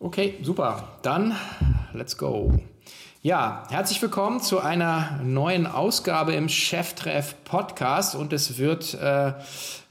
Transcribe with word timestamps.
Okay, 0.00 0.34
super. 0.42 0.98
Dann 1.02 1.34
let's 1.92 2.18
go. 2.18 2.52
Ja, 3.22 3.62
herzlich 3.70 4.02
willkommen 4.02 4.40
zu 4.40 4.60
einer 4.60 5.20
neuen 5.22 5.66
Ausgabe 5.66 6.34
im 6.34 6.48
Cheftreff 6.48 7.36
Podcast 7.44 8.14
und 8.14 8.32
es 8.32 8.58
wird 8.58 8.92
äh, 8.94 9.32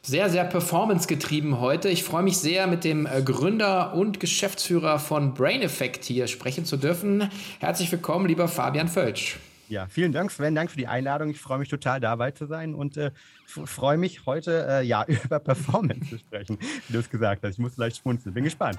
sehr, 0.04 0.29
sehr 0.29 0.44
performance-getrieben 0.44 1.60
heute. 1.60 1.89
Ich 1.89 2.04
freue 2.04 2.21
mich 2.21 2.38
sehr, 2.38 2.68
mit 2.68 2.84
dem 2.84 3.08
äh, 3.08 3.24
Gründer 3.24 3.96
und 3.96 4.20
Geschäftsführer 4.20 5.00
von 5.00 5.34
Brain 5.34 5.62
Effect 5.62 6.04
hier 6.04 6.28
sprechen 6.28 6.65
zu 6.65 6.78
dürfen. 6.78 7.31
Herzlich 7.60 7.92
willkommen, 7.92 8.28
lieber 8.28 8.47
Fabian 8.47 8.90
Völsch. 8.90 9.40
Ja, 9.70 9.88
vielen 9.88 10.12
Dank, 10.12 10.29
Sven. 10.29 10.54
Dank 10.54 10.70
für 10.70 10.78
die 10.78 10.88
Einladung. 10.88 11.29
Ich 11.31 11.40
freue 11.40 11.58
mich 11.58 11.70
total, 11.70 11.99
dabei 11.99 12.31
zu 12.31 12.46
sein 12.46 12.76
und 12.76 12.97
äh, 12.97 13.10
freue 13.47 13.97
mich 13.97 14.28
heute 14.28 14.67
äh, 14.70 14.85
ja 14.85 15.06
über 15.08 15.40
Performance 15.40 16.09
zu 16.09 16.17
sprechen, 16.20 16.59
wie 16.59 16.94
du 16.94 16.99
es 16.99 17.09
gesagt 17.09 17.44
hast. 17.44 17.54
Ich 17.54 17.59
muss 17.59 17.77
leicht 17.77 17.98
schmunzeln. 17.98 18.35
Bin 18.35 18.44
gespannt. 18.44 18.77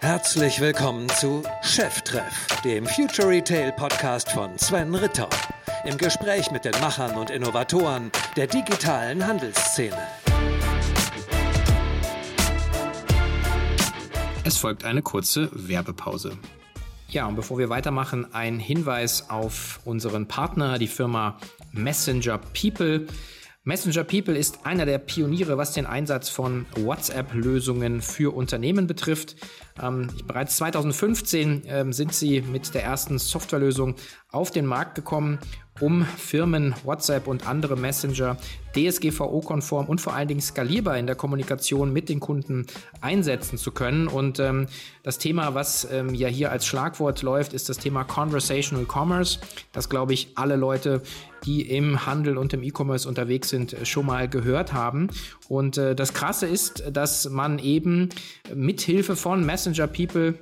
Herzlich 0.00 0.60
willkommen 0.60 1.08
zu 1.08 1.42
Cheftreff, 1.62 2.46
dem 2.62 2.86
Future 2.86 3.28
Retail 3.28 3.72
Podcast 3.72 4.30
von 4.30 4.56
Sven 4.56 4.94
Ritter. 4.94 5.28
Im 5.84 5.98
Gespräch 5.98 6.52
mit 6.52 6.64
den 6.64 6.72
Machern 6.80 7.16
und 7.16 7.30
Innovatoren 7.30 8.12
der 8.36 8.46
digitalen 8.46 9.26
Handelsszene. 9.26 9.98
Es 14.44 14.56
folgt 14.56 14.84
eine 14.84 15.02
kurze 15.02 15.50
Werbepause. 15.52 16.38
Ja, 17.08 17.26
und 17.26 17.34
bevor 17.34 17.58
wir 17.58 17.68
weitermachen, 17.68 18.32
ein 18.32 18.60
Hinweis 18.60 19.28
auf 19.30 19.80
unseren 19.84 20.28
Partner, 20.28 20.78
die 20.78 20.86
Firma 20.86 21.38
Messenger 21.72 22.38
People. 22.38 23.06
Messenger 23.68 24.02
People 24.02 24.34
ist 24.34 24.64
einer 24.64 24.86
der 24.86 24.96
Pioniere, 24.96 25.58
was 25.58 25.74
den 25.74 25.84
Einsatz 25.84 26.30
von 26.30 26.64
WhatsApp-Lösungen 26.76 28.00
für 28.00 28.34
Unternehmen 28.34 28.86
betrifft. 28.86 29.36
Ähm, 29.78 30.08
bereits 30.26 30.56
2015 30.56 31.64
ähm, 31.66 31.92
sind 31.92 32.14
sie 32.14 32.40
mit 32.40 32.72
der 32.72 32.82
ersten 32.82 33.18
Softwarelösung 33.18 33.96
auf 34.30 34.50
den 34.50 34.64
Markt 34.64 34.94
gekommen, 34.94 35.38
um 35.80 36.04
Firmen 36.04 36.74
WhatsApp 36.84 37.26
und 37.26 37.46
andere 37.48 37.76
Messenger 37.76 38.36
DSGVO-konform 38.74 39.86
und 39.86 40.00
vor 40.00 40.14
allen 40.14 40.28
Dingen 40.28 40.40
skalierbar 40.40 40.98
in 40.98 41.06
der 41.06 41.16
Kommunikation 41.16 41.92
mit 41.92 42.08
den 42.08 42.20
Kunden 42.20 42.66
einsetzen 43.00 43.58
zu 43.58 43.72
können. 43.72 44.08
Und 44.08 44.38
ähm, 44.38 44.66
das 45.02 45.18
Thema, 45.18 45.54
was 45.54 45.88
ähm, 45.90 46.14
ja 46.14 46.28
hier 46.28 46.52
als 46.52 46.66
Schlagwort 46.66 47.22
läuft, 47.22 47.52
ist 47.52 47.68
das 47.68 47.78
Thema 47.78 48.04
Conversational 48.04 48.86
Commerce. 48.86 49.38
Das 49.72 49.88
glaube 49.88 50.12
ich 50.12 50.32
alle 50.36 50.56
Leute, 50.56 51.02
die 51.44 51.62
im 51.62 52.06
Handel 52.06 52.36
und 52.36 52.52
im 52.52 52.62
E-Commerce 52.62 53.08
unterwegs 53.08 53.48
sind, 53.48 53.76
schon 53.84 54.06
mal 54.06 54.28
gehört 54.28 54.72
haben. 54.72 55.08
Und 55.48 55.78
äh, 55.78 55.94
das 55.94 56.12
Krasse 56.12 56.46
ist, 56.46 56.84
dass 56.92 57.28
man 57.30 57.58
eben 57.58 58.10
mithilfe 58.54 59.16
von 59.16 59.44
Messenger 59.44 59.86
People 59.86 60.34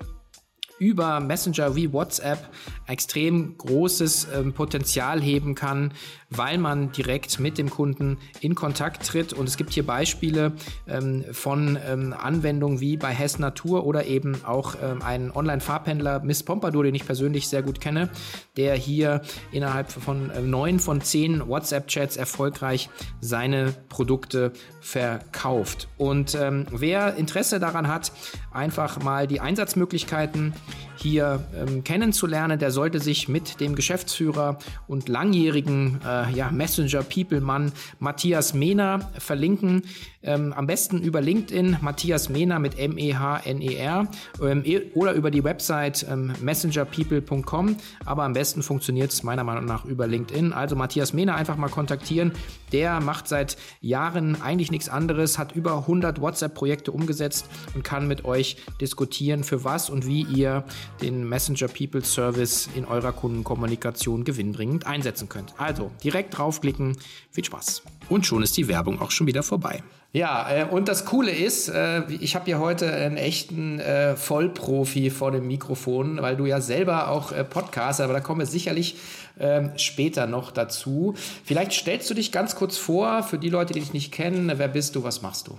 über 0.79 1.21
Messenger 1.21 1.75
wie 1.75 1.93
WhatsApp 1.93 2.49
extrem 2.87 3.57
großes 3.59 4.29
ähm, 4.35 4.53
Potenzial 4.53 5.21
heben 5.21 5.55
kann, 5.55 5.93
weil 6.31 6.59
man 6.59 6.93
direkt 6.93 7.41
mit 7.41 7.59
dem 7.59 7.71
Kunden 7.71 8.19
in 8.41 8.55
Kontakt 8.55 9.07
tritt. 9.07 9.33
Und 9.33 9.49
es 9.49 9.57
gibt 9.57 9.73
hier 9.73 9.87
Beispiele 9.87 10.53
ähm, 10.87 11.25
von 11.33 11.79
ähm, 11.87 12.15
Anwendungen 12.17 12.81
wie 12.81 12.97
bei 12.97 13.11
Hess 13.11 13.39
Natur 13.39 13.87
oder 13.87 14.07
eben 14.07 14.45
auch 14.45 14.77
ähm, 14.83 15.03
einen 15.03 15.31
Online-Farbhändler 15.31 16.21
Miss 16.21 16.43
Pompadour, 16.43 16.85
den 16.85 16.95
ich 16.95 17.07
persönlich 17.07 17.49
sehr 17.49 17.63
gut 17.63 17.81
kenne, 17.81 18.11
der 18.57 18.75
hier 18.75 19.23
innerhalb 19.53 19.91
von 19.91 20.31
äh, 20.31 20.41
neun 20.41 20.81
von 20.81 21.01
zehn 21.01 21.47
WhatsApp-Chats 21.47 22.17
erfolgreich 22.17 22.91
seine 23.21 23.73
Produkte 23.89 24.53
verkauft. 24.81 25.89
Und 25.97 26.35
ähm, 26.35 26.67
wer 26.71 27.17
Interesse 27.17 27.61
daran 27.61 27.89
hat, 27.89 28.13
einfach 28.53 29.03
mal 29.03 29.27
die 29.27 29.41
Einsatzmöglichkeiten 29.41 30.55
hier 30.97 31.45
ähm, 31.55 31.85
kennenzulernen, 31.85 32.59
der 32.59 32.71
sollte 32.71 32.99
sich 33.01 33.29
mit 33.29 33.61
dem 33.61 33.75
Geschäftsführer 33.75 34.59
und 34.89 35.09
langjährigen 35.09 36.01
äh, 36.05 36.33
ja, 36.33 36.51
Messenger-People-Mann 36.51 37.73
Matthias 37.99 38.55
Mehner 38.55 39.11
verlinken. 39.19 39.83
Ähm, 40.23 40.53
am 40.53 40.67
besten 40.67 41.01
über 41.03 41.21
LinkedIn, 41.21 41.77
Matthias 41.81 42.29
Mehner 42.29 42.59
mit 42.59 42.79
M-E-H-N-E-R 42.79 44.09
ähm, 44.43 44.63
e, 44.65 44.81
oder 44.95 45.13
über 45.13 45.31
die 45.31 45.45
Website 45.45 46.05
ähm, 46.11 46.33
messengerpeople.com. 46.41 47.77
Aber 48.05 48.25
am 48.25 48.33
besten 48.33 48.63
funktioniert 48.63 49.13
es 49.13 49.23
meiner 49.23 49.45
Meinung 49.45 49.67
nach 49.67 49.85
über 49.85 50.09
LinkedIn. 50.09 50.53
Also 50.53 50.75
Matthias 50.75 51.13
Mehner 51.13 51.37
einfach 51.37 51.57
mal 51.57 51.69
kontaktieren. 51.69 52.33
Der 52.73 53.01
macht 53.01 53.29
seit 53.29 53.57
Jahren 53.81 54.43
eigentlich 54.43 54.73
nichts 54.73 54.89
anderes, 54.89 55.39
hat 55.39 55.53
über 55.55 55.79
100 55.79 56.21
WhatsApp-Projekte 56.21 56.91
umgesetzt 56.91 57.47
und 57.75 57.85
kann 57.85 58.09
mit 58.09 58.25
euch 58.25 58.57
diskutieren, 58.81 59.45
für 59.45 59.63
was 59.63 59.89
und 59.89 60.07
wie 60.07 60.23
ihr 60.23 60.56
den 61.01 61.29
Messenger 61.29 61.69
People 61.69 62.05
Service 62.05 62.69
in 62.75 62.85
eurer 62.85 63.13
Kundenkommunikation 63.13 64.25
gewinnbringend 64.25 64.87
einsetzen 64.87 65.29
könnt. 65.29 65.55
Also 65.59 65.91
direkt 66.03 66.37
draufklicken. 66.37 66.97
Viel 67.31 67.45
Spaß. 67.45 67.83
Und 68.09 68.27
schon 68.27 68.43
ist 68.43 68.57
die 68.57 68.69
Werbung 68.69 69.01
auch 69.01 69.11
schon 69.11 69.27
wieder 69.27 69.43
vorbei. 69.43 69.83
Ja, 70.17 70.51
äh, 70.51 70.65
und 70.65 70.89
das 70.89 71.05
Coole 71.05 71.31
ist, 71.31 71.69
äh, 71.69 72.03
ich 72.09 72.35
habe 72.35 72.47
hier 72.47 72.59
heute 72.59 72.91
einen 72.91 73.19
echten 73.19 73.81
äh, 73.81 74.17
Vollprofi 74.17 75.11
vor 75.11 75.31
dem 75.31 75.47
Mikrofon, 75.47 76.23
weil 76.23 76.37
du 76.37 76.47
ja 76.47 76.63
selber 76.63 77.09
auch 77.09 77.33
Podcast, 77.51 78.01
aber 78.01 78.15
da 78.15 78.21
kommen 78.21 78.41
wir 78.41 78.47
sicherlich 78.47 78.97
ähm, 79.39 79.73
später 79.77 80.27
noch 80.27 80.53
dazu. 80.53 81.15
Vielleicht 81.45 81.73
stellst 81.73 82.09
du 82.09 82.15
dich 82.15 82.33
ganz 82.33 82.57
kurz 82.57 82.79
vor, 82.79 83.25
für 83.25 83.39
die 83.39 83.51
Leute, 83.51 83.75
die 83.75 83.81
dich 83.81 83.93
nicht 83.93 84.11
kennen, 84.11 84.51
wer 84.57 84.69
bist 84.69 84.97
du, 84.97 85.05
was 85.05 85.21
machst 85.21 85.49
du? 85.49 85.59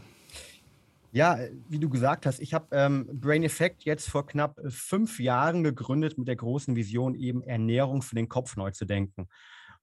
Ja, 1.11 1.39
wie 1.69 1.79
du 1.79 1.89
gesagt 1.89 2.25
hast, 2.25 2.39
ich 2.39 2.53
habe 2.53 2.67
ähm, 2.71 3.07
Brain 3.13 3.43
Effect 3.43 3.83
jetzt 3.83 4.09
vor 4.09 4.27
knapp 4.27 4.59
fünf 4.67 5.19
Jahren 5.19 5.63
gegründet 5.63 6.17
mit 6.17 6.27
der 6.27 6.35
großen 6.35 6.75
Vision, 6.75 7.15
eben 7.15 7.41
Ernährung 7.43 8.01
für 8.01 8.15
den 8.15 8.27
Kopf 8.27 8.55
neu 8.57 8.71
zu 8.71 8.85
denken. 8.85 9.27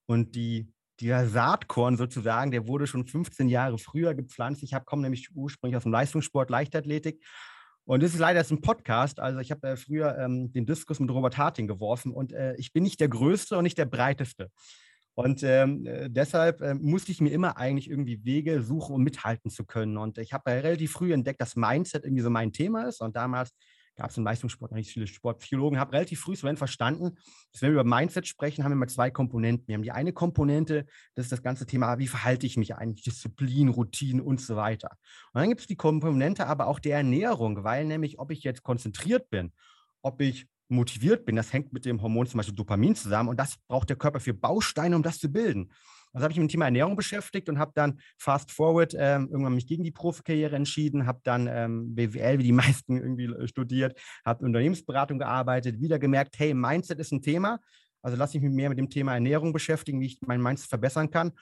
Und 0.07 0.35
die, 0.35 0.69
dieser 1.01 1.27
Saatkorn 1.27 1.97
sozusagen, 1.97 2.51
der 2.51 2.69
wurde 2.69 2.87
schon 2.87 3.07
15 3.07 3.49
Jahre 3.49 3.79
früher 3.79 4.15
gepflanzt. 4.15 4.63
Ich 4.63 4.75
komme 4.85 5.03
nämlich 5.03 5.31
ursprünglich 5.35 5.77
aus 5.77 5.85
dem 5.85 5.93
Leistungssport, 5.93 6.51
Leichtathletik. 6.51 7.25
Und 7.87 8.03
das 8.03 8.15
ist 8.15 8.21
leider 8.21 8.41
jetzt 8.41 8.51
ein 8.51 8.61
Podcast. 8.61 9.21
Also 9.21 9.41
ich 9.41 9.51
habe 9.51 9.69
äh, 9.69 9.77
früher 9.77 10.17
ähm, 10.19 10.53
den 10.53 10.67
Diskus 10.67 11.01
mit 11.01 11.11
Robert 11.11 11.37
Harting 11.37 11.67
geworfen 11.67 12.13
und 12.13 12.33
äh, 12.33 12.55
ich 12.57 12.73
bin 12.73 12.83
nicht 12.83 13.01
der 13.01 13.09
Größte 13.09 13.57
und 13.59 13.65
nicht 13.65 13.79
der 13.79 13.85
Breiteste. 13.87 14.51
Und 15.15 15.43
ähm, 15.45 15.87
äh, 15.87 16.11
deshalb 16.11 16.61
äh, 16.61 16.75
musste 16.75 17.13
ich 17.13 17.21
mir 17.21 17.31
immer 17.31 17.57
eigentlich 17.57 17.89
irgendwie 17.89 18.25
Wege 18.25 18.63
suchen, 18.63 18.95
um 18.95 19.03
mithalten 19.03 19.51
zu 19.51 19.65
können. 19.65 19.97
Und 19.97 20.19
ich 20.19 20.33
habe 20.33 20.51
relativ 20.51 20.93
früh 20.93 21.13
entdeckt, 21.13 21.41
dass 21.41 21.57
Mindset 21.57 22.05
irgendwie 22.05 22.23
so 22.23 22.31
mein 22.31 22.53
Thema 22.53 22.89
ist. 22.89 23.01
Und 23.01 23.15
damals 23.15 23.51
gab 23.97 24.11
es 24.11 24.17
im 24.17 24.25
Leistungssport 24.25 24.73
noch 24.73 24.77
nicht 24.77 24.91
viele 24.91 25.07
Sportpsychologen, 25.07 25.79
habe 25.79 25.93
relativ 25.93 26.21
früh 26.21 26.35
so 26.35 26.53
verstanden, 26.57 27.17
dass 27.53 27.63
wenn 27.63 27.73
wir 27.73 27.81
über 27.81 27.85
Mindset 27.85 28.27
sprechen, 28.27 28.65
haben 28.65 28.73
wir 28.73 28.77
mal 28.77 28.89
zwei 28.89 29.11
Komponenten. 29.11 29.69
Wir 29.69 29.75
haben 29.75 29.83
die 29.83 29.93
eine 29.93 30.13
Komponente, 30.13 30.87
das 31.15 31.27
ist 31.27 31.33
das 31.33 31.43
ganze 31.43 31.67
Thema, 31.67 31.99
wie 31.99 32.09
verhalte 32.09 32.47
ich 32.47 32.57
mich 32.57 32.75
eigentlich, 32.75 33.05
Disziplin, 33.05 33.69
Routine 33.69 34.23
und 34.23 34.41
so 34.41 34.57
weiter. 34.57 34.91
Und 35.33 35.41
dann 35.41 35.49
gibt 35.49 35.61
es 35.61 35.67
die 35.67 35.77
Komponente 35.77 36.47
aber 36.47 36.67
auch 36.67 36.81
der 36.81 36.97
Ernährung, 36.97 37.63
weil 37.63 37.85
nämlich, 37.85 38.19
ob 38.19 38.31
ich 38.31 38.43
jetzt 38.43 38.63
konzentriert 38.63 39.31
bin, 39.31 39.53
ob 40.03 40.21
ich 40.21 40.49
motiviert 40.75 41.25
bin, 41.25 41.37
das 41.37 41.53
hängt 41.53 41.73
mit 41.73 41.85
dem 41.85 42.03
Hormon 42.03 42.27
zum 42.27 42.39
Beispiel 42.39 42.55
Dopamin 42.55 42.95
zusammen 42.95 43.29
und 43.29 43.39
das 43.39 43.57
braucht 43.69 43.89
der 43.89 43.97
Körper 43.97 44.21
für 44.21 44.35
Bausteine, 44.35 44.97
um 44.97 45.03
das 45.03 45.19
zu 45.19 45.31
bilden. 45.31 45.71
Also 46.13 46.25
habe 46.25 46.33
ich 46.33 46.39
mich 46.39 46.45
mit 46.45 46.51
dem 46.51 46.53
Thema 46.53 46.65
Ernährung 46.67 46.95
beschäftigt 46.95 47.49
und 47.49 47.59
habe 47.59 47.73
dann 47.75 47.99
fast 48.19 48.53
forward 48.53 48.95
ähm, 48.97 49.29
irgendwann 49.31 49.55
mich 49.55 49.67
gegen 49.67 49.83
die 49.83 49.91
Profikarriere 49.91 50.55
entschieden, 50.55 51.07
habe 51.07 51.21
dann 51.25 51.49
ähm, 51.49 51.95
BWL 51.95 52.39
wie 52.39 52.45
die 52.45 52.53
meisten 52.53 52.97
irgendwie 52.97 53.49
studiert, 53.49 54.01
habe 54.25 54.45
Unternehmensberatung 54.45 55.19
gearbeitet, 55.19 55.81
wieder 55.81 55.99
gemerkt, 55.99 56.39
hey, 56.39 56.55
Mindset 56.55 57.01
ist 57.01 57.13
ein 57.13 57.21
Thema. 57.21 57.59
Also 58.01 58.17
lasse 58.17 58.37
ich 58.37 58.45
mich 58.45 58.53
mehr 58.53 58.69
mit 58.69 58.79
dem 58.79 58.91
Thema 58.91 59.15
Ernährung 59.15 59.53
beschäftigen, 59.53 60.01
wie 60.01 60.07
ich 60.07 60.19
mein 60.25 60.41
Mindset 60.41 60.69
verbessern 60.69 61.11
kann. 61.11 61.33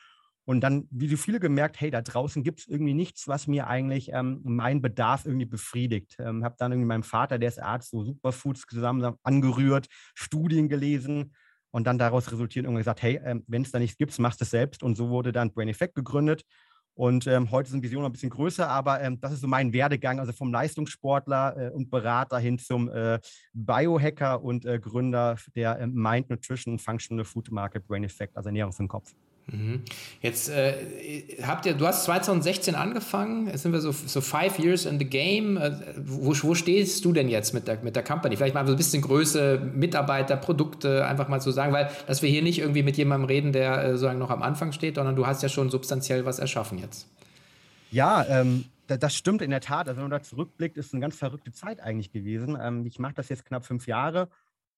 Und 0.44 0.60
dann, 0.60 0.88
wie 0.90 1.06
du 1.06 1.16
viele 1.16 1.38
gemerkt, 1.38 1.80
hey, 1.80 1.90
da 1.90 2.02
draußen 2.02 2.42
gibt 2.42 2.60
es 2.60 2.66
irgendwie 2.66 2.94
nichts, 2.94 3.28
was 3.28 3.46
mir 3.46 3.68
eigentlich 3.68 4.10
ähm, 4.12 4.40
meinen 4.42 4.82
Bedarf 4.82 5.24
irgendwie 5.24 5.46
befriedigt. 5.46 6.16
Ähm, 6.18 6.44
habe 6.44 6.56
dann 6.58 6.72
irgendwie 6.72 6.88
meinem 6.88 7.04
Vater, 7.04 7.38
der 7.38 7.48
ist 7.48 7.62
Arzt, 7.62 7.90
so 7.90 8.02
Superfoods 8.02 8.62
zusammen 8.68 9.14
angerührt, 9.22 9.86
Studien 10.14 10.68
gelesen 10.68 11.34
und 11.70 11.86
dann 11.86 11.98
daraus 11.98 12.30
resultiert 12.32 12.66
und 12.66 12.74
gesagt, 12.74 13.02
hey, 13.02 13.20
ähm, 13.24 13.44
wenn 13.46 13.62
es 13.62 13.70
da 13.70 13.78
nichts 13.78 13.96
gibt, 13.96 14.18
machst 14.18 14.40
du 14.40 14.44
es 14.44 14.50
selbst. 14.50 14.82
Und 14.82 14.96
so 14.96 15.10
wurde 15.10 15.30
dann 15.30 15.52
Brain 15.52 15.68
Effect 15.68 15.94
gegründet. 15.94 16.42
Und 16.94 17.26
ähm, 17.26 17.50
heute 17.50 17.70
sind 17.70 17.82
Visionen 17.82 18.06
ein 18.06 18.12
bisschen 18.12 18.28
größer, 18.28 18.68
aber 18.68 19.00
ähm, 19.00 19.18
das 19.20 19.32
ist 19.32 19.40
so 19.40 19.46
mein 19.46 19.72
Werdegang, 19.72 20.20
also 20.20 20.32
vom 20.32 20.52
Leistungssportler 20.52 21.56
äh, 21.56 21.70
und 21.70 21.88
Berater 21.90 22.38
hin 22.38 22.58
zum 22.58 22.90
äh, 22.90 23.18
Biohacker 23.54 24.42
und 24.42 24.66
äh, 24.66 24.78
Gründer 24.78 25.36
der 25.54 25.78
äh, 25.78 25.86
Mind 25.86 26.28
Nutrition 26.28 26.78
Functional 26.78 27.24
Food 27.24 27.50
Market 27.50 27.86
Brain 27.86 28.04
Effect, 28.04 28.36
also 28.36 28.48
Ernährung 28.48 28.72
für 28.72 28.82
den 28.82 28.88
Kopf. 28.88 29.14
Mhm. 29.46 29.82
Jetzt 30.20 30.48
äh, 30.48 30.74
habt 31.42 31.66
ihr, 31.66 31.74
du 31.74 31.86
hast 31.86 32.04
2016 32.04 32.74
angefangen, 32.74 33.48
jetzt 33.48 33.62
sind 33.62 33.72
wir 33.72 33.80
so, 33.80 33.90
so 33.90 34.20
five 34.20 34.58
years 34.58 34.86
in 34.86 34.98
the 34.98 35.04
game. 35.04 35.56
Äh, 35.56 35.72
wo, 36.04 36.34
wo 36.42 36.54
stehst 36.54 37.04
du 37.04 37.12
denn 37.12 37.28
jetzt 37.28 37.52
mit 37.52 37.66
der, 37.66 37.82
mit 37.82 37.96
der 37.96 38.04
Company? 38.04 38.36
Vielleicht 38.36 38.54
mal 38.54 38.66
ein 38.66 38.76
bisschen 38.76 39.02
Größe, 39.02 39.60
Mitarbeiter, 39.74 40.36
Produkte, 40.36 41.04
einfach 41.06 41.28
mal 41.28 41.40
zu 41.40 41.50
so 41.50 41.56
sagen, 41.56 41.72
weil 41.72 41.90
dass 42.06 42.22
wir 42.22 42.30
hier 42.30 42.42
nicht 42.42 42.60
irgendwie 42.60 42.82
mit 42.82 42.96
jemandem 42.96 43.26
reden, 43.26 43.52
der 43.52 43.82
äh, 43.82 43.88
sozusagen 43.90 44.18
noch 44.18 44.30
am 44.30 44.42
Anfang 44.42 44.72
steht, 44.72 44.94
sondern 44.94 45.16
du 45.16 45.26
hast 45.26 45.42
ja 45.42 45.48
schon 45.48 45.70
substanziell 45.70 46.24
was 46.24 46.38
erschaffen 46.38 46.78
jetzt. 46.78 47.08
Ja, 47.90 48.24
ähm, 48.28 48.64
das 48.86 49.14
stimmt 49.14 49.42
in 49.42 49.50
der 49.50 49.60
Tat. 49.60 49.88
Also 49.88 49.96
wenn 49.96 50.08
man 50.08 50.18
da 50.18 50.22
zurückblickt, 50.22 50.76
ist 50.76 50.92
eine 50.92 51.00
ganz 51.00 51.16
verrückte 51.16 51.52
Zeit 51.52 51.80
eigentlich 51.80 52.12
gewesen. 52.12 52.56
Ähm, 52.60 52.86
ich 52.86 52.98
mache 52.98 53.14
das 53.14 53.28
jetzt 53.28 53.44
knapp 53.44 53.66
fünf 53.66 53.86
Jahre 53.86 54.28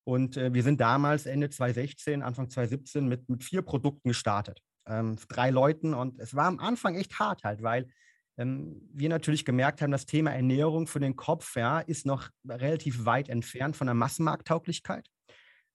und 0.05 0.37
äh, 0.37 0.53
wir 0.53 0.63
sind 0.63 0.81
damals 0.81 1.27
Ende 1.27 1.51
2016, 1.51 2.23
Anfang 2.23 2.51
2017 2.51 3.09
mit, 3.09 3.29
mit 3.29 3.43
vier 3.43 3.63
Produkten 3.63 4.09
gestartet. 4.09 4.61
Ähm, 4.87 5.17
drei 5.29 5.51
Leuten 5.51 5.95
und 5.95 6.21
es 6.21 6.35
war 6.35 6.47
am 6.47 6.59
Anfang 6.59 6.95
echt 6.95 7.19
hart 7.19 7.43
halt, 7.43 7.63
weil 7.63 7.89
ähm, 8.37 8.83
wir 8.93 9.09
natürlich 9.09 9.45
gemerkt 9.45 9.81
haben, 9.81 9.93
das 9.93 10.07
Thema 10.07 10.33
Ernährung 10.33 10.87
für 10.87 11.01
den 11.01 11.17
Kopf 11.17 11.57
ja, 11.57 11.81
ist 11.81 12.05
noch 12.05 12.29
relativ 12.47 13.05
weit 13.07 13.29
entfernt 13.29 13.77
von 13.77 13.87
der 13.87 13.95
Massenmarkttauglichkeit. 13.95 15.09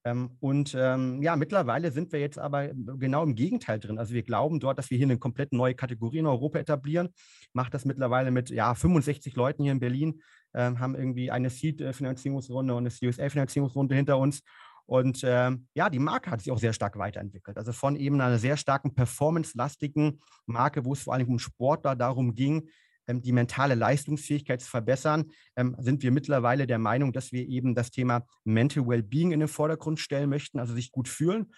Ähm, 0.10 0.32
und 0.40 0.76
ähm, 0.78 1.22
ja, 1.22 1.36
mittlerweile 1.36 1.92
sind 1.92 2.12
wir 2.12 2.20
jetzt 2.20 2.40
aber 2.40 2.70
genau 2.74 3.24
im 3.24 3.36
Gegenteil 3.36 3.80
drin. 3.80 3.98
Also 3.98 4.14
wir 4.14 4.24
glauben 4.24 4.60
dort, 4.60 4.78
dass 4.78 4.90
wir 4.90 4.98
hier 4.98 5.08
eine 5.08 5.18
komplett 5.18 5.54
neue 5.54 5.76
Kategorie 5.76 6.20
in 6.20 6.26
Europa 6.26 6.60
etablieren. 6.60 7.10
Macht 7.54 7.74
das 7.74 7.86
mittlerweile 7.86 8.32
mit 8.32 8.50
ja, 8.50 8.74
65 8.74 9.36
Leuten 9.36 9.64
hier 9.64 9.72
in 9.72 9.80
Berlin, 9.80 10.22
ähm, 10.54 10.80
haben 10.80 10.96
irgendwie 10.96 11.32
eine 11.32 11.50
Seed-Finanzierungsrunde 11.50 12.74
und 12.74 12.88
eine 12.88 12.90
CUSA-Finanzierungsrunde 12.90 13.96
hinter 13.96 14.18
uns. 14.18 14.42
Und 14.86 15.22
ähm, 15.24 15.68
ja, 15.76 15.90
die 15.90 16.00
Marke 16.00 16.32
hat 16.32 16.42
sich 16.42 16.52
auch 16.52 16.58
sehr 16.58 16.74
stark 16.74 16.98
weiterentwickelt. 16.98 17.58
Also 17.58 17.72
von 17.74 17.96
eben 17.96 18.20
einer 18.20 18.40
sehr 18.40 18.58
starken 18.58 18.96
performance-lastigen 18.96 20.20
Marke, 20.48 20.84
wo 20.84 20.94
es 20.94 21.04
vor 21.04 21.14
allem 21.14 21.28
um 21.28 21.38
Sportler 21.38 21.96
darum 21.96 22.34
ging, 22.34 22.70
die 23.10 23.32
mentale 23.32 23.76
Leistungsfähigkeit 23.76 24.62
zu 24.62 24.70
verbessern, 24.70 25.32
ähm, 25.56 25.76
sind 25.80 26.04
wir 26.04 26.12
mittlerweile 26.12 26.68
der 26.68 26.80
Meinung, 26.80 27.12
dass 27.14 27.32
wir 27.32 27.48
eben 27.48 27.76
das 27.76 27.92
Thema 27.92 28.26
Mental 28.44 28.88
Wellbeing 28.88 29.32
in 29.32 29.40
den 29.40 29.50
Vordergrund 29.50 30.00
stellen 30.00 30.30
möchten, 30.30 30.60
also 30.60 30.74
sich 30.74 30.92
gut 30.92 31.08
fühlen 31.08 31.52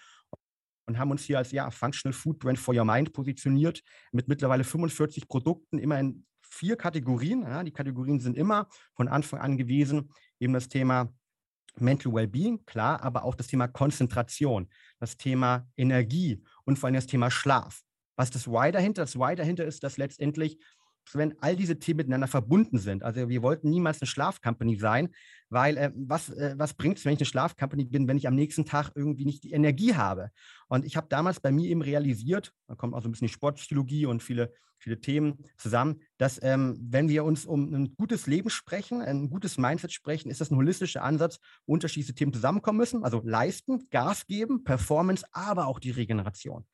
und 0.86 0.98
haben 0.98 1.10
uns 1.10 1.24
hier 1.24 1.38
als 1.38 1.52
ja, 1.52 1.70
Functional 1.70 2.12
Food 2.12 2.38
Brand 2.38 2.58
for 2.58 2.74
Your 2.74 2.84
Mind 2.84 3.12
positioniert 3.12 3.82
mit 4.12 4.28
mittlerweile 4.28 4.64
45 4.64 5.28
Produkten, 5.28 5.78
immer 5.78 5.98
in 5.98 6.26
vier 6.42 6.76
Kategorien. 6.76 7.42
Ja, 7.42 7.62
die 7.62 7.72
Kategorien 7.72 8.20
sind 8.20 8.36
immer 8.36 8.68
von 8.94 9.08
Anfang 9.08 9.40
an 9.40 9.56
gewesen, 9.56 10.10
eben 10.38 10.52
das 10.52 10.68
Thema 10.68 11.12
Mental 11.78 12.12
Wellbeing, 12.12 12.64
klar, 12.66 13.02
aber 13.02 13.24
auch 13.24 13.34
das 13.34 13.46
Thema 13.46 13.68
Konzentration, 13.68 14.68
das 14.98 15.16
Thema 15.16 15.66
Energie 15.76 16.42
und 16.64 16.78
vor 16.78 16.88
allem 16.88 16.94
das 16.94 17.06
Thema 17.06 17.30
Schlaf. 17.30 17.82
Was 18.16 18.30
das 18.30 18.46
Why 18.46 18.70
dahinter? 18.70 19.02
Das 19.02 19.16
Why 19.16 19.34
dahinter 19.34 19.64
ist, 19.64 19.82
dass 19.82 19.96
letztendlich 19.96 20.58
wenn 21.12 21.34
all 21.40 21.56
diese 21.56 21.78
Themen 21.78 21.98
miteinander 21.98 22.26
verbunden 22.26 22.78
sind. 22.78 23.02
Also 23.02 23.28
wir 23.28 23.42
wollten 23.42 23.70
niemals 23.70 24.00
eine 24.00 24.06
Schlafcompany 24.06 24.76
sein, 24.76 25.10
weil 25.50 25.76
äh, 25.76 25.90
was, 25.94 26.30
äh, 26.30 26.54
was 26.56 26.74
bringt 26.74 26.98
es, 26.98 27.04
wenn 27.04 27.14
ich 27.14 27.20
eine 27.20 27.26
Schlafcompany 27.26 27.84
bin, 27.84 28.08
wenn 28.08 28.16
ich 28.16 28.26
am 28.26 28.34
nächsten 28.34 28.64
Tag 28.64 28.92
irgendwie 28.94 29.24
nicht 29.24 29.44
die 29.44 29.52
Energie 29.52 29.94
habe? 29.94 30.30
Und 30.68 30.84
ich 30.84 30.96
habe 30.96 31.08
damals 31.08 31.40
bei 31.40 31.52
mir 31.52 31.68
eben 31.68 31.82
realisiert, 31.82 32.52
da 32.68 32.74
kommt 32.74 32.94
auch 32.94 33.02
so 33.02 33.08
ein 33.08 33.12
bisschen 33.12 33.26
die 33.26 33.32
Sportpsychologie 33.32 34.06
und 34.06 34.22
viele, 34.22 34.52
viele 34.78 35.00
Themen 35.00 35.44
zusammen, 35.56 36.00
dass 36.18 36.42
ähm, 36.42 36.78
wenn 36.80 37.08
wir 37.08 37.24
uns 37.24 37.44
um 37.44 37.72
ein 37.74 37.94
gutes 37.94 38.26
Leben 38.26 38.50
sprechen, 38.50 39.02
ein 39.02 39.28
gutes 39.28 39.58
Mindset 39.58 39.92
sprechen, 39.92 40.30
ist 40.30 40.40
das 40.40 40.50
ein 40.50 40.56
holistischer 40.56 41.02
Ansatz, 41.02 41.38
wo 41.66 41.74
unterschiedliche 41.74 42.14
Themen 42.14 42.32
zusammenkommen 42.32 42.78
müssen. 42.78 43.04
Also 43.04 43.20
leisten, 43.24 43.88
Gas 43.90 44.26
geben, 44.26 44.64
Performance, 44.64 45.26
aber 45.32 45.66
auch 45.66 45.78
die 45.78 45.90
Regeneration, 45.90 46.64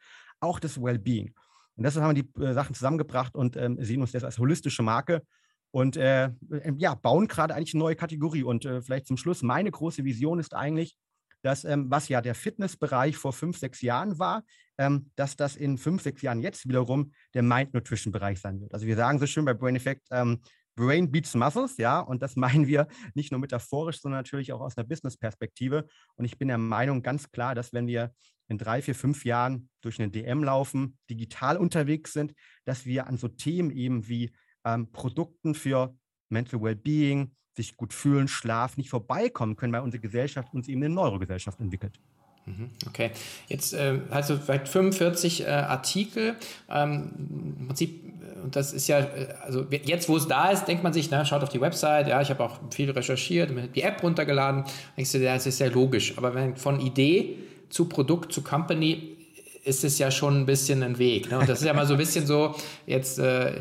auch 0.41 0.61
das 0.61 0.81
Wellbeing. 0.81 1.35
Und 1.79 1.85
deshalb 1.85 2.05
haben 2.05 2.17
wir 2.17 2.23
die 2.23 2.43
äh, 2.43 2.53
Sachen 2.53 2.75
zusammengebracht 2.75 3.35
und 3.37 3.57
ähm, 3.57 3.79
sehen 3.81 4.01
uns 4.01 4.13
das 4.13 4.25
als 4.25 4.39
holistische 4.39 4.83
Marke 4.83 5.23
und 5.71 5.97
äh, 5.97 6.27
äh, 6.27 6.73
ja, 6.77 6.95
bauen 6.95 7.29
gerade 7.29 7.55
eigentlich 7.55 7.75
eine 7.75 7.85
neue 7.85 7.97
Kategorie. 7.97 8.43
Und 8.43 8.65
äh, 8.65 8.83
vielleicht 8.83 9.07
zum 9.07 9.17
Schluss, 9.17 9.43
meine 9.43 9.71
große 9.71 10.05
Vision 10.05 10.39
ist 10.39 10.55
eigentlich, 10.55 10.97
dass, 11.43 11.65
ähm, 11.65 11.87
was 11.89 12.09
ja 12.09 12.21
der 12.21 12.35
Fitnessbereich 12.35 13.17
vor 13.17 13.33
fünf, 13.33 13.59
sechs 13.59 13.81
Jahren 13.81 14.19
war, 14.19 14.43
ähm, 14.77 15.11
dass 15.15 15.37
das 15.37 15.57
in 15.57 15.79
fünf, 15.79 16.03
sechs 16.03 16.21
Jahren 16.23 16.41
jetzt 16.41 16.69
wiederum 16.69 17.13
der 17.35 17.43
Mind 17.43 17.75
Nutrition 17.75 18.13
Bereich 18.13 18.41
sein 18.41 18.61
wird. 18.61 18.75
Also 18.75 18.87
wir 18.87 18.97
sagen 18.97 19.19
so 19.19 19.27
schön 19.27 19.45
bei 19.45 19.55
Brain 19.55 19.77
Effect, 19.77 20.07
ähm, 20.11 20.41
Brain 20.75 21.11
beats 21.11 21.35
Muscles, 21.35 21.77
ja, 21.77 22.01
und 22.01 22.23
das 22.23 22.37
meinen 22.37 22.67
wir 22.67 22.87
nicht 23.15 23.31
nur 23.31 23.41
metaphorisch, 23.41 24.01
sondern 24.01 24.21
natürlich 24.21 24.53
auch 24.53 24.61
aus 24.61 24.77
einer 24.77 24.87
Business-Perspektive. 24.87 25.87
Und 26.17 26.25
ich 26.25 26.39
bin 26.39 26.49
der 26.49 26.59
Meinung 26.59 27.03
ganz 27.03 27.31
klar, 27.31 27.55
dass 27.55 27.73
wenn 27.73 27.87
wir 27.87 28.13
in 28.49 28.59
drei, 28.59 28.83
vier, 28.83 28.95
fünf 28.95 29.25
Jahren 29.25 29.69
durch 29.81 29.99
eine 29.99 30.11
DM 30.11 30.43
laufen, 30.43 30.99
digital 31.09 31.57
unterwegs 31.57 32.13
sind, 32.13 32.35
dass 32.65 32.87
wir 32.87 33.07
an 33.07 33.17
so 33.17 33.29
Themen 33.29 33.71
eben 33.71 34.09
wie 34.09 34.33
ähm, 34.65 34.91
Produkten 34.91 35.55
für 35.55 35.95
Mental 36.29 36.61
Wellbeing, 36.61 37.33
sich 37.55 37.77
gut 37.77 37.93
fühlen, 37.93 38.29
Schlaf 38.29 38.77
nicht 38.77 38.91
vorbeikommen 38.91 39.57
können, 39.57 39.73
weil 39.73 39.83
unsere 39.83 40.01
Gesellschaft 40.01 40.55
uns 40.55 40.69
eben 40.69 40.83
eine 40.83 40.95
Neurogesellschaft 40.95 41.61
entwickelt. 41.61 41.99
Mhm, 42.47 42.71
okay, 42.87 43.11
jetzt 43.49 43.75
äh, 43.75 44.01
hast 44.11 44.31
du 44.31 44.39
vielleicht 44.39 44.69
45 44.69 45.43
äh, 45.43 45.47
Artikel. 45.49 46.37
Ähm, 46.71 47.57
Im 47.59 47.67
Prinzip, 47.67 48.05
äh, 48.23 48.41
und 48.41 48.57
das 48.57 48.73
ist 48.73 48.87
ja, 48.87 49.01
äh, 49.01 49.35
also 49.43 49.67
jetzt, 49.71 50.09
wo 50.09 50.17
es 50.17 50.29
da 50.29 50.51
ist, 50.51 50.67
denkt 50.67 50.83
man 50.83 50.93
sich, 50.93 51.11
na, 51.11 51.25
schaut 51.25 51.43
auf 51.43 51.51
die 51.51 51.61
Website, 51.61 52.09
ja, 52.09 52.23
ich 52.23 52.31
habe 52.31 52.43
auch 52.43 52.59
viel 52.73 52.91
recherchiert, 52.91 53.53
die 53.75 53.83
App 53.83 54.03
runtergeladen, 54.03 54.65
denkst 54.97 55.13
du, 55.13 55.21
das 55.21 55.47
ist 55.47 55.59
ja 55.59 55.67
logisch. 55.67 56.17
Aber 56.17 56.35
wenn 56.35 56.57
von 56.57 56.81
Idee 56.81 57.37
zu 57.71 57.87
Produkt, 57.87 58.33
zu 58.33 58.43
Company 58.43 59.17
ist 59.65 59.85
es 59.85 59.99
ja 59.99 60.11
schon 60.11 60.41
ein 60.41 60.47
bisschen 60.47 60.83
ein 60.83 60.99
Weg. 60.99 61.31
Ne? 61.31 61.39
Und 61.39 61.49
das 61.49 61.61
ist 61.61 61.67
ja 61.67 61.75
mal 61.75 61.87
so 61.87 61.95
ein 61.95 61.99
bisschen 61.99 62.27
so, 62.27 62.55
jetzt 62.87 63.19
äh, 63.19 63.53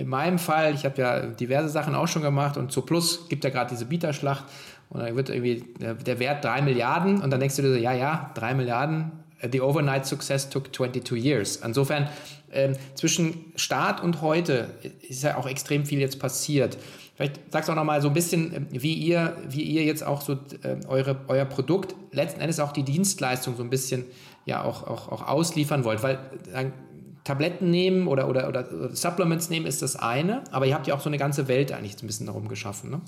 in 0.00 0.08
meinem 0.08 0.38
Fall, 0.38 0.74
ich 0.74 0.84
habe 0.84 1.00
ja 1.00 1.26
diverse 1.26 1.70
Sachen 1.70 1.94
auch 1.94 2.06
schon 2.08 2.22
gemacht 2.22 2.56
und 2.56 2.70
zu 2.70 2.82
Plus 2.82 3.28
gibt 3.28 3.44
ja 3.44 3.50
gerade 3.50 3.70
diese 3.70 3.86
Bieterschlacht 3.86 4.44
und 4.90 5.00
dann 5.00 5.16
wird 5.16 5.30
irgendwie 5.30 5.64
der, 5.80 5.94
der 5.94 6.18
Wert 6.18 6.44
3 6.44 6.62
Milliarden 6.62 7.22
und 7.22 7.30
dann 7.30 7.40
denkst 7.40 7.56
du 7.56 7.62
dir 7.62 7.72
so, 7.72 7.78
ja, 7.78 7.94
ja, 7.94 8.30
3 8.34 8.54
Milliarden, 8.54 9.12
the 9.50 9.60
overnight 9.60 10.06
success 10.06 10.48
took 10.48 10.74
22 10.74 11.16
years. 11.16 11.56
Insofern, 11.56 12.08
ähm, 12.52 12.74
zwischen 12.94 13.52
Start 13.56 14.02
und 14.02 14.22
heute 14.22 14.68
ist 15.08 15.22
ja 15.22 15.36
auch 15.36 15.46
extrem 15.46 15.84
viel 15.84 16.00
jetzt 16.00 16.18
passiert. 16.18 16.78
Vielleicht 17.18 17.50
sagst 17.50 17.68
du 17.68 17.72
auch 17.72 17.76
noch 17.76 17.84
mal 17.84 18.00
so 18.00 18.06
ein 18.06 18.14
bisschen, 18.14 18.54
ähm, 18.54 18.66
wie 18.70 18.94
ihr, 18.94 19.36
wie 19.48 19.62
ihr 19.62 19.82
jetzt 19.82 20.04
auch 20.04 20.20
so 20.20 20.34
äh, 20.62 20.76
eure, 20.86 21.20
euer 21.26 21.46
Produkt, 21.46 21.96
letzten 22.12 22.40
Endes 22.40 22.60
auch 22.60 22.70
die 22.70 22.84
Dienstleistung 22.84 23.56
so 23.56 23.64
ein 23.64 23.70
bisschen 23.70 24.04
ja 24.46 24.62
auch, 24.62 24.86
auch, 24.86 25.08
auch 25.08 25.26
ausliefern 25.26 25.82
wollt, 25.82 26.04
weil 26.04 26.20
äh, 26.54 26.70
Tabletten 27.24 27.72
nehmen 27.72 28.06
oder, 28.06 28.28
oder, 28.28 28.46
oder 28.46 28.94
Supplements 28.94 29.50
nehmen 29.50 29.66
ist 29.66 29.82
das 29.82 29.96
eine, 29.96 30.44
aber 30.52 30.66
ihr 30.66 30.74
habt 30.76 30.86
ja 30.86 30.94
auch 30.94 31.00
so 31.00 31.10
eine 31.10 31.18
ganze 31.18 31.48
Welt 31.48 31.72
eigentlich 31.72 31.96
so 31.96 32.04
ein 32.04 32.06
bisschen 32.06 32.26
darum 32.26 32.46
geschaffen, 32.46 32.90
ne? 32.90 33.00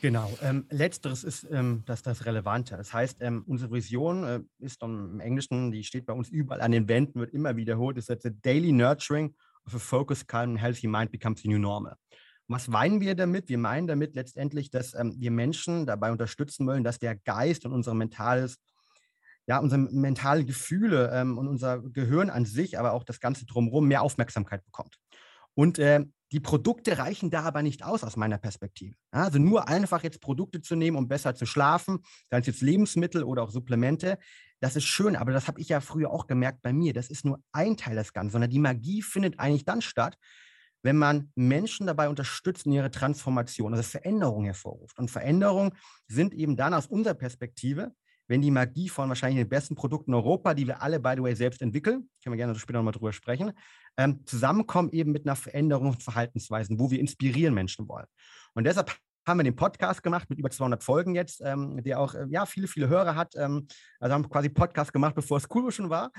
Genau, 0.00 0.32
ähm, 0.42 0.64
letzteres 0.70 1.22
ist 1.22 1.46
ähm, 1.50 1.82
das, 1.84 2.02
das 2.02 2.24
Relevante. 2.24 2.76
Das 2.76 2.94
heißt, 2.94 3.18
ähm, 3.20 3.42
unsere 3.46 3.70
Vision 3.72 4.24
äh, 4.24 4.40
ist 4.60 4.82
im 4.82 5.20
Englischen, 5.20 5.72
die 5.72 5.84
steht 5.84 6.06
bei 6.06 6.14
uns 6.14 6.30
überall 6.30 6.62
an 6.62 6.70
den 6.70 6.88
Wänden, 6.88 7.20
wird 7.20 7.34
immer 7.34 7.56
wiederholt, 7.56 7.98
ist 7.98 8.08
jetzt 8.08 8.26
Daily 8.42 8.72
Nurturing 8.72 9.34
of 9.66 9.74
a 9.74 9.78
Focused, 9.78 10.26
Calm 10.26 10.52
and 10.52 10.60
Healthy 10.60 10.86
Mind 10.86 11.10
becomes 11.10 11.42
the 11.42 11.48
new 11.48 11.58
normal. 11.58 11.96
Was 12.48 12.66
meinen 12.66 13.00
wir 13.00 13.14
damit? 13.14 13.48
Wir 13.48 13.58
meinen 13.58 13.86
damit 13.86 14.14
letztendlich, 14.14 14.70
dass 14.70 14.94
ähm, 14.94 15.14
wir 15.18 15.30
Menschen 15.30 15.86
dabei 15.86 16.10
unterstützen 16.10 16.66
wollen, 16.66 16.82
dass 16.82 16.98
der 16.98 17.14
Geist 17.14 17.66
und 17.66 17.72
unser 17.72 17.92
mentales, 17.92 18.56
ja, 19.46 19.58
unsere 19.58 19.80
mentalen 19.80 20.46
Gefühle 20.46 21.10
ähm, 21.12 21.36
und 21.36 21.46
unser 21.46 21.80
Gehirn 21.80 22.30
an 22.30 22.46
sich, 22.46 22.78
aber 22.78 22.92
auch 22.94 23.04
das 23.04 23.20
Ganze 23.20 23.44
drumherum 23.44 23.86
mehr 23.86 24.02
Aufmerksamkeit 24.02 24.64
bekommt. 24.64 24.98
Und 25.54 25.78
äh, 25.78 26.04
die 26.32 26.40
Produkte 26.40 26.98
reichen 26.98 27.30
da 27.30 27.42
aber 27.42 27.62
nicht 27.62 27.84
aus, 27.84 28.04
aus 28.04 28.16
meiner 28.16 28.38
Perspektive. 28.38 28.94
Also 29.10 29.38
nur 29.38 29.68
einfach 29.68 30.02
jetzt 30.02 30.20
Produkte 30.20 30.60
zu 30.60 30.76
nehmen, 30.76 30.96
um 30.96 31.08
besser 31.08 31.34
zu 31.34 31.46
schlafen, 31.46 32.00
seien 32.30 32.40
es 32.40 32.46
jetzt 32.46 32.60
Lebensmittel 32.60 33.22
oder 33.22 33.42
auch 33.42 33.50
Supplemente, 33.50 34.18
das 34.60 34.76
ist 34.76 34.84
schön, 34.84 35.16
aber 35.16 35.32
das 35.32 35.48
habe 35.48 35.60
ich 35.60 35.68
ja 35.68 35.80
früher 35.80 36.10
auch 36.10 36.26
gemerkt 36.26 36.62
bei 36.62 36.72
mir. 36.72 36.92
Das 36.92 37.08
ist 37.08 37.24
nur 37.24 37.40
ein 37.52 37.76
Teil 37.76 37.96
des 37.96 38.12
Ganzen, 38.12 38.32
sondern 38.32 38.50
die 38.50 38.58
Magie 38.58 39.02
findet 39.02 39.38
eigentlich 39.38 39.64
dann 39.64 39.82
statt, 39.82 40.18
wenn 40.88 40.96
man 40.96 41.30
Menschen 41.34 41.86
dabei 41.86 42.08
unterstützt 42.08 42.64
in 42.64 42.72
ihre 42.72 42.90
Transformation, 42.90 43.74
also 43.74 43.82
Veränderung 43.82 44.46
hervorruft. 44.46 44.98
Und 44.98 45.10
Veränderungen 45.10 45.72
sind 46.06 46.32
eben 46.32 46.56
dann 46.56 46.72
aus 46.72 46.86
unserer 46.86 47.12
Perspektive, 47.12 47.92
wenn 48.26 48.40
die 48.40 48.50
Magie 48.50 48.88
von 48.88 49.10
wahrscheinlich 49.10 49.38
den 49.38 49.50
besten 49.50 49.74
Produkten 49.74 50.14
Europa, 50.14 50.54
die 50.54 50.66
wir 50.66 50.80
alle, 50.80 50.98
by 50.98 51.12
the 51.14 51.22
way, 51.22 51.34
selbst 51.34 51.60
entwickeln, 51.60 52.08
können 52.24 52.32
wir 52.32 52.38
gerne 52.38 52.54
später 52.54 52.78
nochmal 52.78 52.94
drüber 52.94 53.12
sprechen, 53.12 53.52
ähm, 53.98 54.22
zusammenkommen 54.24 54.88
eben 54.92 55.12
mit 55.12 55.26
einer 55.26 55.36
Veränderung 55.36 55.92
von 55.92 56.00
Verhaltensweisen, 56.00 56.78
wo 56.78 56.90
wir 56.90 57.00
inspirieren 57.00 57.52
Menschen 57.52 57.86
wollen. 57.86 58.06
Und 58.54 58.64
deshalb 58.64 58.96
haben 59.26 59.40
wir 59.40 59.44
den 59.44 59.56
Podcast 59.56 60.02
gemacht 60.02 60.30
mit 60.30 60.38
über 60.38 60.48
200 60.48 60.82
Folgen 60.82 61.14
jetzt, 61.14 61.42
ähm, 61.44 61.82
der 61.82 62.00
auch 62.00 62.14
äh, 62.14 62.24
ja, 62.30 62.46
viele, 62.46 62.66
viele 62.66 62.88
Hörer 62.88 63.14
hat. 63.14 63.34
Ähm, 63.36 63.68
also 64.00 64.14
haben 64.14 64.26
quasi 64.30 64.48
Podcast 64.48 64.94
gemacht, 64.94 65.14
bevor 65.14 65.36
es 65.36 65.48
cool 65.54 65.70
schon 65.70 65.90
war. 65.90 66.12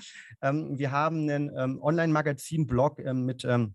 Ähm, 0.44 0.78
wir 0.78 0.92
haben 0.92 1.28
einen 1.28 1.52
ähm, 1.58 1.82
Online-Magazin-Blog 1.82 3.00
ähm, 3.00 3.26
mit 3.26 3.44
ähm, 3.46 3.74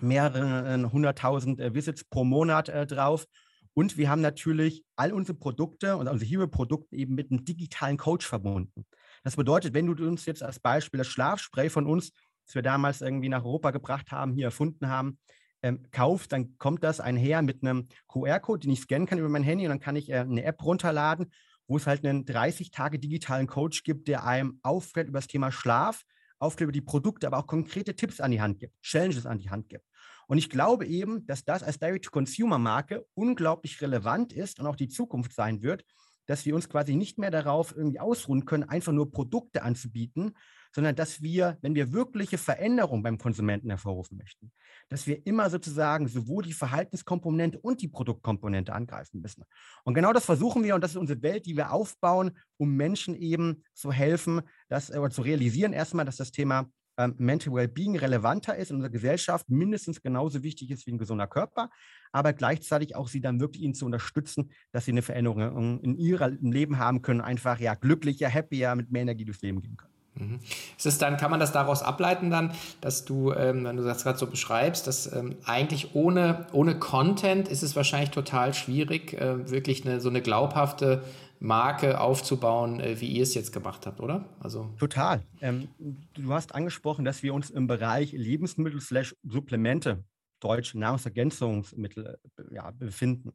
mehreren 0.00 0.92
hunderttausend 0.92 1.60
äh, 1.60 1.74
Visits 1.74 2.04
pro 2.04 2.24
Monat 2.24 2.68
äh, 2.68 2.86
drauf. 2.86 3.26
Und 3.74 3.98
wir 3.98 4.08
haben 4.08 4.22
natürlich 4.22 4.84
all 4.96 5.12
unsere 5.12 5.36
Produkte 5.36 5.96
und 5.96 6.08
unsere 6.08 6.28
Hero-Produkte 6.28 6.96
eben 6.96 7.14
mit 7.14 7.30
einem 7.30 7.44
digitalen 7.44 7.98
Coach 7.98 8.26
verbunden. 8.26 8.86
Das 9.22 9.36
bedeutet, 9.36 9.74
wenn 9.74 9.86
du 9.86 10.08
uns 10.08 10.24
jetzt 10.24 10.42
als 10.42 10.60
Beispiel 10.60 10.98
das 10.98 11.08
Schlafspray 11.08 11.68
von 11.68 11.86
uns, 11.86 12.12
das 12.46 12.54
wir 12.54 12.62
damals 12.62 13.02
irgendwie 13.02 13.28
nach 13.28 13.44
Europa 13.44 13.72
gebracht 13.72 14.12
haben, 14.12 14.32
hier 14.32 14.46
erfunden 14.46 14.88
haben, 14.88 15.18
ähm, 15.62 15.86
kaufst, 15.90 16.32
dann 16.32 16.56
kommt 16.58 16.84
das 16.84 17.00
einher 17.00 17.42
mit 17.42 17.62
einem 17.62 17.88
QR-Code, 18.08 18.60
den 18.60 18.70
ich 18.70 18.80
scannen 18.80 19.06
kann 19.06 19.18
über 19.18 19.28
mein 19.28 19.42
Handy 19.42 19.64
und 19.64 19.70
dann 19.70 19.80
kann 19.80 19.96
ich 19.96 20.10
äh, 20.10 20.20
eine 20.20 20.44
App 20.44 20.62
runterladen, 20.62 21.32
wo 21.66 21.76
es 21.76 21.86
halt 21.86 22.04
einen 22.06 22.24
30 22.24 22.70
Tage 22.70 22.98
digitalen 22.98 23.46
Coach 23.46 23.82
gibt, 23.82 24.08
der 24.08 24.24
einem 24.24 24.58
aufklärt 24.62 25.08
über 25.08 25.18
das 25.18 25.26
Thema 25.26 25.50
Schlaf, 25.50 26.04
aufklärt 26.38 26.66
über 26.66 26.72
die 26.72 26.80
Produkte, 26.80 27.26
aber 27.26 27.38
auch 27.38 27.46
konkrete 27.46 27.94
Tipps 27.94 28.20
an 28.20 28.30
die 28.30 28.40
Hand 28.40 28.60
gibt, 28.60 28.74
Challenges 28.82 29.26
an 29.26 29.38
die 29.38 29.50
Hand 29.50 29.68
gibt. 29.68 29.84
Und 30.28 30.38
ich 30.38 30.50
glaube 30.50 30.86
eben, 30.86 31.26
dass 31.26 31.44
das 31.44 31.62
als 31.62 31.78
Direct-to-Consumer-Marke 31.78 33.06
unglaublich 33.14 33.80
relevant 33.80 34.32
ist 34.32 34.58
und 34.58 34.66
auch 34.66 34.76
die 34.76 34.88
Zukunft 34.88 35.32
sein 35.32 35.62
wird, 35.62 35.84
dass 36.26 36.44
wir 36.44 36.54
uns 36.54 36.68
quasi 36.68 36.96
nicht 36.96 37.18
mehr 37.18 37.30
darauf 37.30 37.74
irgendwie 37.74 38.00
ausruhen 38.00 38.44
können, 38.44 38.64
einfach 38.64 38.92
nur 38.92 39.10
Produkte 39.10 39.62
anzubieten, 39.62 40.32
sondern 40.74 40.94
dass 40.94 41.22
wir, 41.22 41.56
wenn 41.62 41.74
wir 41.74 41.92
wirkliche 41.92 42.36
Veränderungen 42.36 43.02
beim 43.02 43.16
Konsumenten 43.16 43.70
hervorrufen 43.70 44.18
möchten, 44.18 44.52
dass 44.88 45.06
wir 45.06 45.24
immer 45.26 45.48
sozusagen 45.48 46.08
sowohl 46.08 46.42
die 46.42 46.52
Verhaltenskomponente 46.52 47.58
und 47.58 47.80
die 47.80 47.88
Produktkomponente 47.88 48.74
angreifen 48.74 49.20
müssen. 49.20 49.44
Und 49.84 49.94
genau 49.94 50.12
das 50.12 50.24
versuchen 50.24 50.64
wir 50.64 50.74
und 50.74 50.82
das 50.82 50.90
ist 50.90 50.96
unsere 50.98 51.22
Welt, 51.22 51.46
die 51.46 51.56
wir 51.56 51.72
aufbauen, 51.72 52.36
um 52.58 52.74
Menschen 52.74 53.14
eben 53.14 53.62
zu 53.72 53.92
helfen, 53.92 54.42
das, 54.68 54.90
oder 54.90 55.10
zu 55.10 55.22
realisieren 55.22 55.72
erstmal, 55.72 56.04
dass 56.04 56.16
das 56.16 56.32
Thema 56.32 56.68
ähm, 56.98 57.14
Mental 57.18 57.52
Wellbeing 57.52 57.96
relevanter 57.96 58.56
ist 58.56 58.70
in 58.70 58.76
unserer 58.76 58.90
Gesellschaft, 58.90 59.48
mindestens 59.48 60.00
genauso 60.00 60.42
wichtig 60.42 60.70
ist 60.70 60.86
wie 60.86 60.92
ein 60.92 60.98
gesunder 60.98 61.26
Körper, 61.26 61.70
aber 62.12 62.32
gleichzeitig 62.32 62.96
auch 62.96 63.08
sie 63.08 63.20
dann 63.20 63.40
wirklich 63.40 63.62
ihnen 63.62 63.74
zu 63.74 63.84
unterstützen, 63.84 64.50
dass 64.72 64.86
sie 64.86 64.92
eine 64.92 65.02
Veränderung 65.02 65.80
in 65.80 65.96
ihrem 65.96 66.52
Leben 66.52 66.78
haben 66.78 67.02
können, 67.02 67.20
einfach 67.20 67.60
ja 67.60 67.74
glücklicher, 67.74 68.32
happier, 68.32 68.74
mit 68.74 68.90
mehr 68.90 69.02
Energie 69.02 69.24
durchs 69.24 69.42
Leben 69.42 69.60
gehen 69.60 69.76
können. 69.76 69.92
Mhm. 70.18 70.40
Ist 70.76 70.86
es 70.86 70.98
dann, 70.98 71.18
kann 71.18 71.30
man 71.30 71.40
das 71.40 71.52
daraus 71.52 71.82
ableiten 71.82 72.30
dann, 72.30 72.52
dass 72.80 73.04
du, 73.04 73.32
ähm, 73.32 73.64
wenn 73.64 73.76
du 73.76 73.84
das 73.84 74.02
gerade 74.02 74.18
so 74.18 74.26
beschreibst, 74.26 74.86
dass 74.86 75.12
ähm, 75.12 75.36
eigentlich 75.44 75.94
ohne, 75.94 76.46
ohne 76.52 76.78
Content 76.78 77.48
ist 77.48 77.62
es 77.62 77.76
wahrscheinlich 77.76 78.10
total 78.10 78.54
schwierig, 78.54 79.12
äh, 79.12 79.50
wirklich 79.50 79.84
eine, 79.84 80.00
so 80.00 80.08
eine 80.08 80.22
glaubhafte 80.22 81.04
Marke 81.38 82.00
aufzubauen, 82.00 82.80
äh, 82.80 83.00
wie 83.00 83.08
ihr 83.08 83.22
es 83.22 83.34
jetzt 83.34 83.52
gemacht 83.52 83.86
habt, 83.86 84.00
oder? 84.00 84.28
Also 84.40 84.74
Total. 84.78 85.22
Ähm, 85.40 85.68
du 86.14 86.32
hast 86.32 86.54
angesprochen, 86.54 87.04
dass 87.04 87.22
wir 87.22 87.34
uns 87.34 87.50
im 87.50 87.66
Bereich 87.66 88.12
Lebensmittel 88.12 88.80
Supplemente, 89.22 90.04
deutsch 90.40 90.74
Nahrungsergänzungsmittel, 90.74 92.18
äh, 92.38 92.54
ja, 92.54 92.70
befinden. 92.70 93.32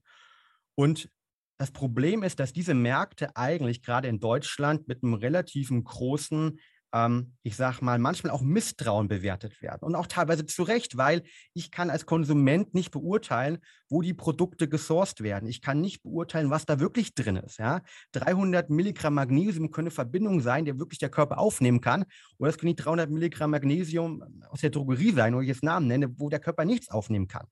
Und 0.75 1.10
das 1.58 1.72
Problem 1.72 2.24
ist, 2.24 2.39
dass 2.39 2.53
diese 2.53 2.74
Märkte 2.74 3.36
eigentlich 3.36 3.84
gerade 3.84 4.08
in 4.08 4.20
Deutschland 4.20 4.88
mit 4.88 5.03
einem 5.03 5.13
relativen 5.13 5.84
großen 5.84 6.60
ähm, 6.93 7.33
ich 7.43 7.55
sage 7.55 7.83
mal, 7.83 8.00
manchmal 8.00 8.31
auch 8.31 8.41
Misstrauen 8.41 9.07
bewertet 9.07 9.62
werden. 9.62 9.83
Und 9.83 9.95
auch 9.95 10.07
teilweise 10.07 10.45
zu 10.45 10.63
Recht, 10.63 10.98
weil 10.98 11.24
ich 11.53 11.71
kann 11.71 11.89
als 11.89 12.05
Konsument 12.05 12.74
nicht 12.74 12.91
beurteilen, 12.91 13.60
wo 13.89 14.01
die 14.01 14.13
Produkte 14.13 14.67
gesourced 14.67 15.21
werden. 15.21 15.48
Ich 15.48 15.62
kann 15.62 15.81
nicht 15.81 16.03
beurteilen, 16.03 16.50
was 16.50 16.65
da 16.65 16.79
wirklich 16.79 17.13
drin 17.13 17.38
ist. 17.38 17.60
Ja? 17.60 17.81
300 18.13 18.69
Milligramm 18.69 19.15
Magnesium 19.15 19.71
können 19.71 19.91
Verbindungen 19.91 20.41
sein, 20.41 20.65
die 20.65 20.79
wirklich 20.79 21.00
der 21.00 21.10
Körper 21.10 21.38
aufnehmen 21.38 21.81
kann. 21.81 22.05
Oder 22.38 22.50
es 22.50 22.57
können 22.57 22.75
die 22.75 22.81
300 22.81 23.10
Milligramm 23.10 23.51
Magnesium 23.51 24.24
aus 24.50 24.62
der 24.62 24.69
Drogerie 24.69 25.12
sein, 25.12 25.36
wo 25.36 25.41
ich 25.41 25.48
jetzt 25.48 25.63
Namen 25.63 25.88
nenne, 25.88 26.19
wo 26.19 26.29
der 26.29 26.39
Körper 26.39 26.65
nichts 26.65 26.89
aufnehmen 26.89 27.27
kann. 27.27 27.48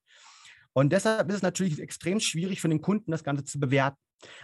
Und 0.74 0.92
deshalb 0.94 1.30
ist 1.30 1.38
es 1.38 1.42
natürlich 1.42 1.80
extrem 1.80 2.20
schwierig 2.20 2.62
für 2.62 2.70
den 2.70 2.82
Kunden, 2.82 3.12
das 3.12 3.24
Ganze 3.24 3.44
zu 3.44 3.60
bewerten. 3.60 3.98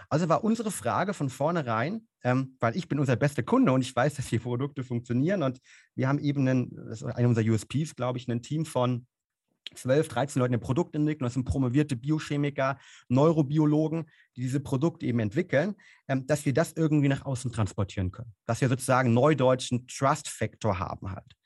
Also 0.08 0.28
war 0.28 0.44
unsere 0.44 0.70
Frage 0.70 1.14
von 1.14 1.30
vornherein, 1.30 2.06
ähm, 2.24 2.56
weil 2.60 2.76
ich 2.76 2.88
bin 2.88 2.98
unser 2.98 3.16
bester 3.16 3.42
Kunde 3.42 3.72
und 3.72 3.82
ich 3.82 3.94
weiß, 3.94 4.14
dass 4.14 4.28
die 4.28 4.38
Produkte 4.38 4.84
funktionieren 4.84 5.42
und 5.42 5.60
wir 5.94 6.08
haben 6.08 6.18
eben 6.18 6.48
einen, 6.48 6.74
das 6.88 7.02
ist 7.02 7.04
einer 7.04 7.28
unserer 7.28 7.46
USPs, 7.46 7.94
glaube 7.94 8.18
ich, 8.18 8.28
ein 8.28 8.42
Team 8.42 8.64
von 8.64 9.06
12, 9.74 10.08
13 10.08 10.40
Leuten, 10.40 10.52
die 10.52 10.58
Produkte 10.58 10.98
entwickeln. 10.98 11.24
Das 11.24 11.34
sind 11.34 11.44
promovierte 11.44 11.96
Biochemiker, 11.96 12.78
Neurobiologen, 13.08 14.08
die 14.36 14.42
diese 14.42 14.60
Produkte 14.60 15.06
eben 15.06 15.18
entwickeln, 15.18 15.74
ähm, 16.08 16.26
dass 16.26 16.44
wir 16.46 16.54
das 16.54 16.72
irgendwie 16.72 17.08
nach 17.08 17.24
außen 17.24 17.52
transportieren 17.52 18.10
können. 18.12 18.32
Dass 18.46 18.60
wir 18.60 18.68
sozusagen 18.68 19.12
neudeutschen 19.12 19.86
Trust 19.88 20.28
Factor 20.28 20.78
haben 20.78 21.10
halt. 21.10 21.36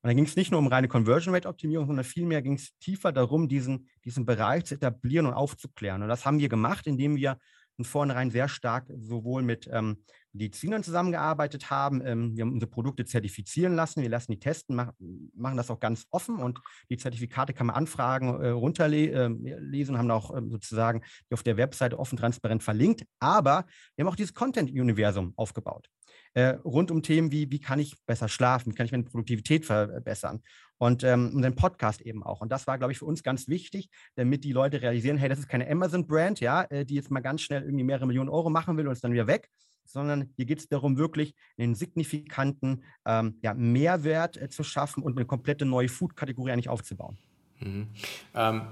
Und 0.00 0.08
da 0.08 0.14
ging 0.14 0.24
es 0.24 0.36
nicht 0.36 0.52
nur 0.52 0.60
um 0.60 0.68
reine 0.68 0.86
Conversion 0.86 1.34
Rate 1.34 1.48
Optimierung, 1.48 1.86
sondern 1.86 2.04
vielmehr 2.04 2.40
ging 2.40 2.54
es 2.54 2.76
tiefer 2.78 3.10
darum, 3.10 3.48
diesen, 3.48 3.88
diesen 4.04 4.24
Bereich 4.24 4.64
zu 4.64 4.76
etablieren 4.76 5.26
und 5.26 5.34
aufzuklären. 5.34 6.02
Und 6.02 6.08
das 6.08 6.24
haben 6.24 6.38
wir 6.38 6.48
gemacht, 6.48 6.86
indem 6.86 7.16
wir 7.16 7.38
von 7.78 7.84
vornherein 7.84 8.30
sehr 8.30 8.48
stark 8.48 8.90
sowohl 8.96 9.42
mit 9.42 9.68
ähm, 9.72 10.02
Medizinern 10.32 10.82
zusammengearbeitet 10.82 11.70
haben. 11.70 12.04
Ähm, 12.04 12.36
wir 12.36 12.42
haben 12.42 12.52
unsere 12.52 12.70
Produkte 12.70 13.04
zertifizieren 13.04 13.74
lassen. 13.74 14.02
Wir 14.02 14.08
lassen 14.08 14.32
die 14.32 14.38
testen, 14.38 14.76
mach, 14.76 14.92
machen 15.34 15.56
das 15.56 15.70
auch 15.70 15.80
ganz 15.80 16.06
offen 16.10 16.36
und 16.36 16.60
die 16.90 16.96
Zertifikate 16.96 17.52
kann 17.52 17.66
man 17.66 17.76
anfragen, 17.76 18.40
äh, 18.42 18.48
runterlesen, 18.48 19.94
äh, 19.94 19.98
haben 19.98 20.10
auch 20.10 20.34
äh, 20.34 20.42
sozusagen 20.48 21.02
auf 21.30 21.42
der 21.42 21.56
Webseite 21.56 21.98
offen 21.98 22.16
transparent 22.16 22.62
verlinkt. 22.62 23.04
Aber 23.18 23.66
wir 23.96 24.04
haben 24.04 24.12
auch 24.12 24.16
dieses 24.16 24.34
Content-Universum 24.34 25.32
aufgebaut. 25.36 25.88
Äh, 26.34 26.58
rund 26.64 26.90
um 26.90 27.02
Themen 27.02 27.32
wie, 27.32 27.50
wie 27.50 27.60
kann 27.60 27.78
ich 27.78 27.96
besser 28.06 28.28
schlafen, 28.28 28.72
wie 28.72 28.76
kann 28.76 28.86
ich 28.86 28.92
meine 28.92 29.04
Produktivität 29.04 29.64
verbessern 29.64 30.42
und 30.78 31.02
ähm, 31.02 31.32
unseren 31.34 31.54
Podcast 31.54 32.00
eben 32.00 32.22
auch. 32.22 32.40
Und 32.40 32.50
das 32.50 32.66
war, 32.66 32.78
glaube 32.78 32.92
ich, 32.92 32.98
für 32.98 33.06
uns 33.06 33.22
ganz 33.22 33.48
wichtig, 33.48 33.90
damit 34.14 34.44
die 34.44 34.52
Leute 34.52 34.80
realisieren, 34.80 35.18
hey, 35.18 35.28
das 35.28 35.38
ist 35.38 35.48
keine 35.48 35.68
Amazon-Brand, 35.68 36.40
ja, 36.40 36.62
äh, 36.64 36.84
die 36.84 36.94
jetzt 36.94 37.10
mal 37.10 37.20
ganz 37.20 37.42
schnell 37.42 37.62
irgendwie 37.62 37.84
mehrere 37.84 38.06
Millionen 38.06 38.28
Euro 38.28 38.50
machen 38.50 38.76
will 38.76 38.86
und 38.86 38.92
ist 38.92 39.04
dann 39.04 39.12
wieder 39.12 39.26
weg, 39.26 39.48
sondern 39.88 40.30
hier 40.36 40.44
geht 40.44 40.58
es 40.58 40.68
darum, 40.68 40.98
wirklich 40.98 41.34
einen 41.58 41.74
signifikanten 41.74 42.84
ähm, 43.04 43.38
ja, 43.42 43.54
Mehrwert 43.54 44.36
äh, 44.36 44.48
zu 44.48 44.62
schaffen 44.62 45.02
und 45.02 45.16
eine 45.16 45.26
komplette 45.26 45.64
neue 45.64 45.88
Food-Kategorie 45.88 46.52
eigentlich 46.52 46.68
aufzubauen. 46.68 47.18
Mhm. 47.60 47.88
Ähm, 48.34 48.62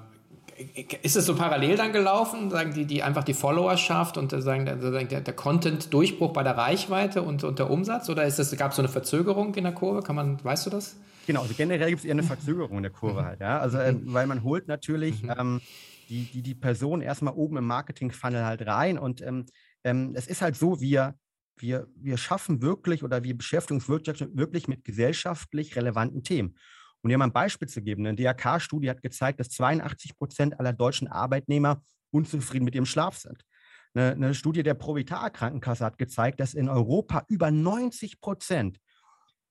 ist 1.02 1.16
es 1.16 1.26
so 1.26 1.34
parallel 1.36 1.76
dann 1.76 1.92
gelaufen, 1.92 2.50
sagen 2.50 2.72
die, 2.72 2.86
die 2.86 3.02
einfach 3.02 3.24
die 3.24 3.34
Followerschaft 3.34 4.16
und 4.16 4.30
sagen, 4.30 4.64
der, 4.64 5.20
der 5.20 5.34
Content-Durchbruch 5.34 6.32
bei 6.32 6.42
der 6.42 6.56
Reichweite 6.56 7.22
und, 7.22 7.44
und 7.44 7.58
der 7.58 7.70
Umsatz? 7.70 8.08
Oder 8.08 8.24
ist 8.24 8.38
es, 8.38 8.56
gab 8.56 8.70
es 8.70 8.76
so 8.76 8.82
eine 8.82 8.88
Verzögerung 8.88 9.54
in 9.54 9.64
der 9.64 9.74
Kurve? 9.74 10.02
Kann 10.02 10.16
man, 10.16 10.42
weißt 10.42 10.66
du 10.66 10.70
das? 10.70 10.96
Genau, 11.26 11.42
also 11.42 11.54
generell 11.54 11.90
gibt 11.90 12.00
es 12.00 12.04
eher 12.04 12.12
eine 12.12 12.22
Verzögerung 12.22 12.78
in 12.78 12.84
der 12.84 12.92
Kurve 12.92 13.24
halt, 13.24 13.40
ja. 13.40 13.58
Also 13.58 13.78
äh, 13.78 13.94
weil 14.04 14.26
man 14.26 14.44
holt 14.44 14.68
natürlich 14.68 15.22
mhm. 15.22 15.34
ähm, 15.36 15.60
die, 16.08 16.24
die, 16.24 16.42
die 16.42 16.54
Person 16.54 17.02
erstmal 17.02 17.34
oben 17.34 17.56
im 17.56 17.66
Marketing-Funnel 17.66 18.44
halt 18.44 18.66
rein 18.66 18.96
und 18.96 19.22
ähm, 19.22 19.46
ähm, 19.86 20.12
es 20.16 20.26
ist 20.26 20.42
halt 20.42 20.56
so, 20.56 20.80
wir, 20.80 21.14
wir, 21.56 21.86
wir 21.94 22.16
schaffen 22.16 22.60
wirklich 22.60 23.04
oder 23.04 23.22
wir 23.22 23.36
beschäftigen 23.36 23.80
uns 23.80 23.88
wirklich 23.88 24.66
mit 24.66 24.84
gesellschaftlich 24.84 25.76
relevanten 25.76 26.24
Themen. 26.24 26.56
Und 27.02 27.10
hier 27.10 27.18
mal 27.18 27.26
ein 27.26 27.32
Beispiel 27.32 27.68
zu 27.68 27.82
geben. 27.82 28.04
Eine 28.04 28.16
DRK-Studie 28.16 28.90
hat 28.90 29.00
gezeigt, 29.00 29.38
dass 29.38 29.48
82 29.50 30.18
Prozent 30.18 30.58
aller 30.58 30.72
deutschen 30.72 31.06
Arbeitnehmer 31.06 31.82
unzufrieden 32.10 32.64
mit 32.64 32.74
ihrem 32.74 32.86
Schlaf 32.86 33.16
sind. 33.16 33.44
Eine, 33.94 34.12
eine 34.12 34.34
Studie 34.34 34.64
der 34.64 34.74
Provitar 34.74 35.30
Krankenkasse 35.30 35.84
hat 35.84 35.98
gezeigt, 35.98 36.40
dass 36.40 36.54
in 36.54 36.68
Europa 36.68 37.24
über 37.28 37.52
90 37.52 38.20
Prozent 38.20 38.78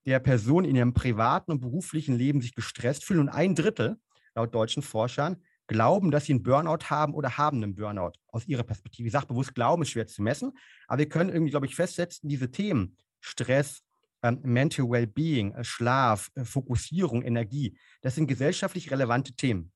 der 0.05 0.19
Personen 0.19 0.67
in 0.67 0.75
ihrem 0.75 0.93
privaten 0.93 1.51
und 1.51 1.61
beruflichen 1.61 2.15
Leben 2.15 2.41
sich 2.41 2.53
gestresst 2.55 3.05
fühlen 3.05 3.21
und 3.21 3.29
ein 3.29 3.55
Drittel, 3.55 3.97
laut 4.35 4.53
deutschen 4.53 4.83
Forschern, 4.83 5.37
glauben, 5.67 6.11
dass 6.11 6.25
sie 6.25 6.33
einen 6.33 6.43
Burnout 6.43 6.89
haben 6.89 7.13
oder 7.13 7.37
haben 7.37 7.57
einen 7.57 7.75
Burnout 7.75 8.13
aus 8.27 8.47
ihrer 8.47 8.63
Perspektive. 8.63 9.07
Ich 9.07 9.13
sage 9.13 9.27
bewusst, 9.27 9.55
Glauben 9.55 9.81
ist 9.81 9.89
schwer 9.89 10.07
zu 10.07 10.21
messen, 10.21 10.53
aber 10.87 10.99
wir 10.99 11.09
können 11.09 11.29
irgendwie, 11.29 11.51
glaube 11.51 11.65
ich, 11.65 11.75
festsetzen, 11.75 12.29
diese 12.29 12.51
Themen, 12.51 12.97
Stress, 13.19 13.83
ähm, 14.21 14.39
Mental 14.43 14.89
Wellbeing, 14.89 15.53
äh, 15.53 15.63
Schlaf, 15.63 16.31
äh, 16.35 16.45
Fokussierung, 16.45 17.23
Energie, 17.23 17.77
das 18.01 18.15
sind 18.15 18.27
gesellschaftlich 18.27 18.91
relevante 18.91 19.33
Themen. 19.33 19.71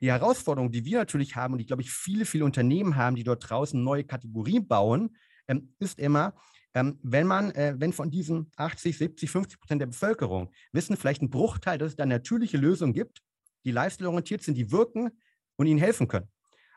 Die 0.00 0.10
Herausforderung, 0.10 0.72
die 0.72 0.84
wir 0.84 0.98
natürlich 0.98 1.36
haben 1.36 1.54
und 1.54 1.58
die, 1.58 1.66
glaube 1.66 1.82
ich, 1.82 1.90
viele, 1.90 2.24
viele 2.24 2.44
Unternehmen 2.44 2.96
haben, 2.96 3.14
die 3.16 3.24
dort 3.24 3.48
draußen 3.48 3.82
neue 3.82 4.04
Kategorien 4.04 4.66
bauen, 4.66 5.16
ähm, 5.48 5.74
ist 5.78 5.98
immer, 5.98 6.34
ähm, 6.74 6.98
wenn 7.02 7.26
man, 7.26 7.50
äh, 7.52 7.74
wenn 7.78 7.92
von 7.92 8.10
diesen 8.10 8.50
80, 8.56 8.96
70, 8.96 9.30
50 9.30 9.60
Prozent 9.60 9.80
der 9.80 9.86
Bevölkerung 9.86 10.50
wissen, 10.72 10.96
vielleicht 10.96 11.22
ein 11.22 11.30
Bruchteil, 11.30 11.78
dass 11.78 11.90
es 11.90 11.96
da 11.96 12.06
natürliche 12.06 12.56
Lösungen 12.56 12.94
gibt, 12.94 13.22
die 13.64 13.70
lifestyle-orientiert 13.70 14.42
sind, 14.42 14.56
die 14.56 14.72
wirken, 14.72 15.10
und 15.56 15.66
ihnen 15.66 15.78
helfen 15.78 16.08
können. 16.08 16.28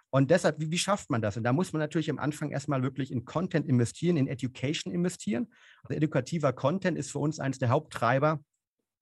Und 0.09 0.31
deshalb, 0.31 0.59
wie, 0.59 0.71
wie, 0.71 0.77
schafft 0.77 1.09
man 1.09 1.21
das? 1.21 1.35
Und 1.35 1.43
da 1.43 1.51
muss 1.51 1.73
man 1.73 1.81
natürlich 1.81 2.09
am 2.09 2.19
Anfang 2.19 2.49
erstmal 2.49 2.83
wirklich 2.83 3.11
in 3.11 3.25
Content 3.25 3.67
investieren, 3.67 4.15
in 4.15 4.27
Education 4.27 4.93
investieren. 4.93 5.51
Also 5.83 5.95
edukativer 5.95 6.53
Content 6.53 6.97
ist 6.97 7.11
für 7.11 7.19
uns 7.19 7.39
eines 7.39 7.59
der 7.59 7.69
Haupttreiber 7.69 8.39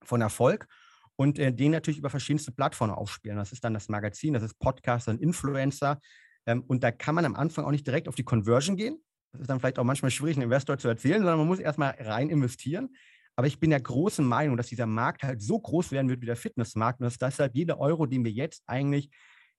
von 0.03 0.22
Erfolg 0.22 0.68
und 1.15 1.38
äh, 1.38 1.53
den 1.53 1.72
natürlich 1.72 2.00
über 2.00 2.10
verschiedenste 2.10 2.51
Plattformen 2.51 2.94
aufspielen. 2.94 3.38
Das 3.38 3.51
ist 3.51 3.63
dann 3.63 3.74
das 3.74 3.89
Magazin, 3.89 4.34
das 4.34 4.44
ist 4.44 4.58
Podcast 4.58 5.08
und 5.08 5.22
Influencer. 5.22 6.00
Ähm, 6.48 6.63
und 6.68 6.84
da 6.84 6.92
kann 6.92 7.15
man 7.15 7.25
am 7.25 7.36
Anfang 7.36 7.65
auch 7.65 7.72
nicht 7.72 7.86
direkt 7.86 8.08
auf 8.08 8.15
die 8.15 8.24
Conversion 8.24 8.75
gehen. 8.75 8.98
Das 9.32 9.42
ist 9.42 9.50
dann 9.50 9.60
vielleicht 9.60 9.80
auch 9.80 9.84
manchmal 9.84 10.12
schwierig, 10.12 10.38
einen 10.38 10.44
Investor 10.44 10.77
zu 10.77 10.88
erzählen, 10.88 11.20
sondern 11.20 11.38
man 11.38 11.48
muss 11.48 11.60
erstmal 11.60 11.92
rein 12.00 12.30
investieren. 12.30 12.89
Aber 13.36 13.48
ich 13.48 13.60
bin 13.60 13.72
der 13.72 13.82
großen 13.82 14.25
Meinung, 14.25 14.58
dass 14.58 14.68
dieser 14.68 14.86
Markt 14.86 15.24
halt 15.24 15.42
so 15.42 15.60
groß 15.60 15.92
werden 15.92 16.10
wird 16.10 16.22
wie 16.22 16.27
der 16.27 16.36
Fitnessmarkt 16.36 17.00
und 17.00 17.06
dass 17.06 17.18
deshalb 17.18 17.56
jeder 17.56 17.80
Euro, 17.80 18.06
den 18.06 18.24
wir 18.24 18.32
jetzt 18.32 18.63
eigentlich 18.68 19.10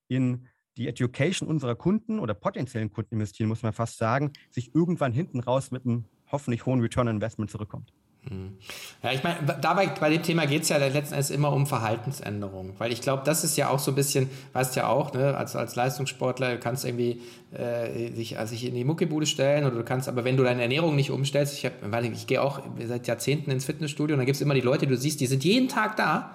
in 0.08 0.46
die 0.76 0.88
Education 0.88 1.48
unserer 1.48 1.76
Kunden 1.76 2.18
oder 2.18 2.34
potenziellen 2.34 2.90
Kunden 2.90 3.14
investieren, 3.14 3.48
muss 3.48 3.62
man 3.62 3.72
fast 3.72 3.96
sagen, 3.98 4.32
sich 4.50 4.74
irgendwann 4.74 5.12
hinten 5.12 5.40
raus 5.40 5.70
mit 5.70 5.84
einem 5.84 6.04
hoffentlich 6.30 6.66
hohen 6.66 6.80
Return 6.80 7.08
on 7.08 7.16
Investment 7.16 7.50
zurückkommt. 7.50 7.92
Hm. 8.28 8.56
Ja, 9.02 9.12
ich 9.12 9.22
meine, 9.22 9.36
dabei 9.60 9.86
bei 9.86 10.08
dem 10.08 10.22
Thema 10.22 10.46
geht 10.46 10.62
es 10.62 10.70
ja 10.70 10.78
letzten 10.78 11.14
Endes 11.14 11.30
immer 11.30 11.52
um 11.52 11.66
Verhaltensänderung, 11.66 12.72
weil 12.78 12.90
ich 12.90 13.02
glaube, 13.02 13.22
das 13.24 13.44
ist 13.44 13.56
ja 13.58 13.68
auch 13.68 13.78
so 13.78 13.90
ein 13.90 13.94
bisschen, 13.94 14.30
weißt 14.54 14.76
ja 14.76 14.88
auch, 14.88 15.12
ne, 15.12 15.36
als, 15.36 15.54
als 15.56 15.76
Leistungssportler 15.76 16.56
kannst 16.56 16.84
du 16.84 16.88
irgendwie 16.88 17.20
äh, 17.52 18.12
sich, 18.12 18.38
also 18.38 18.52
sich 18.52 18.64
in 18.64 18.74
die 18.74 18.84
Muckibude 18.84 19.26
stellen 19.26 19.66
oder 19.66 19.76
du 19.76 19.84
kannst, 19.84 20.08
aber 20.08 20.24
wenn 20.24 20.38
du 20.38 20.42
deine 20.42 20.62
Ernährung 20.62 20.96
nicht 20.96 21.10
umstellst, 21.10 21.52
ich, 21.54 21.70
ich 22.12 22.26
gehe 22.26 22.40
auch 22.40 22.62
seit 22.86 23.06
Jahrzehnten 23.06 23.50
ins 23.50 23.66
Fitnessstudio 23.66 24.14
und 24.14 24.20
da 24.20 24.24
gibt 24.24 24.36
es 24.36 24.42
immer 24.42 24.54
die 24.54 24.62
Leute, 24.62 24.86
die 24.86 24.92
du 24.92 24.98
siehst, 24.98 25.20
die 25.20 25.26
sind 25.26 25.44
jeden 25.44 25.68
Tag 25.68 25.96
da, 25.96 26.34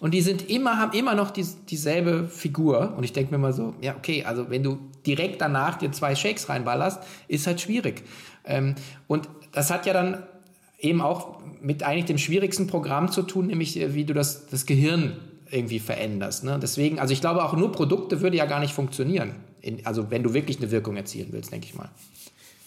Und 0.00 0.14
die 0.14 0.20
sind 0.20 0.48
immer, 0.48 0.78
haben 0.78 0.96
immer 0.96 1.14
noch 1.14 1.30
die, 1.30 1.46
dieselbe 1.68 2.28
Figur. 2.28 2.94
Und 2.96 3.04
ich 3.04 3.12
denke 3.12 3.32
mir 3.32 3.38
mal 3.38 3.52
so, 3.52 3.74
ja, 3.80 3.96
okay, 3.96 4.24
also 4.24 4.50
wenn 4.50 4.62
du 4.62 4.78
direkt 5.06 5.40
danach 5.40 5.76
dir 5.76 5.92
zwei 5.92 6.14
Shakes 6.14 6.48
reinballerst, 6.48 7.00
ist 7.28 7.46
halt 7.46 7.60
schwierig. 7.60 8.04
Ähm, 8.44 8.74
und 9.06 9.28
das 9.52 9.70
hat 9.70 9.86
ja 9.86 9.92
dann 9.92 10.22
eben 10.78 11.00
auch 11.00 11.40
mit 11.60 11.82
eigentlich 11.82 12.06
dem 12.06 12.18
schwierigsten 12.18 12.66
Programm 12.66 13.10
zu 13.10 13.22
tun, 13.22 13.46
nämlich 13.46 13.78
äh, 13.78 13.94
wie 13.94 14.04
du 14.04 14.14
das, 14.14 14.46
das 14.46 14.66
Gehirn 14.66 15.16
irgendwie 15.50 15.78
veränderst. 15.78 16.44
Ne? 16.44 16.58
Deswegen, 16.60 16.98
also 16.98 17.12
ich 17.12 17.20
glaube 17.20 17.44
auch 17.44 17.54
nur 17.54 17.70
Produkte 17.72 18.20
würde 18.20 18.36
ja 18.36 18.46
gar 18.46 18.60
nicht 18.60 18.72
funktionieren. 18.72 19.34
In, 19.60 19.84
also 19.86 20.10
wenn 20.10 20.22
du 20.22 20.34
wirklich 20.34 20.58
eine 20.58 20.70
Wirkung 20.70 20.96
erzielen 20.96 21.28
willst, 21.30 21.52
denke 21.52 21.66
ich 21.66 21.74
mal. 21.74 21.90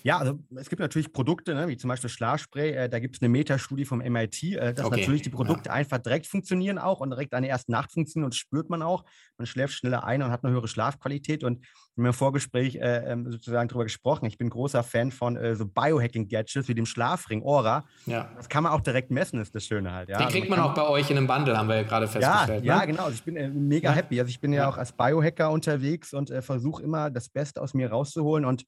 Ja, 0.05 0.19
also 0.19 0.37
es 0.55 0.69
gibt 0.69 0.81
natürlich 0.81 1.11
Produkte, 1.11 1.55
ne, 1.55 1.67
wie 1.67 1.77
zum 1.77 1.87
Beispiel 1.87 2.11
Schlafspray. 2.11 2.73
Äh, 2.73 2.89
da 2.89 2.99
gibt 2.99 3.15
es 3.15 3.23
eine 3.23 3.29
Metastudie 3.29 3.85
vom 3.85 3.97
MIT, 3.97 4.43
äh, 4.43 4.71
dass 4.71 4.85
okay. 4.85 4.99
natürlich 4.99 5.23
die 5.23 5.31
Produkte 5.31 5.69
ja. 5.69 5.73
einfach 5.73 5.97
direkt 5.97 6.27
funktionieren 6.27 6.77
auch 6.77 6.99
und 6.99 7.09
direkt 7.09 7.33
an 7.33 7.41
der 7.41 7.49
ersten 7.49 7.71
Nacht 7.71 7.91
funktionieren 7.91 8.25
und 8.25 8.35
spürt 8.35 8.69
man 8.69 8.83
auch. 8.83 9.03
Man 9.39 9.47
schläft 9.47 9.73
schneller 9.73 10.03
ein 10.03 10.21
und 10.21 10.29
hat 10.29 10.43
eine 10.43 10.53
höhere 10.53 10.67
Schlafqualität. 10.67 11.43
Und 11.43 11.65
wir 11.95 12.03
haben 12.03 12.05
im 12.05 12.13
Vorgespräch 12.13 12.75
äh, 12.75 13.13
ähm, 13.13 13.31
sozusagen 13.31 13.67
darüber 13.67 13.85
gesprochen. 13.85 14.25
Ich 14.25 14.37
bin 14.37 14.51
großer 14.51 14.83
Fan 14.83 15.09
von 15.09 15.37
äh, 15.37 15.55
so 15.55 15.65
Biohacking-Gadgets 15.65 16.67
wie 16.67 16.75
dem 16.75 16.85
Schlafring 16.85 17.41
Aura. 17.41 17.83
Ja. 18.05 18.29
Das 18.37 18.47
kann 18.47 18.61
man 18.61 18.73
auch 18.73 18.81
direkt 18.81 19.09
messen, 19.09 19.41
ist 19.41 19.55
das 19.55 19.65
Schöne 19.65 19.91
halt. 19.91 20.09
Ja. 20.09 20.17
Den 20.17 20.27
also 20.27 20.37
kriegt 20.37 20.51
man, 20.51 20.59
man 20.59 20.69
auch 20.69 20.75
bei 20.75 20.87
euch 20.87 21.09
in 21.09 21.17
einem 21.17 21.25
Bundle, 21.25 21.57
haben 21.57 21.67
wir 21.67 21.77
ja 21.77 21.83
gerade 21.83 22.07
festgestellt. 22.07 22.63
Ja, 22.63 22.75
ne? 22.75 22.81
ja 22.81 22.85
genau. 22.85 23.05
Also 23.05 23.15
ich 23.15 23.23
bin 23.23 23.37
äh, 23.37 23.49
mega 23.49 23.89
ja. 23.89 23.95
happy. 23.95 24.19
Also 24.19 24.29
ich 24.29 24.39
bin 24.39 24.53
ja, 24.53 24.69
auch 24.69 24.77
als 24.77 24.91
Biohacker 24.91 25.49
unterwegs 25.49 26.13
und 26.13 26.29
äh, 26.29 26.43
versuche 26.43 26.83
immer 26.83 27.09
das 27.09 27.27
Beste 27.27 27.59
aus 27.59 27.73
mir 27.73 27.89
rauszuholen 27.89 28.45
und 28.45 28.67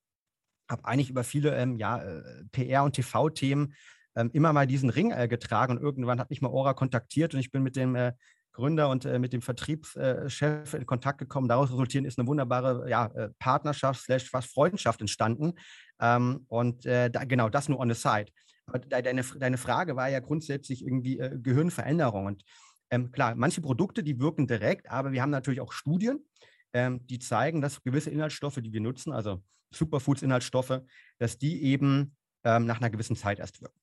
habe 0.70 0.86
eigentlich 0.86 1.10
über 1.10 1.24
viele 1.24 1.56
ähm, 1.56 1.78
ja, 1.78 2.02
äh, 2.02 2.44
PR- 2.52 2.84
und 2.84 2.94
TV-Themen 2.94 3.74
ähm, 4.16 4.30
immer 4.34 4.54
mal 4.54 4.68
diesen 4.68 4.90
Ring 4.90 5.12
äh, 5.12 5.28
getragen 5.28 5.78
und 5.78 5.84
irgendwann 5.84 6.20
hat 6.20 6.30
mich 6.30 6.42
mal 6.42 6.50
Ora 6.50 6.74
kontaktiert 6.74 7.34
und 7.34 7.40
ich 7.40 7.52
bin 7.52 7.64
mit 7.64 7.76
dem 7.76 7.96
äh, 7.96 8.14
Gründer 8.52 8.90
und 8.90 9.06
äh, 9.06 9.20
mit 9.20 9.34
dem 9.34 9.42
Vertriebschef 9.42 10.74
in 10.74 10.86
Kontakt 10.88 11.20
gekommen. 11.20 11.48
Daraus 11.48 11.72
resultierend 11.72 12.08
ist 12.08 12.18
eine 12.18 12.28
wunderbare 12.28 12.90
ja, 12.90 13.06
äh, 13.08 13.30
Partnerschaft 13.38 14.02
slash 14.02 14.30
fast 14.30 14.52
Freundschaft 14.52 15.00
entstanden. 15.02 15.54
Ähm, 16.02 16.46
und 16.48 16.86
äh, 16.86 17.12
da, 17.12 17.24
genau, 17.24 17.50
das 17.50 17.70
nur 17.70 17.80
on 17.80 17.94
the 17.94 17.96
side. 17.96 18.32
Aber 18.66 18.80
deine, 18.80 19.24
deine 19.24 19.58
Frage 19.58 19.96
war 19.96 20.10
ja 20.10 20.20
grundsätzlich 20.20 20.84
irgendwie 20.84 21.18
Gehirnveränderung. 21.18 22.26
Und 22.26 22.44
ähm, 22.90 23.12
klar, 23.12 23.36
manche 23.36 23.62
Produkte, 23.62 24.04
die 24.04 24.20
wirken 24.20 24.48
direkt, 24.48 24.90
aber 24.90 25.12
wir 25.12 25.22
haben 25.22 25.30
natürlich 25.30 25.62
auch 25.62 25.72
Studien, 25.72 26.26
ähm, 26.74 27.06
die 27.08 27.20
zeigen, 27.20 27.62
dass 27.62 27.84
gewisse 27.84 28.10
Inhaltsstoffe, 28.10 28.60
die 28.62 28.74
wir 28.74 28.82
nutzen, 28.82 29.14
also 29.14 29.42
Superfoods-Inhaltsstoffe, 29.72 30.82
dass 31.18 31.38
die 31.38 31.64
eben 31.64 32.16
ähm, 32.44 32.66
nach 32.66 32.78
einer 32.78 32.90
gewissen 32.90 33.16
Zeit 33.16 33.40
erst 33.40 33.62
wirken. 33.62 33.80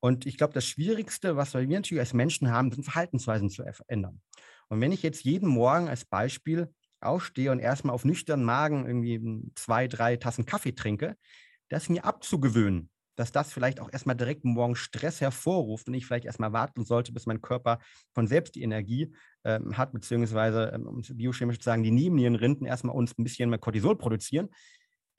Und 0.00 0.26
ich 0.26 0.36
glaube, 0.36 0.52
das 0.52 0.66
Schwierigste, 0.66 1.36
was 1.36 1.54
wir 1.54 1.66
natürlich 1.66 2.00
als 2.00 2.12
Menschen 2.12 2.50
haben, 2.50 2.72
sind 2.72 2.82
Verhaltensweisen 2.82 3.50
zu 3.50 3.62
verändern. 3.72 4.20
Und 4.68 4.80
wenn 4.80 4.90
ich 4.90 5.02
jetzt 5.02 5.22
jeden 5.22 5.48
Morgen 5.48 5.88
als 5.88 6.04
Beispiel 6.04 6.72
aufstehe 7.00 7.52
und 7.52 7.60
erstmal 7.60 7.94
auf 7.94 8.04
nüchternen 8.04 8.44
Magen 8.44 8.86
irgendwie 8.86 9.50
zwei, 9.54 9.86
drei 9.86 10.16
Tassen 10.16 10.44
Kaffee 10.44 10.72
trinke, 10.72 11.16
das 11.68 11.88
mir 11.88 12.04
abzugewöhnen, 12.04 12.90
dass 13.16 13.32
das 13.32 13.52
vielleicht 13.52 13.80
auch 13.80 13.92
erstmal 13.92 14.16
direkt 14.16 14.44
morgen 14.44 14.74
Stress 14.74 15.20
hervorruft 15.20 15.86
und 15.88 15.94
ich 15.94 16.06
vielleicht 16.06 16.24
erstmal 16.24 16.52
warten 16.52 16.84
sollte, 16.84 17.12
bis 17.12 17.26
mein 17.26 17.40
Körper 17.40 17.78
von 18.12 18.26
selbst 18.26 18.54
die 18.54 18.62
Energie 18.62 19.14
ähm, 19.44 19.76
hat, 19.76 19.92
beziehungsweise, 19.92 20.72
ähm, 20.74 20.86
um 20.86 21.00
es 21.00 21.16
biochemisch 21.16 21.58
zu 21.58 21.64
sagen, 21.64 21.82
die 21.82 21.90
Nebennierenrinden 21.90 22.66
erstmal 22.66 22.96
uns 22.96 23.16
ein 23.18 23.24
bisschen 23.24 23.50
mehr 23.50 23.58
Cortisol 23.58 23.96
produzieren, 23.96 24.48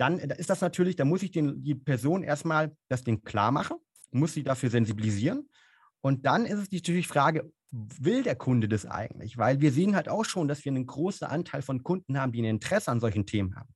dann 0.03 0.19
äh, 0.19 0.35
ist 0.37 0.49
das 0.49 0.61
natürlich, 0.61 0.95
da 0.95 1.05
muss 1.05 1.23
ich 1.23 1.31
den, 1.31 1.63
die 1.63 1.75
Person 1.75 2.23
erstmal 2.23 2.75
das 2.89 3.03
Ding 3.03 3.23
klar 3.23 3.51
machen, 3.51 3.77
muss 4.11 4.33
sie 4.33 4.43
dafür 4.43 4.69
sensibilisieren. 4.69 5.49
Und 6.01 6.25
dann 6.25 6.45
ist 6.45 6.59
es 6.59 6.71
natürlich 6.71 7.07
die 7.07 7.13
Frage, 7.13 7.51
will 7.71 8.21
der 8.21 8.35
Kunde 8.35 8.67
das 8.67 8.85
eigentlich? 8.85 9.37
Weil 9.37 9.61
wir 9.61 9.71
sehen 9.71 9.95
halt 9.95 10.09
auch 10.09 10.25
schon, 10.25 10.47
dass 10.47 10.65
wir 10.65 10.71
einen 10.71 10.85
großen 10.85 11.25
Anteil 11.25 11.61
von 11.61 11.83
Kunden 11.83 12.19
haben, 12.19 12.33
die 12.33 12.41
ein 12.41 12.45
Interesse 12.45 12.91
an 12.91 12.99
solchen 12.99 13.25
Themen 13.25 13.55
haben, 13.55 13.69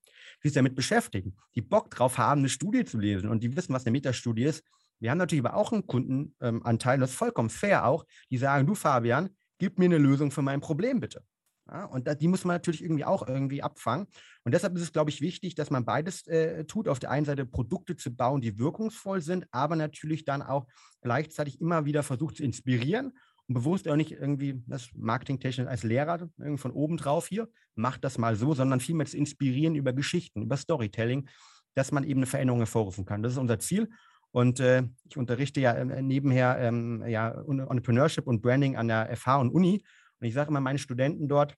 die 0.44 0.50
sich 0.50 0.56
damit 0.56 0.76
beschäftigen, 0.76 1.38
die 1.56 1.62
Bock 1.62 1.90
drauf 1.90 2.18
haben, 2.18 2.40
eine 2.40 2.50
Studie 2.50 2.84
zu 2.84 3.00
lesen 3.00 3.30
und 3.30 3.42
die 3.42 3.56
wissen, 3.56 3.74
was 3.74 3.86
eine 3.86 3.94
Metastudie 3.94 4.44
ist. 4.44 4.64
Wir 5.00 5.12
haben 5.12 5.18
natürlich 5.18 5.46
aber 5.46 5.56
auch 5.56 5.72
einen 5.72 5.88
Kundenanteil, 5.88 6.96
ähm, 6.96 7.00
das 7.00 7.12
ist 7.12 7.16
vollkommen 7.16 7.50
fair 7.50 7.86
auch, 7.86 8.06
die 8.30 8.38
sagen, 8.38 8.68
du 8.68 8.76
Fabian, 8.76 9.30
gib 9.60 9.80
mir 9.80 9.86
eine 9.86 9.98
Lösung 9.98 10.32
für 10.32 10.42
mein 10.42 10.60
Problem 10.60 11.00
bitte. 11.00 11.24
Ja, 11.70 11.86
und 11.86 12.08
da, 12.08 12.16
die 12.16 12.28
muss 12.28 12.46
man 12.46 12.56
natürlich 12.56 12.82
irgendwie 12.82 13.06
auch 13.06 13.28
irgendwie 13.28 13.62
abfangen. 13.62 14.08
Und 14.44 14.54
deshalb 14.54 14.76
ist 14.76 14.84
es, 14.84 14.94
glaube 14.94 15.10
ich, 15.10 15.22
wichtig, 15.22 15.56
dass 15.56 15.70
man 15.70 15.84
beides 15.86 16.26
äh, 16.28 16.66
tut. 16.66 16.88
Auf 16.88 17.00
der 17.00 17.12
einen 17.12 17.26
Seite 17.26 17.46
Produkte 17.46 17.96
zu 17.96 18.16
bauen, 18.16 18.42
die 18.42 18.58
wirkungsvoll 18.58 19.22
sind, 19.22 19.46
aber 19.52 19.76
natürlich 19.76 20.24
dann 20.24 20.42
auch 20.42 20.68
gleichzeitig 21.02 21.60
immer 21.60 21.86
wieder 21.86 22.04
versucht 22.04 22.38
zu 22.38 22.44
inspirieren 22.44 23.14
und 23.48 23.56
bewusst 23.56 23.88
auch 23.88 23.96
nicht 23.96 24.12
irgendwie 24.12 24.62
das 24.68 24.90
Marketingtechnisch 24.94 25.68
als 25.68 25.84
Lehrer 25.84 26.30
von 26.56 26.72
oben 26.72 26.98
drauf 26.98 27.28
hier, 27.28 27.50
macht 27.76 28.04
das 28.04 28.18
mal 28.18 28.36
so, 28.36 28.54
sondern 28.54 28.80
vielmehr 28.80 29.08
zu 29.08 29.18
inspirieren 29.18 29.76
über 29.76 29.94
Geschichten, 29.94 30.44
über 30.44 30.58
Storytelling, 30.58 31.28
dass 31.74 31.92
man 31.92 32.04
eben 32.04 32.20
eine 32.20 32.28
Veränderung 32.28 32.60
hervorrufen 32.60 33.06
kann. 33.06 33.24
Das 33.24 33.34
ist 33.34 33.38
unser 33.38 33.60
Ziel. 33.60 33.90
Und 34.32 34.60
äh, 34.60 34.84
ich 35.10 35.18
unterrichte 35.18 35.62
ja 35.62 35.74
äh, 35.74 36.02
nebenher 36.02 36.58
ähm, 36.60 37.04
ja, 37.08 37.32
Entrepreneurship 37.32 38.28
und 38.28 38.42
Branding 38.42 38.76
an 38.76 38.88
der 38.88 39.16
FH 39.16 39.38
und 39.38 39.52
Uni. 39.52 39.84
Und 40.20 40.28
ich 40.28 40.34
sage 40.34 40.50
immer 40.50 40.62
meinen 40.62 40.80
Studenten 40.80 41.28
dort, 41.28 41.56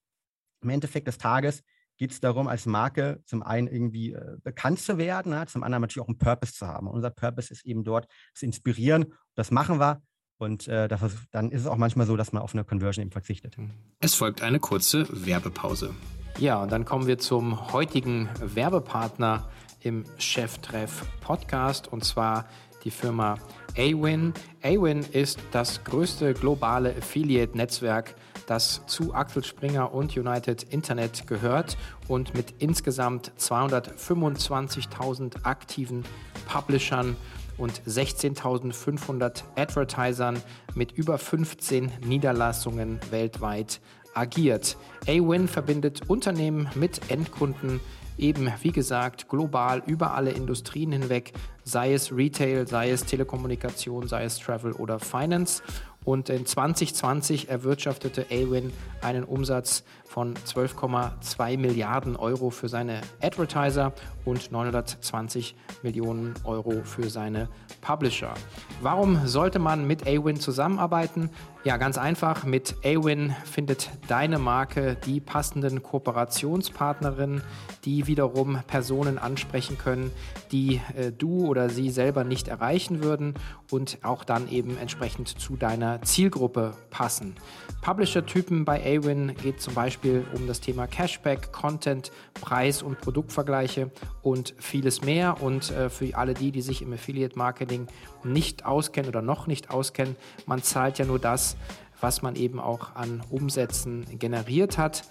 im 0.62 0.70
Endeffekt 0.70 1.08
des 1.08 1.18
Tages 1.18 1.64
geht 1.98 2.12
es 2.12 2.22
darum, 2.22 2.48
als 2.48 2.66
Marke 2.66 3.22
zum 3.26 3.44
einen 3.44 3.68
irgendwie 3.68 4.14
äh, 4.14 4.38
bekannt 4.42 4.80
zu 4.80 4.98
werden, 4.98 5.34
ja, 5.34 5.46
zum 5.46 5.64
anderen 5.64 5.82
natürlich 5.82 6.04
auch 6.04 6.08
einen 6.08 6.18
Purpose 6.18 6.54
zu 6.54 6.66
haben. 6.66 6.88
Und 6.88 6.94
unser 6.94 7.10
Purpose 7.10 7.52
ist 7.52 7.66
eben 7.66 7.84
dort 7.84 8.08
zu 8.34 8.46
inspirieren. 8.46 9.14
Das 9.36 9.52
machen 9.52 9.80
wir. 9.80 10.02
Und 10.38 10.70
äh, 10.70 10.88
das, 10.88 11.02
dann 11.32 11.52
ist 11.52 11.62
es 11.62 11.68
auch 11.68 11.76
manchmal 11.76 12.08
so, 12.08 12.16
dass 12.16 12.32
man 12.32 12.42
auf 12.42 12.54
eine 12.54 12.64
Conversion 12.64 13.04
eben 13.04 13.12
verzichtet. 13.12 13.58
Es 14.00 14.16
folgt 14.16 14.42
eine 14.42 14.60
kurze 14.60 15.06
Werbepause. 15.26 15.94
Ja, 16.38 16.64
und 16.64 16.72
dann 16.72 16.86
kommen 16.86 17.06
wir 17.06 17.18
zum 17.18 17.74
heutigen 17.74 18.30
Werbepartner 18.40 19.50
im 19.82 20.06
Cheftreff 20.18 21.06
Podcast 21.20 21.90
und 21.90 22.06
zwar 22.06 22.46
die 22.86 22.92
Firma 22.92 23.38
Awin. 23.78 24.34
Awin 24.64 25.00
ist 25.12 25.40
das 25.52 25.84
größte 25.84 26.34
globale 26.34 26.96
Affiliate-Netzwerk, 26.96 28.16
das 28.50 28.82
zu 28.88 29.14
Axel 29.14 29.44
Springer 29.44 29.94
und 29.94 30.18
United 30.18 30.64
Internet 30.64 31.28
gehört 31.28 31.78
und 32.08 32.34
mit 32.34 32.56
insgesamt 32.60 33.32
225.000 33.40 35.44
aktiven 35.44 36.04
Publishern 36.48 37.16
und 37.58 37.82
16.500 37.84 39.44
Advertisern 39.56 40.42
mit 40.74 40.94
über 40.94 41.18
15 41.18 41.92
Niederlassungen 42.06 43.00
weltweit 43.12 43.82
agiert. 44.14 44.78
Awin 45.08 45.48
verbindet 45.48 46.10
Unternehmen 46.10 46.70
mit 46.74 47.12
Endkunden 47.12 47.80
eben, 48.20 48.52
wie 48.62 48.72
gesagt, 48.72 49.30
global 49.30 49.82
über 49.86 50.14
alle 50.14 50.32
Industrien 50.32 50.92
hinweg, 50.92 51.34
sei 51.64 51.94
es 51.94 52.12
Retail, 52.12 52.68
sei 52.68 52.92
es 52.92 53.06
Telekommunikation, 53.06 54.08
sei 54.08 54.26
es 54.26 54.40
Travel 54.40 54.74
oder 54.74 55.00
Finance. 55.00 55.64
Und 56.04 56.30
in 56.30 56.46
2020 56.46 57.50
erwirtschaftete 57.50 58.26
Awin 58.32 58.72
einen 59.02 59.24
Umsatz 59.24 59.84
von 60.10 60.34
12,2 60.34 61.58
Milliarden 61.60 62.16
Euro 62.16 62.50
für 62.50 62.68
seine 62.68 63.02
Advertiser 63.22 63.94
und 64.26 64.52
920 64.52 65.56
Millionen 65.84 66.34
Euro 66.44 66.82
für 66.84 67.12
seine 67.12 67.48
Publisher. 67.82 68.34
Warum 68.82 69.28
sollte 69.28 69.60
man 69.60 69.86
mit 69.86 70.08
Awin 70.08 70.40
zusammenarbeiten? 70.40 71.30
Ja, 71.64 71.78
ganz 71.78 71.98
einfach. 71.98 72.44
Mit 72.44 72.76
Awin 72.84 73.36
findet 73.44 73.92
deine 74.08 74.40
Marke 74.40 74.98
die 75.06 75.20
passenden 75.20 75.84
Kooperationspartnerinnen, 75.84 77.44
die 77.86 78.08
wiederum 78.08 78.60
Personen 78.66 79.20
ansprechen 79.20 79.78
können, 79.78 80.12
die 80.52 80.82
äh, 80.96 81.12
du 81.12 81.46
oder 81.46 81.70
sie 81.70 81.92
selber 81.92 82.24
nicht 82.24 82.48
erreichen 82.48 83.04
würden 83.04 83.36
und 83.70 84.00
auch 84.04 84.24
dann 84.24 84.50
eben 84.50 84.78
entsprechend 84.78 85.28
zu 85.28 85.56
deiner 85.56 86.02
Zielgruppe 86.02 86.74
passen. 86.90 87.36
Publisher-Typen 87.82 88.66
bei 88.66 88.82
Awin 88.82 89.36
geht 89.36 89.62
zum 89.62 89.74
Beispiel 89.74 89.99
um 90.04 90.48
das 90.48 90.60
Thema 90.62 90.88
Cashback, 90.88 91.52
Content, 91.52 92.12
Preis- 92.34 92.82
und 92.82 93.00
Produktvergleiche 93.00 93.92
und 94.22 94.54
vieles 94.58 95.04
mehr. 95.04 95.42
Und 95.42 95.72
äh, 95.72 95.90
für 95.90 96.16
alle 96.16 96.34
die, 96.34 96.52
die 96.52 96.62
sich 96.62 96.82
im 96.82 96.94
Affiliate-Marketing 96.94 97.88
nicht 98.24 98.66
auskennen 98.66 99.10
oder 99.10 99.22
noch 99.22 99.48
nicht 99.48 99.72
auskennen, 99.72 100.16
man 100.46 100.64
zahlt 100.64 101.00
ja 101.00 101.06
nur 101.06 101.20
das, 101.20 101.58
was 102.02 102.22
man 102.22 102.36
eben 102.36 102.60
auch 102.60 102.96
an 102.96 103.22
Umsätzen 103.30 104.06
generiert 104.18 104.78
hat. 104.78 105.04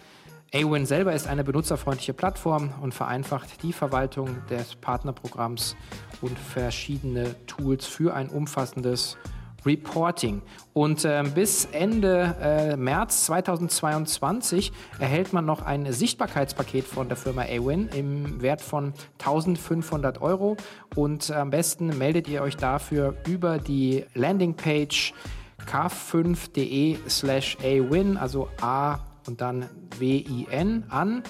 Awin 0.55 0.87
selber 0.87 1.13
ist 1.13 1.27
eine 1.27 1.45
benutzerfreundliche 1.45 2.15
Plattform 2.15 2.73
und 2.81 2.95
vereinfacht 2.95 3.63
die 3.63 3.75
Verwaltung 3.75 4.39
des 4.49 4.77
Partnerprogramms 4.77 5.77
und 6.23 6.39
verschiedene 6.39 7.35
Tools 7.47 7.85
für 7.85 8.15
ein 8.15 8.31
umfassendes 8.31 9.19
Reporting. 9.67 10.43
Und 10.73 11.05
äh, 11.05 11.25
bis 11.35 11.67
Ende 11.67 12.37
äh, 12.41 12.77
März 12.77 13.27
2022 13.27 14.73
erhält 14.99 15.33
man 15.33 15.45
noch 15.45 15.63
ein 15.63 15.93
Sichtbarkeitspaket 15.93 16.85
von 16.85 17.09
der 17.09 17.17
Firma 17.17 17.43
Awin 17.43 17.89
im 17.95 18.41
Wert 18.41 18.61
von 18.61 18.93
1500 19.19 20.21
Euro. 20.21 20.57
Und 20.95 21.31
am 21.31 21.51
besten 21.51 21.99
meldet 21.99 22.29
ihr 22.29 22.43
euch 22.43 22.57
dafür 22.57 23.15
über 23.27 23.59
die 23.59 24.05
Landingpage 24.15 25.13
k5.de 25.67 26.99
slash 27.09 27.59
awin, 27.63 28.17
also 28.17 28.49
A 28.61 29.01
und 29.27 29.41
dann 29.41 29.69
W-I-N 29.99 30.85
an 30.89 31.23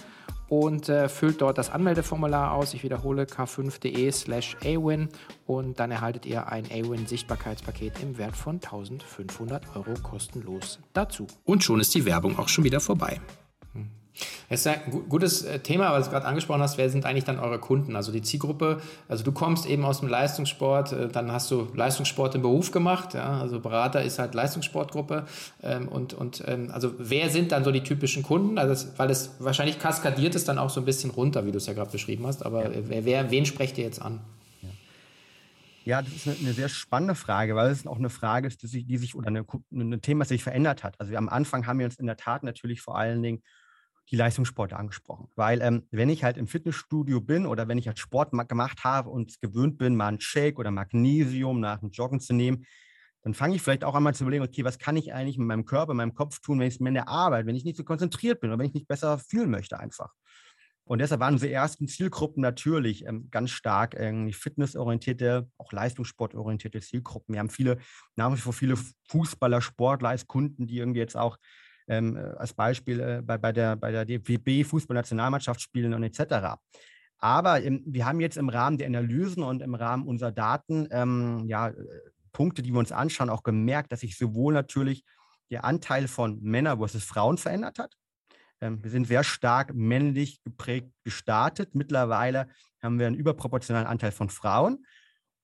und 0.49 0.89
äh, 0.89 1.09
füllt 1.09 1.41
dort 1.41 1.59
das 1.59 1.71
Anmeldeformular 1.71 2.53
aus. 2.53 2.75
Ich 2.75 2.83
wiederhole 2.83 3.25
k5.de 3.25 4.11
slash 4.13 4.57
awin 4.65 5.09
und 5.47 5.79
dann 5.81 5.91
erhaltet 5.91 6.27
ihr 6.27 6.49
ein 6.49 6.67
awin 6.67 7.07
Sichtbarkeitspaket 7.07 8.03
im 8.03 8.19
Wert 8.19 8.37
von 8.37 8.57
1500 8.57 9.77
Euro 9.77 9.95
kostenlos 10.03 10.79
dazu. 10.93 11.27
Und 11.45 11.65
schon 11.65 11.81
ist 11.81 11.95
die 11.95 12.05
Werbung 12.05 12.39
auch 12.39 12.49
schon 12.49 12.65
wieder 12.65 12.81
vorbei. 12.81 13.21
Das 14.49 14.61
ist 14.61 14.67
ein 14.67 14.81
gutes 15.09 15.43
äh, 15.43 15.61
Thema, 15.61 15.93
was 15.93 16.07
du 16.07 16.11
gerade 16.11 16.27
angesprochen 16.27 16.63
hast. 16.63 16.79
Wer 16.79 16.91
sind 16.91 17.05
eigentlich 17.05 17.25
dann 17.25 17.39
eure 17.39 17.59
Kunden? 17.59 17.97
Also 17.97 18.13
die 18.13 18.23
Zielgruppe, 18.23 18.81
also 19.09 19.23
du 19.23 19.33
kommst 19.33 19.67
eben 19.67 19.85
aus 19.85 20.01
dem 20.01 20.09
Leistungssport, 20.09 20.93
äh, 20.93 21.09
dann 21.09 21.31
hast 21.31 21.51
du 21.51 21.69
Leistungssport 21.75 22.35
im 22.35 22.43
Beruf 22.43 22.71
gemacht. 22.71 23.15
Ja? 23.15 23.41
Also 23.41 23.61
Berater 23.61 24.03
ist 24.03 24.19
halt 24.19 24.35
Leistungssportgruppe. 24.35 25.27
Ähm, 25.63 25.89
und 25.89 26.15
und 26.15 26.43
ähm, 26.47 26.71
also 26.73 26.95
wer 26.99 27.31
sind 27.31 27.53
dann 27.53 27.65
so 27.65 27.71
die 27.71 27.83
typischen 27.83 28.23
Kunden? 28.23 28.59
Also 28.59 28.73
das, 28.73 28.99
weil 28.99 29.11
es 29.11 29.37
wahrscheinlich 29.39 29.79
kaskadiert 29.79 30.35
es 30.35 30.45
dann 30.45 30.59
auch 30.59 30.71
so 30.71 30.81
ein 30.81 30.85
bisschen 30.85 31.11
runter, 31.11 31.47
wie 31.47 31.53
du 31.53 31.59
es 31.59 31.67
ja 31.67 31.75
gerade 31.75 31.91
beschrieben 31.91 32.27
hast. 32.27 32.45
Aber 32.45 32.65
ja. 32.65 32.83
wer, 32.89 33.05
wer, 33.05 33.31
wen 33.31 33.47
sprecht 33.47 33.79
ihr 33.79 33.85
jetzt 33.85 34.01
an? 34.01 34.21
Ja, 35.89 36.03
das 36.03 36.13
ist 36.13 36.29
eine, 36.29 36.53
sehr 36.53 36.69
spannende 36.69 37.15
Frage, 37.15 37.57
weil 37.57 37.71
es 37.71 37.87
auch 37.87 37.97
eine 37.97 38.11
Frage 38.11 38.47
ist, 38.47 38.63
die 38.63 38.67
sich, 38.67 38.87
die 38.87 38.99
sich 38.99 39.15
oder 39.15 39.29
eine, 39.29 39.47
ein 39.73 40.03
Thema, 40.03 40.21
das 40.21 40.29
sich 40.29 40.43
verändert 40.43 40.85
hat. 40.85 41.01
Also 41.01 41.17
am 41.17 41.31
Anfang 41.31 41.67
haben 41.67 41.79
wir 41.79 41.87
uns 41.87 41.99
in 41.99 42.05
der 42.05 42.19
Tat 42.19 42.43
natürlich 42.43 42.83
vor 42.83 42.99
allen 42.99 43.23
Dingen 43.23 43.43
die 44.11 44.17
Leistungssportler 44.17 44.79
angesprochen. 44.79 45.29
Weil 45.37 45.61
ähm, 45.63 45.87
wenn 45.91 46.09
ich 46.09 46.25
halt 46.25 46.37
im 46.37 46.47
Fitnessstudio 46.47 47.21
bin 47.21 47.47
oder 47.47 47.69
wenn 47.69 47.79
ich 47.79 47.87
halt 47.87 47.99
Sport 47.99 48.31
gemacht 48.49 48.85
habe 48.85 49.11
und 49.11 49.41
gewöhnt 49.41 49.79
bin, 49.79 49.97
mal 49.97 50.09
einen 50.09 50.21
Shake 50.21 50.59
oder 50.59 50.71
Magnesium 50.71 51.61
nach 51.61 51.81
dem 51.81 51.91
Joggen 51.91 52.21
zu 52.21 52.33
nehmen, 52.33 52.65
dann 53.23 53.35
fange 53.35 53.57
ich 53.57 53.63
vielleicht 53.63 53.85
auch 53.85 53.95
einmal 53.95 54.15
zu 54.15 54.25
überlegen, 54.25 54.45
okay, 54.45 54.65
was 54.65 54.79
kann 54.79 54.97
ich 54.97 55.13
eigentlich 55.13 55.39
mit 55.39 55.49
meinem 55.49 55.65
Körper, 55.65 55.93
meinem 55.93 56.15
Kopf 56.15 56.41
tun, 56.41 56.61
wenn 56.61 56.69
ich 56.69 56.81
in 56.81 56.95
der 56.95 57.09
Arbeit, 57.09 57.47
wenn 57.47 57.57
ich 57.57 57.65
nicht 57.65 57.77
so 57.77 57.85
konzentriert 57.85 58.41
bin 58.41 58.51
oder 58.51 58.59
wenn 58.59 58.67
ich 58.67 58.75
nicht 58.75 58.89
besser 58.89 59.19
fühlen 59.19 59.51
möchte 59.51 59.79
einfach. 59.79 60.15
Und 60.85 61.01
deshalb 61.01 61.21
waren 61.21 61.35
unsere 61.35 61.53
ersten 61.53 61.87
Zielgruppen 61.87 62.41
natürlich 62.41 63.05
ähm, 63.05 63.29
ganz 63.31 63.51
stark 63.51 63.95
irgendwie 63.95 64.33
fitnessorientierte, 64.33 65.51
auch 65.59 65.71
leistungssportorientierte 65.71 66.81
Zielgruppen. 66.81 67.35
Wir 67.35 67.41
haben 67.41 67.51
viele, 67.51 67.79
nach 68.17 68.33
wie 68.33 68.39
vor 68.39 68.55
viele 68.55 68.77
Fußballer, 69.11 69.61
Sportler 69.61 70.09
als 70.09 70.27
Kunden, 70.27 70.67
die 70.67 70.79
irgendwie 70.79 71.01
jetzt 71.01 71.17
auch 71.17 71.37
ähm, 71.89 72.17
äh, 72.17 72.21
als 72.37 72.55
Beispiel 72.55 73.01
äh, 73.01 73.23
bei, 73.23 73.39
bei 73.39 73.53
der, 73.53 73.77
bei 73.77 73.91
der 73.91 74.05
DFB 74.05 74.65
Fußballnationalmannschaft 74.65 75.61
spielen 75.61 75.95
und 75.95 76.03
etc. 76.03 76.59
Aber 77.19 77.61
im, 77.61 77.83
wir 77.87 78.07
haben 78.07 78.21
jetzt 78.21 78.37
im 78.37 78.49
Rahmen 78.49 78.79
der 78.79 78.87
Analysen 78.87 79.43
und 79.43 79.63
im 79.63 79.75
Rahmen 79.75 80.07
unserer 80.07 80.33
Daten 80.33 80.89
ähm, 80.91 81.45
ja, 81.47 81.69
äh, 81.69 81.75
Punkte, 82.33 82.63
die 82.63 82.73
wir 82.73 82.79
uns 82.79 82.93
anschauen, 82.93 83.31
auch 83.31 83.43
gemerkt, 83.43 83.93
dass 83.93 84.01
sich 84.01 84.17
sowohl 84.17 84.55
natürlich 84.55 85.05
der 85.51 85.65
Anteil 85.65 86.09
von 86.09 86.41
Männern 86.43 86.79
versus 86.79 87.05
Frauen 87.05 87.39
verändert 87.39 87.79
hat. 87.79 87.95
Ähm, 88.61 88.83
wir 88.83 88.91
sind 88.91 89.07
sehr 89.07 89.25
stark 89.25 89.75
männlich 89.75 90.43
geprägt 90.45 90.91
gestartet. 91.05 91.75
Mittlerweile 91.75 92.49
haben 92.83 92.99
wir 92.99 93.07
einen 93.07 93.17
überproportionalen 93.17 93.89
Anteil 93.89 94.13
von 94.13 94.29
Frauen 94.29 94.85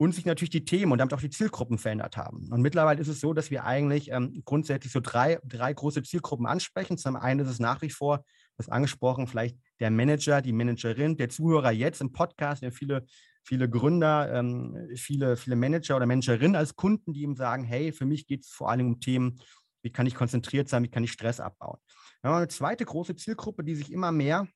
und 0.04 0.14
sich 0.14 0.26
natürlich 0.26 0.50
die 0.50 0.66
Themen 0.66 0.92
und 0.92 0.98
damit 0.98 1.14
auch 1.14 1.20
die 1.20 1.30
Zielgruppen 1.30 1.78
verändert 1.78 2.18
haben. 2.18 2.46
Und 2.52 2.60
mittlerweile 2.60 3.00
ist 3.00 3.08
es 3.08 3.20
so, 3.20 3.32
dass 3.32 3.50
wir 3.50 3.64
eigentlich 3.64 4.10
ähm, 4.10 4.42
grundsätzlich 4.44 4.92
so 4.92 5.00
drei, 5.00 5.38
drei 5.44 5.72
große 5.72 6.02
Zielgruppen 6.02 6.46
ansprechen. 6.46 6.98
Zum 6.98 7.16
einen 7.16 7.40
ist 7.40 7.48
es 7.48 7.58
nach 7.58 7.80
wie 7.80 7.88
vor, 7.88 8.22
das 8.58 8.68
angesprochen, 8.68 9.26
vielleicht 9.26 9.56
der 9.80 9.90
Manager, 9.90 10.42
die 10.42 10.52
Managerin, 10.52 11.16
der 11.16 11.30
Zuhörer 11.30 11.72
jetzt 11.72 12.02
im 12.02 12.12
Podcast, 12.12 12.62
ja 12.62 12.70
viele, 12.70 13.06
viele 13.44 13.68
Gründer, 13.68 14.30
ähm, 14.32 14.88
viele, 14.94 15.38
viele 15.38 15.56
Manager 15.56 15.96
oder 15.96 16.06
Managerinnen 16.06 16.54
als 16.54 16.76
Kunden, 16.76 17.14
die 17.14 17.22
ihm 17.22 17.34
sagen, 17.34 17.64
hey, 17.64 17.90
für 17.90 18.04
mich 18.04 18.26
geht 18.26 18.42
es 18.42 18.50
vor 18.50 18.70
allem 18.70 18.86
um 18.86 19.00
Themen, 19.00 19.40
wie 19.82 19.90
kann 19.90 20.06
ich 20.06 20.14
konzentriert 20.14 20.68
sein, 20.68 20.82
wie 20.82 20.90
kann 20.90 21.02
ich 21.02 21.12
Stress 21.12 21.40
abbauen. 21.40 21.78
Dann 22.20 22.30
haben 22.30 22.36
wir 22.36 22.42
eine 22.42 22.48
zweite 22.48 22.84
große 22.84 23.16
Zielgruppe, 23.16 23.64
die 23.64 23.74
sich 23.74 23.90
immer 23.90 24.12
mehr 24.12 24.46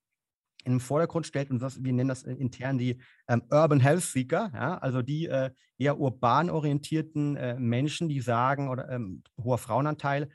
in 0.64 0.74
den 0.74 0.80
Vordergrund 0.80 1.26
stellt 1.26 1.50
und 1.50 1.60
das, 1.60 1.82
wir 1.82 1.92
nennen 1.92 2.08
das 2.08 2.24
äh, 2.24 2.32
intern 2.32 2.78
die 2.78 2.98
ähm, 3.28 3.42
Urban 3.50 3.80
Health 3.80 4.02
Seeker, 4.02 4.50
ja, 4.54 4.78
also 4.78 5.02
die 5.02 5.26
äh, 5.26 5.50
eher 5.78 5.98
urban 5.98 6.50
orientierten 6.50 7.36
äh, 7.36 7.58
Menschen, 7.58 8.08
die 8.08 8.20
sagen, 8.20 8.68
oder 8.68 8.88
ähm, 8.90 9.22
hoher 9.42 9.58
Frauenanteil, 9.58 10.28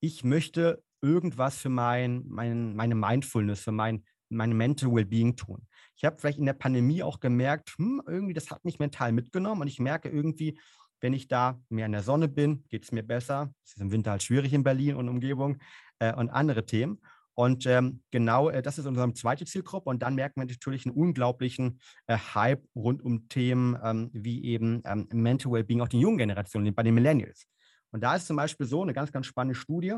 ich 0.00 0.24
möchte 0.24 0.82
irgendwas 1.00 1.58
für 1.58 1.68
mein, 1.68 2.24
mein, 2.26 2.76
meine 2.76 2.94
Mindfulness, 2.94 3.60
für 3.60 3.72
mein, 3.72 4.04
meine 4.28 4.54
Mental 4.54 4.92
Wellbeing 4.92 5.36
tun. 5.36 5.66
Ich 5.96 6.04
habe 6.04 6.16
vielleicht 6.18 6.38
in 6.38 6.46
der 6.46 6.52
Pandemie 6.52 7.02
auch 7.02 7.20
gemerkt, 7.20 7.74
hm, 7.76 8.02
irgendwie, 8.06 8.34
das 8.34 8.50
hat 8.50 8.64
mich 8.64 8.78
mental 8.78 9.12
mitgenommen 9.12 9.62
und 9.62 9.68
ich 9.68 9.80
merke 9.80 10.08
irgendwie, 10.08 10.58
wenn 11.00 11.12
ich 11.12 11.26
da 11.26 11.60
mehr 11.68 11.86
in 11.86 11.92
der 11.92 12.02
Sonne 12.02 12.28
bin, 12.28 12.64
geht 12.68 12.84
es 12.84 12.92
mir 12.92 13.02
besser. 13.02 13.52
Es 13.64 13.72
ist 13.72 13.80
im 13.80 13.90
Winter 13.90 14.12
halt 14.12 14.22
schwierig 14.22 14.52
in 14.52 14.62
Berlin 14.62 14.94
und 14.94 15.08
Umgebung 15.08 15.58
äh, 15.98 16.14
und 16.14 16.30
andere 16.30 16.64
Themen. 16.64 17.00
Und 17.34 17.66
ähm, 17.66 18.02
genau 18.10 18.50
äh, 18.50 18.62
das 18.62 18.78
ist 18.78 18.86
unsere 18.86 19.12
zweite 19.14 19.44
Zielgruppe. 19.44 19.88
Und 19.88 20.02
dann 20.02 20.14
merken 20.14 20.40
wir 20.40 20.46
natürlich 20.46 20.86
einen 20.86 20.94
unglaublichen 20.94 21.80
äh, 22.06 22.16
Hype 22.16 22.64
rund 22.74 23.02
um 23.02 23.28
Themen 23.28 23.78
ähm, 23.82 24.10
wie 24.12 24.44
eben 24.44 24.82
ähm, 24.84 25.08
Mental 25.12 25.52
Wellbeing, 25.52 25.80
auch 25.80 25.88
die 25.88 26.00
jungen 26.00 26.18
Generationen, 26.18 26.74
bei 26.74 26.82
den 26.82 26.94
Millennials. 26.94 27.46
Und 27.90 28.02
da 28.02 28.16
ist 28.16 28.26
zum 28.26 28.36
Beispiel 28.36 28.66
so 28.66 28.82
eine 28.82 28.92
ganz, 28.92 29.12
ganz 29.12 29.26
spannende 29.26 29.54
Studie 29.54 29.96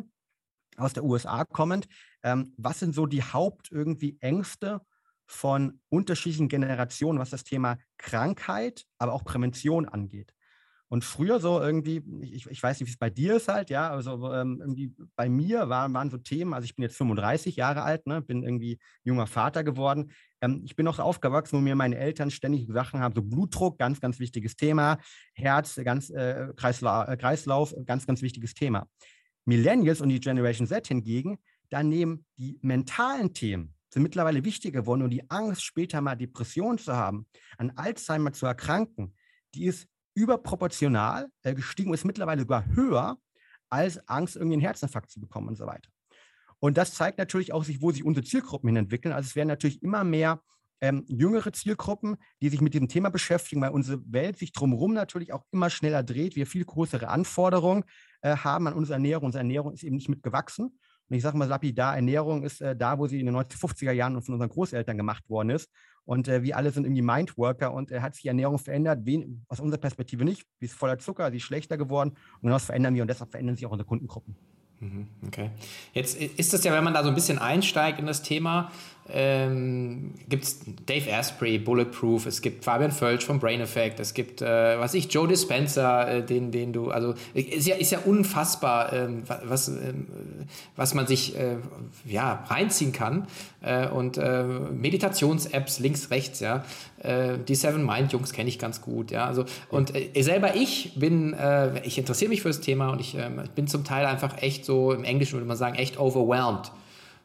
aus 0.77 0.93
der 0.93 1.05
USA 1.05 1.45
kommend. 1.45 1.87
Ähm, 2.23 2.53
was 2.57 2.81
sind 2.81 2.95
so 2.95 3.07
die 3.07 3.23
Haupt 3.23 3.71
irgendwie 3.71 4.17
Ängste 4.21 4.81
von 5.27 5.81
unterschiedlichen 5.89 6.49
Generationen, 6.49 7.19
was 7.19 7.31
das 7.31 7.45
Thema 7.45 7.79
Krankheit, 7.99 8.85
aber 8.99 9.13
auch 9.13 9.25
Prävention 9.25 9.89
angeht? 9.89 10.35
Und 10.89 11.05
früher 11.05 11.41
so 11.41 11.61
irgendwie, 11.61 12.03
ich, 12.23 12.47
ich 12.47 12.63
weiß 12.63 12.79
nicht, 12.79 12.89
wie 12.89 12.93
es 12.93 12.99
bei 12.99 13.11
dir 13.11 13.37
ist 13.37 13.49
halt, 13.49 13.71
ja, 13.71 13.91
also 13.91 14.33
ähm, 14.33 14.59
irgendwie 14.61 14.95
bei 15.17 15.29
mir 15.29 15.69
waren, 15.69 15.93
waren 15.95 16.11
so 16.11 16.19
Themen, 16.19 16.53
also 16.53 16.67
ich 16.67 16.77
bin 16.77 16.83
jetzt 16.83 16.97
35 16.97 17.57
Jahre 17.57 17.83
alt, 17.83 18.07
ne, 18.07 18.21
bin 18.21 18.43
irgendwie 18.43 18.79
junger 19.03 19.27
Vater 19.27 19.65
geworden. 19.65 20.13
Ähm, 20.41 20.63
ich 20.65 20.77
bin 20.77 20.85
noch 20.85 20.99
aufgewachsen, 20.99 21.57
wo 21.57 21.61
mir 21.61 21.75
meine 21.75 21.97
Eltern 21.97 22.31
ständig 22.31 22.69
Sachen 22.69 23.01
haben, 23.01 23.15
so 23.15 23.23
Blutdruck, 23.23 23.79
ganz, 23.79 24.01
ganz 24.01 24.21
wichtiges 24.21 24.57
Thema, 24.57 24.99
Herz, 25.33 25.81
ganz, 25.85 26.11
äh, 26.11 26.53
Kreisla 26.55 27.05
äh, 27.13 27.17
Kreislauf, 27.17 27.75
ganz, 27.87 28.07
ganz 28.07 28.21
wichtiges 28.23 28.55
Thema. 28.55 28.87
Millennials 29.47 30.01
und 30.01 30.11
die 30.11 30.21
Generation 30.21 30.67
Z 30.67 30.87
hingegen, 30.87 31.39
da 31.71 31.83
nehmen 31.83 32.25
die 32.37 32.59
mentalen 32.63 33.33
Themen, 33.33 33.75
sind 33.91 34.03
mittlerweile 34.03 34.45
wichtiger 34.45 34.81
geworden 34.81 35.03
und 35.03 35.11
die 35.11 35.29
Angst, 35.31 35.65
später 35.65 36.01
mal 36.01 36.15
Depression 36.15 36.79
zu 36.79 36.95
haben, 36.95 37.27
an 37.59 37.73
Alzheimer 37.77 38.33
zu 38.33 38.47
erkranken, 38.47 39.15
die 39.55 39.65
ist 39.65 39.89
überproportional 40.15 41.29
äh, 41.43 41.55
gestiegen 41.55 41.91
und 41.91 41.95
ist 41.95 42.05
mittlerweile 42.05 42.41
sogar 42.41 42.67
höher 42.67 43.19
als 43.71 44.09
Angst, 44.09 44.37
irgendwie 44.37 44.55
einen 44.55 44.63
Herzinfarkt 44.63 45.11
zu 45.11 45.21
bekommen 45.21 45.49
und 45.49 45.57
so 45.57 45.67
weiter. 45.67 45.91
Und 46.61 46.79
das 46.79 46.95
zeigt 46.95 47.19
natürlich 47.19 47.53
auch, 47.53 47.65
sich, 47.65 47.83
wo 47.83 47.91
sich 47.91 48.05
unsere 48.05 48.25
Zielgruppen 48.25 48.69
hin 48.69 48.77
entwickeln. 48.77 49.13
Also 49.13 49.27
es 49.27 49.37
werden 49.37 49.49
natürlich 49.49 49.83
immer 49.83 50.05
mehr 50.05 50.41
ähm, 50.81 51.05
jüngere 51.09 51.53
Zielgruppen, 51.53 52.17
die 52.41 52.49
sich 52.49 52.61
mit 52.61 52.75
diesem 52.75 52.89
Thema 52.89 53.11
beschäftigen, 53.11 53.61
weil 53.63 53.71
unsere 53.71 54.01
Welt 54.11 54.39
sich 54.39 54.53
drumherum 54.53 54.93
natürlich 54.93 55.33
auch 55.33 55.45
immer 55.51 55.71
schneller 55.71 56.03
dreht, 56.03 56.37
wir 56.37 56.47
viel 56.47 56.65
größere 56.65 57.09
Anforderungen 57.09 57.85
äh, 58.23 58.37
haben 58.37 58.67
an 58.67 58.75
unsere 58.75 58.95
Ernährung. 58.95 59.27
Unsere 59.27 59.41
Ernährung 59.41 59.73
ist 59.73 59.83
eben 59.83 59.97
nicht 59.97 60.09
mitgewachsen. 60.09 60.79
Und 61.09 61.17
ich 61.17 61.23
sage 61.23 61.37
mal 61.37 61.49
lapidar, 61.49 61.97
Ernährung 61.97 62.43
ist 62.43 62.61
äh, 62.61 62.75
da, 62.75 62.99
wo 62.99 63.07
sie 63.07 63.21
in 63.21 63.27
den 63.27 63.37
1950er 63.37 63.93
Jahren 63.93 64.21
von 64.23 64.35
unseren 64.35 64.49
Großeltern 64.49 64.97
gemacht 64.97 65.29
worden 65.29 65.51
ist. 65.51 65.71
Und 66.07 66.29
äh, 66.29 66.43
wir 66.43 66.57
alle 66.57 66.71
sind 66.71 66.85
irgendwie 66.85 67.03
Mindworker 67.03 67.73
und 67.73 67.91
äh, 67.91 68.01
hat 68.01 68.15
sich 68.15 68.23
die 68.23 68.29
Ernährung 68.29 68.59
verändert, 68.59 69.01
wen, 69.05 69.45
aus 69.49 69.61
unserer 69.61 69.81
Perspektive 69.81 70.25
nicht. 70.25 70.47
Sie 70.61 70.67
ist 70.67 70.75
voller 70.75 70.99
Zucker, 70.99 71.31
sie 71.31 71.39
ist 71.39 71.45
schlechter 71.45 71.77
geworden 71.77 72.17
und 72.41 72.51
das 72.51 72.67
verändern 72.67 72.95
wir 72.95 73.03
und 73.03 73.09
deshalb 73.09 73.31
verändern 73.31 73.57
sich 73.57 73.67
auch 73.67 73.73
unsere 73.73 73.89
Kundengruppen. 73.89 74.37
Mhm, 74.81 75.09
okay. 75.27 75.51
Jetzt 75.93 76.21
ist 76.21 76.53
das 76.53 76.65
ja, 76.65 76.73
wenn 76.73 76.85
man 76.85 76.95
da 76.95 77.03
so 77.03 77.09
ein 77.09 77.15
bisschen 77.15 77.39
einsteigt 77.39 77.99
in 77.99 78.07
das 78.07 78.23
Thema, 78.23 78.71
ähm, 79.11 80.15
gibt 80.31 80.45
es 80.45 80.61
Dave 80.87 81.13
Asprey, 81.13 81.59
Bulletproof, 81.59 82.25
es 82.25 82.41
gibt 82.41 82.65
Fabian 82.65 82.91
Völsch 82.91 83.25
vom 83.25 83.39
Brain 83.39 83.61
Effect, 83.61 84.01
es 84.01 84.15
gibt, 84.15 84.41
äh, 84.41 84.79
was 84.79 84.95
ich, 84.95 85.13
Joe 85.13 85.29
Dispenza, 85.29 86.09
äh, 86.09 86.25
den, 86.25 86.51
den 86.51 86.73
du, 86.73 86.91
also 86.91 87.15
ist 87.35 87.67
ja, 87.67 87.77
ist 87.77 87.93
ja 87.93 87.99
unfassbar, 88.07 88.93
äh, 88.93 89.09
was, 89.45 89.69
ähm, 89.69 90.07
was 90.75 90.95
man 90.95 91.07
sich 91.07 91.39
äh, 91.39 91.57
ja, 92.07 92.45
reinziehen 92.49 92.93
kann. 92.93 93.27
Äh, 93.61 93.89
und 93.89 94.17
äh, 94.17 94.43
Meditations-Apps 94.45 95.81
links, 95.81 96.11
rechts, 96.11 96.41
ja. 96.41 96.65
die 97.03 97.55
Seven 97.55 97.85
Mind 97.85 98.13
Jungs 98.13 98.33
kenne 98.33 98.49
ich 98.49 98.59
ganz 98.59 98.81
gut, 98.81 99.11
ja. 99.11 99.27
Also, 99.27 99.45
und 99.69 99.93
selber 100.19 100.57
ich 100.57 100.93
bin, 100.97 101.37
ich 101.83 101.99
interessiere 101.99 102.31
mich 102.31 102.41
für 102.43 102.49
das 102.49 102.61
Thema 102.61 102.91
und 102.91 103.01
ich 103.01 103.15
ähm, 103.15 103.43
bin 103.55 103.67
zum 103.67 103.85
Teil 103.85 104.07
einfach 104.07 104.41
echt 104.41 104.65
so, 104.65 104.93
im 104.93 105.05
Englischen 105.05 105.35
würde 105.35 105.47
man 105.47 105.57
sagen, 105.57 105.77
echt 105.77 105.99
overwhelmed. 105.99 106.73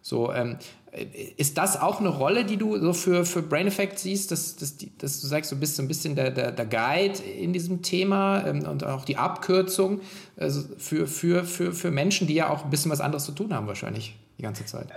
So, 0.01 0.31
ähm, 0.31 0.57
ist 0.91 1.57
das 1.57 1.79
auch 1.79 1.99
eine 1.99 2.09
Rolle, 2.09 2.45
die 2.45 2.57
du 2.57 2.77
so 2.79 2.93
für, 2.93 3.25
für 3.25 3.41
Brain 3.41 3.67
Effect 3.67 3.99
siehst, 3.99 4.31
dass, 4.31 4.55
dass, 4.55 4.75
dass 4.97 5.21
du 5.21 5.27
sagst, 5.27 5.51
du 5.51 5.55
bist 5.55 5.75
so 5.75 5.83
ein 5.83 5.87
bisschen 5.87 6.15
der, 6.15 6.31
der, 6.31 6.51
der 6.51 6.65
Guide 6.65 7.21
in 7.21 7.53
diesem 7.53 7.81
Thema 7.81 8.45
ähm, 8.47 8.65
und 8.65 8.83
auch 8.83 9.05
die 9.05 9.17
Abkürzung 9.17 10.01
also 10.35 10.63
für, 10.77 11.05
für, 11.05 11.43
für, 11.43 11.73
für 11.73 11.91
Menschen, 11.91 12.27
die 12.27 12.33
ja 12.33 12.49
auch 12.49 12.63
ein 12.63 12.69
bisschen 12.69 12.91
was 12.91 13.01
anderes 13.01 13.25
zu 13.25 13.33
tun 13.33 13.53
haben, 13.53 13.67
wahrscheinlich 13.67 14.17
die 14.37 14.43
ganze 14.43 14.65
Zeit? 14.65 14.87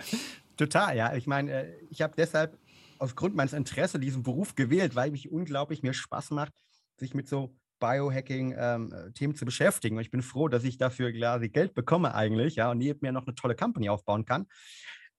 Total, 0.56 0.96
ja. 0.96 1.14
Ich 1.14 1.26
meine, 1.26 1.52
äh, 1.52 1.72
ich 1.90 2.00
habe 2.00 2.14
deshalb 2.16 2.56
aufgrund 2.98 3.34
meines 3.34 3.52
Interesses 3.52 4.00
diesen 4.00 4.22
Beruf 4.22 4.54
gewählt, 4.54 4.94
weil 4.94 5.10
mich 5.10 5.30
unglaublich 5.30 5.82
mir 5.82 5.92
Spaß 5.92 6.30
macht, 6.30 6.52
sich 6.96 7.14
mit 7.14 7.28
so 7.28 7.54
Biohacking-Themen 7.80 9.12
ähm, 9.20 9.34
zu 9.34 9.44
beschäftigen. 9.44 9.96
Und 9.96 10.02
ich 10.02 10.10
bin 10.10 10.22
froh, 10.22 10.48
dass 10.48 10.64
ich 10.64 10.78
dafür 10.78 11.12
quasi 11.12 11.48
Geld 11.48 11.74
bekomme 11.74 12.14
eigentlich, 12.14 12.54
ja, 12.54 12.70
und 12.70 12.78
neben 12.78 13.00
mir 13.02 13.12
noch 13.12 13.26
eine 13.26 13.34
tolle 13.34 13.56
Company 13.56 13.88
aufbauen 13.88 14.24
kann. 14.24 14.46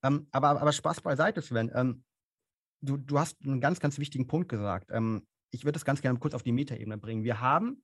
Ähm, 0.04 0.28
aber, 0.32 0.62
aber 0.62 0.72
Spaß 0.72 1.02
beiseite, 1.02 1.42
Sven. 1.42 1.72
Ähm, 1.74 2.04
du, 2.82 2.98
du 2.98 3.20
hast 3.20 3.38
einen 3.44 3.62
ganz, 3.62 3.80
ganz 3.80 3.98
wichtigen 3.98 4.28
Punkt 4.28 4.50
gesagt. 4.50 4.90
Ähm, 4.92 5.26
ich 5.52 5.64
würde 5.64 5.74
das 5.74 5.86
ganz 5.86 6.02
gerne 6.02 6.20
kurz 6.20 6.34
auf 6.34 6.44
die 6.44 6.52
Metaebene 6.52 6.98
bringen. 6.98 7.24
Wir 7.24 7.40
haben 7.40 7.84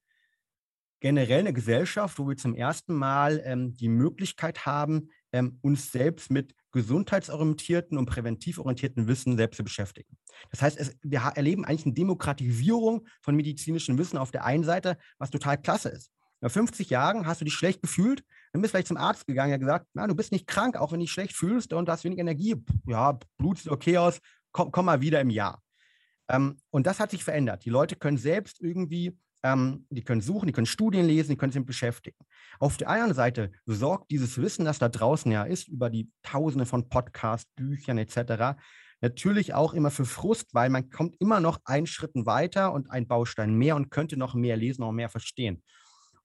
generell 0.99 1.39
eine 1.39 1.53
Gesellschaft, 1.53 2.19
wo 2.19 2.27
wir 2.27 2.36
zum 2.36 2.55
ersten 2.55 2.93
Mal 2.93 3.41
ähm, 3.45 3.73
die 3.73 3.88
Möglichkeit 3.88 4.65
haben, 4.65 5.10
ähm, 5.32 5.60
uns 5.62 5.91
selbst 5.91 6.29
mit 6.32 6.55
gesundheitsorientierten 6.71 7.97
und 7.97 8.05
präventiv 8.05 8.60
orientierten 8.60 9.08
Wissen 9.08 9.38
selbst 9.38 9.58
zu 9.58 9.63
beschäftigen. 9.63 10.17
Das 10.51 10.62
heißt, 10.62 10.77
es, 10.77 10.95
wir 11.01 11.19
erleben 11.36 11.65
eigentlich 11.65 11.86
eine 11.86 11.95
Demokratisierung 11.95 13.08
von 13.21 13.36
medizinischem 13.36 13.97
Wissen 13.97 14.17
auf 14.17 14.32
der 14.32 14.45
einen 14.45 14.63
Seite, 14.63 14.97
was 15.17 15.32
total 15.32 15.60
klasse 15.60 15.89
ist. 15.89 16.12
Nach 16.41 16.51
50 16.51 16.89
Jahren 16.89 17.25
hast 17.25 17.41
du 17.41 17.45
dich 17.45 17.53
schlecht 17.53 17.82
gefühlt, 17.82 18.23
dann 18.51 18.62
bist 18.62 18.73
du 18.73 18.77
vielleicht 18.77 18.88
zum 18.88 18.97
Arzt 18.97 19.27
gegangen, 19.27 19.51
der 19.51 19.59
gesagt, 19.59 19.88
na, 19.93 20.07
du 20.07 20.15
bist 20.15 20.31
nicht 20.31 20.47
krank, 20.47 20.75
auch 20.77 20.91
wenn 20.91 20.99
du 20.99 21.05
dich 21.05 21.12
schlecht 21.12 21.35
fühlst 21.35 21.73
und 21.73 21.89
hast 21.89 22.03
wenig 22.03 22.19
Energie. 22.19 22.55
Ja, 22.88 23.19
Blut 23.38 23.59
sieht 23.59 23.71
okay 23.71 23.97
aus, 23.97 24.19
komm, 24.51 24.71
komm 24.71 24.85
mal 24.85 25.01
wieder 25.01 25.21
im 25.21 25.29
Jahr. 25.29 25.62
Ähm, 26.29 26.57
und 26.69 26.88
das 26.88 26.99
hat 26.99 27.12
sich 27.12 27.23
verändert. 27.23 27.65
Die 27.65 27.69
Leute 27.69 27.95
können 27.95 28.17
selbst 28.17 28.62
irgendwie 28.62 29.17
ähm, 29.43 29.85
die 29.89 30.03
können 30.03 30.21
suchen, 30.21 30.47
die 30.47 30.53
können 30.53 30.65
Studien 30.65 31.05
lesen, 31.05 31.31
die 31.31 31.38
können 31.38 31.51
sich 31.51 31.65
beschäftigen. 31.65 32.17
Auf 32.59 32.77
der 32.77 32.89
anderen 32.89 33.13
Seite 33.13 33.51
sorgt 33.65 34.12
dieses 34.12 34.38
Wissen, 34.38 34.65
das 34.65 34.79
da 34.79 34.89
draußen 34.89 35.31
ja 35.31 35.43
ist, 35.43 35.67
über 35.67 35.89
die 35.89 36.09
Tausende 36.23 36.65
von 36.65 36.89
Podcasts, 36.89 37.49
Büchern 37.55 37.97
etc., 37.97 38.59
natürlich 39.01 39.53
auch 39.53 39.73
immer 39.73 39.91
für 39.91 40.03
Frust, 40.03 40.53
weil 40.53 40.69
man 40.69 40.89
kommt 40.89 41.15
immer 41.19 41.39
noch 41.39 41.59
einen 41.63 41.88
Schritt 41.88 42.12
weiter 42.15 42.73
und 42.73 42.91
einen 42.91 43.07
Baustein 43.07 43.55
mehr 43.55 43.77
und 43.77 43.91
könnte 43.91 44.17
noch 44.17 44.33
mehr 44.33 44.57
lesen, 44.57 44.81
noch 44.81 44.91
mehr 44.91 45.07
verstehen. 45.07 45.63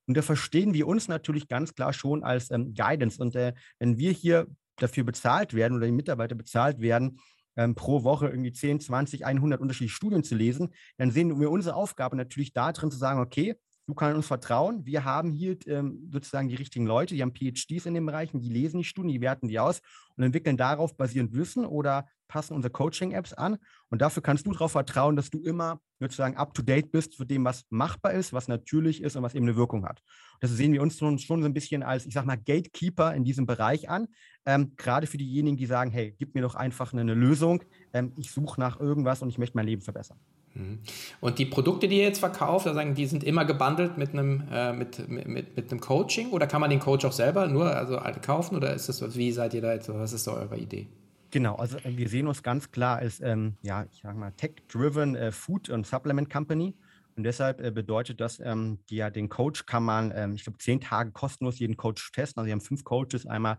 Und 0.07 0.17
da 0.17 0.23
verstehen 0.23 0.75
wir 0.75 0.87
uns 0.87 1.09
natürlich 1.09 1.49
ganz 1.49 1.75
klar 1.75 1.93
schon 1.93 2.25
als 2.25 2.51
ähm, 2.51 2.75
Guidance. 2.75 3.21
Und 3.23 3.35
äh, 3.37 3.55
wenn 3.79 3.99
wir 3.99 4.13
hier 4.13 4.47
dafür 4.77 5.05
bezahlt 5.05 5.55
werden 5.55 5.77
oder 5.77 5.87
die 5.87 5.93
Mitarbeiter 5.93 6.35
bezahlt 6.35 6.81
werden, 6.81 7.19
ähm, 7.57 7.75
pro 7.75 8.03
Woche 8.03 8.29
irgendwie 8.29 8.53
10, 8.53 8.81
20, 8.81 9.25
100 9.25 9.61
unterschiedliche 9.61 9.95
Studien 9.95 10.25
zu 10.25 10.35
lesen, 10.35 10.75
dann 10.99 11.11
sehen 11.11 11.39
wir 11.41 11.51
unsere 11.51 11.77
Aufgabe 11.77 12.17
natürlich 12.17 12.53
darin 12.53 12.91
zu 12.91 12.99
sagen, 12.99 13.21
okay, 13.21 13.55
du 13.87 13.95
kannst 13.95 14.17
uns 14.17 14.27
vertrauen, 14.27 14.85
wir 14.87 15.05
haben 15.05 15.33
hier 15.33 15.57
ähm, 15.67 16.09
sozusagen 16.13 16.49
die 16.49 16.55
richtigen 16.55 16.87
Leute, 16.87 17.15
die 17.15 17.23
haben 17.23 17.35
PhDs 17.35 17.87
in 17.87 17.95
den 17.95 18.07
Bereichen, 18.07 18.41
die 18.41 18.49
lesen 18.49 18.79
die 18.79 18.85
Studien, 18.85 19.13
die 19.13 19.21
werten 19.21 19.49
die 19.49 19.59
aus 19.59 19.81
und 20.17 20.25
entwickeln 20.25 20.57
darauf 20.57 20.97
basierend 20.97 21.35
Wissen 21.35 21.65
oder 21.65 22.07
passen 22.29 22.55
unsere 22.55 22.73
Coaching-Apps 22.73 23.35
an. 23.35 23.59
Und 23.91 24.01
dafür 24.01 24.23
kannst 24.23 24.47
du 24.47 24.53
darauf 24.53 24.73
vertrauen, 24.73 25.17
dass 25.17 25.31
du 25.31 25.43
immer 25.43 25.81
sozusagen 26.01 26.37
up-to-date 26.37 26.91
bist 26.91 27.17
für 27.17 27.27
dem, 27.27 27.45
was 27.45 27.65
machbar 27.71 28.13
ist, 28.13 28.33
was 28.33 28.49
natürlich 28.49 29.03
ist 29.03 29.17
und 29.17 29.23
was 29.23 29.35
eben 29.35 29.47
eine 29.47 29.57
Wirkung 29.57 29.87
hat. 29.87 30.03
Das 30.41 30.51
sehen 30.51 30.73
wir 30.73 30.83
uns 30.83 30.99
schon, 30.99 31.19
schon 31.19 31.43
so 31.43 31.47
ein 31.47 31.55
bisschen 31.55 31.83
als, 31.83 32.07
ich 32.07 32.15
sag 32.15 32.25
mal, 32.25 32.37
Gatekeeper 32.37 33.15
in 33.15 33.25
diesem 33.25 33.47
Bereich 33.47 33.89
an. 33.89 34.09
Ähm, 34.47 34.75
gerade 34.77 35.07
für 35.07 35.19
diejenigen, 35.19 35.57
die 35.57 35.67
sagen, 35.67 35.91
hey, 35.91 36.15
gib 36.19 36.35
mir 36.35 36.43
doch 36.43 36.55
einfach 36.55 36.93
eine, 36.93 37.03
eine 37.03 37.15
Lösung. 37.15 37.63
Ähm, 37.93 38.13
ich 38.17 38.31
suche 38.31 38.61
nach 38.61 38.81
irgendwas 38.81 39.23
und 39.23 39.29
ich 39.29 39.39
möchte 39.39 39.57
mein 39.57 39.67
Leben 39.67 39.83
verbessern. 39.83 40.19
Mhm. 40.55 40.79
Und 41.21 41.39
die 41.39 41.47
Produkte, 41.47 41.89
die 41.89 41.99
ihr 41.99 42.05
jetzt 42.05 42.21
verkauft, 42.21 42.69
die 42.97 43.07
sind 43.07 43.25
immer 43.25 43.45
gebundelt 43.45 43.99
mit 43.99 44.13
einem, 44.13 44.45
äh, 44.53 44.73
mit, 44.73 45.09
mit, 45.09 45.57
mit 45.57 45.71
einem 45.71 45.81
Coaching 45.81 46.31
oder 46.31 46.47
kann 46.47 46.61
man 46.61 46.71
den 46.71 46.81
Coach 46.81 47.05
auch 47.05 47.13
selber 47.13 47.47
nur 47.49 47.75
also 47.75 47.99
kaufen 48.23 48.57
oder 48.57 48.73
ist 48.73 48.89
das, 48.89 49.17
wie 49.17 49.33
seid 49.33 49.55
ihr 49.55 49.63
da 49.63 49.73
jetzt, 49.75 49.89
was 49.89 50.13
ist 50.13 50.27
da 50.27 50.33
eure 50.33 50.57
Idee? 50.57 50.87
Genau, 51.31 51.57
also 51.57 51.79
äh, 51.79 51.97
wir 51.97 52.09
sehen 52.09 52.29
uns 52.29 52.43
ganz 52.43 52.71
klar 52.71 52.99
als, 52.99 53.21
ähm, 53.21 53.57
ja, 53.63 53.87
ich 53.91 54.01
sag 54.03 54.17
mal, 54.17 54.31
Tech-driven 54.33 55.17
äh, 55.17 55.33
Food- 55.33 55.69
und 55.69 55.87
Supplement 55.87 56.31
Company. 56.31 56.77
Und 57.17 57.25
deshalb 57.25 57.61
äh, 57.61 57.73
bedeutet 57.73 58.21
das, 58.21 58.41
ähm, 58.41 58.79
die, 58.89 58.97
ja, 58.97 59.11
den 59.11 59.29
Coach 59.29 59.67
kann 59.67 59.83
man, 59.83 60.13
ähm, 60.15 60.35
ich 60.35 60.45
glaube, 60.45 60.59
zehn 60.59 60.81
Tage 60.81 61.11
kostenlos 61.11 61.59
jeden 61.59 61.77
Coach 61.77 62.13
testen. 62.13 62.41
Also 62.41 62.47
wir 62.47 62.53
haben 62.53 62.61
fünf 62.61 62.85
Coaches, 62.85 63.27
einmal 63.27 63.59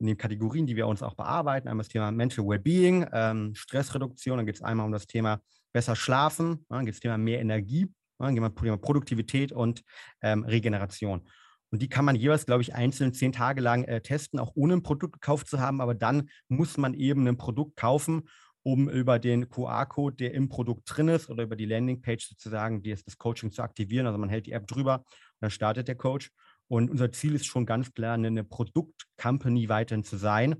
in 0.00 0.06
den 0.06 0.16
Kategorien, 0.16 0.66
die 0.66 0.74
wir 0.74 0.88
uns 0.88 1.02
auch 1.02 1.14
bearbeiten. 1.14 1.68
Einmal 1.68 1.84
das 1.84 1.92
Thema 1.92 2.10
Mental 2.10 2.44
Wellbeing, 2.46 3.06
ähm, 3.12 3.54
Stressreduktion, 3.54 4.38
dann 4.38 4.46
geht 4.46 4.56
es 4.56 4.62
einmal 4.62 4.86
um 4.86 4.92
das 4.92 5.06
Thema 5.06 5.40
besser 5.74 5.96
schlafen, 5.96 6.64
dann 6.70 6.86
geht 6.86 6.94
es 6.94 7.00
Thema 7.00 7.18
mehr 7.18 7.40
Energie, 7.40 7.92
dann 8.18 8.34
geht 8.34 8.42
es 8.42 8.54
Thema 8.54 8.78
Produktivität 8.78 9.52
und 9.52 9.82
ähm, 10.22 10.44
Regeneration. 10.44 11.28
Und 11.70 11.82
die 11.82 11.88
kann 11.88 12.04
man 12.04 12.14
jeweils, 12.14 12.46
glaube 12.46 12.62
ich, 12.62 12.74
einzeln 12.74 13.12
zehn 13.12 13.32
Tage 13.32 13.60
lang 13.60 13.84
äh, 13.84 14.00
testen, 14.00 14.38
auch 14.38 14.52
ohne 14.54 14.74
ein 14.74 14.82
Produkt 14.84 15.14
gekauft 15.14 15.48
zu 15.48 15.58
haben. 15.58 15.80
Aber 15.80 15.94
dann 15.94 16.30
muss 16.48 16.76
man 16.76 16.94
eben 16.94 17.26
ein 17.26 17.36
Produkt 17.36 17.76
kaufen, 17.76 18.28
um 18.62 18.88
über 18.88 19.18
den 19.18 19.48
QR-Code, 19.48 20.16
der 20.16 20.34
im 20.34 20.48
Produkt 20.48 20.84
drin 20.86 21.08
ist, 21.08 21.28
oder 21.28 21.42
über 21.42 21.56
die 21.56 21.66
Landingpage 21.66 22.28
sozusagen 22.28 22.82
die 22.82 22.94
das 22.94 23.18
Coaching 23.18 23.50
zu 23.50 23.62
aktivieren. 23.62 24.06
Also 24.06 24.18
man 24.18 24.28
hält 24.28 24.46
die 24.46 24.52
App 24.52 24.68
drüber 24.68 25.04
dann 25.40 25.50
startet 25.50 25.88
der 25.88 25.96
Coach. 25.96 26.30
Und 26.68 26.90
unser 26.90 27.12
Ziel 27.12 27.34
ist 27.34 27.46
schon 27.46 27.66
ganz 27.66 27.92
klar, 27.92 28.14
eine 28.14 28.44
Produkt-Company 28.44 29.68
weiterhin 29.68 30.04
zu 30.04 30.16
sein 30.16 30.56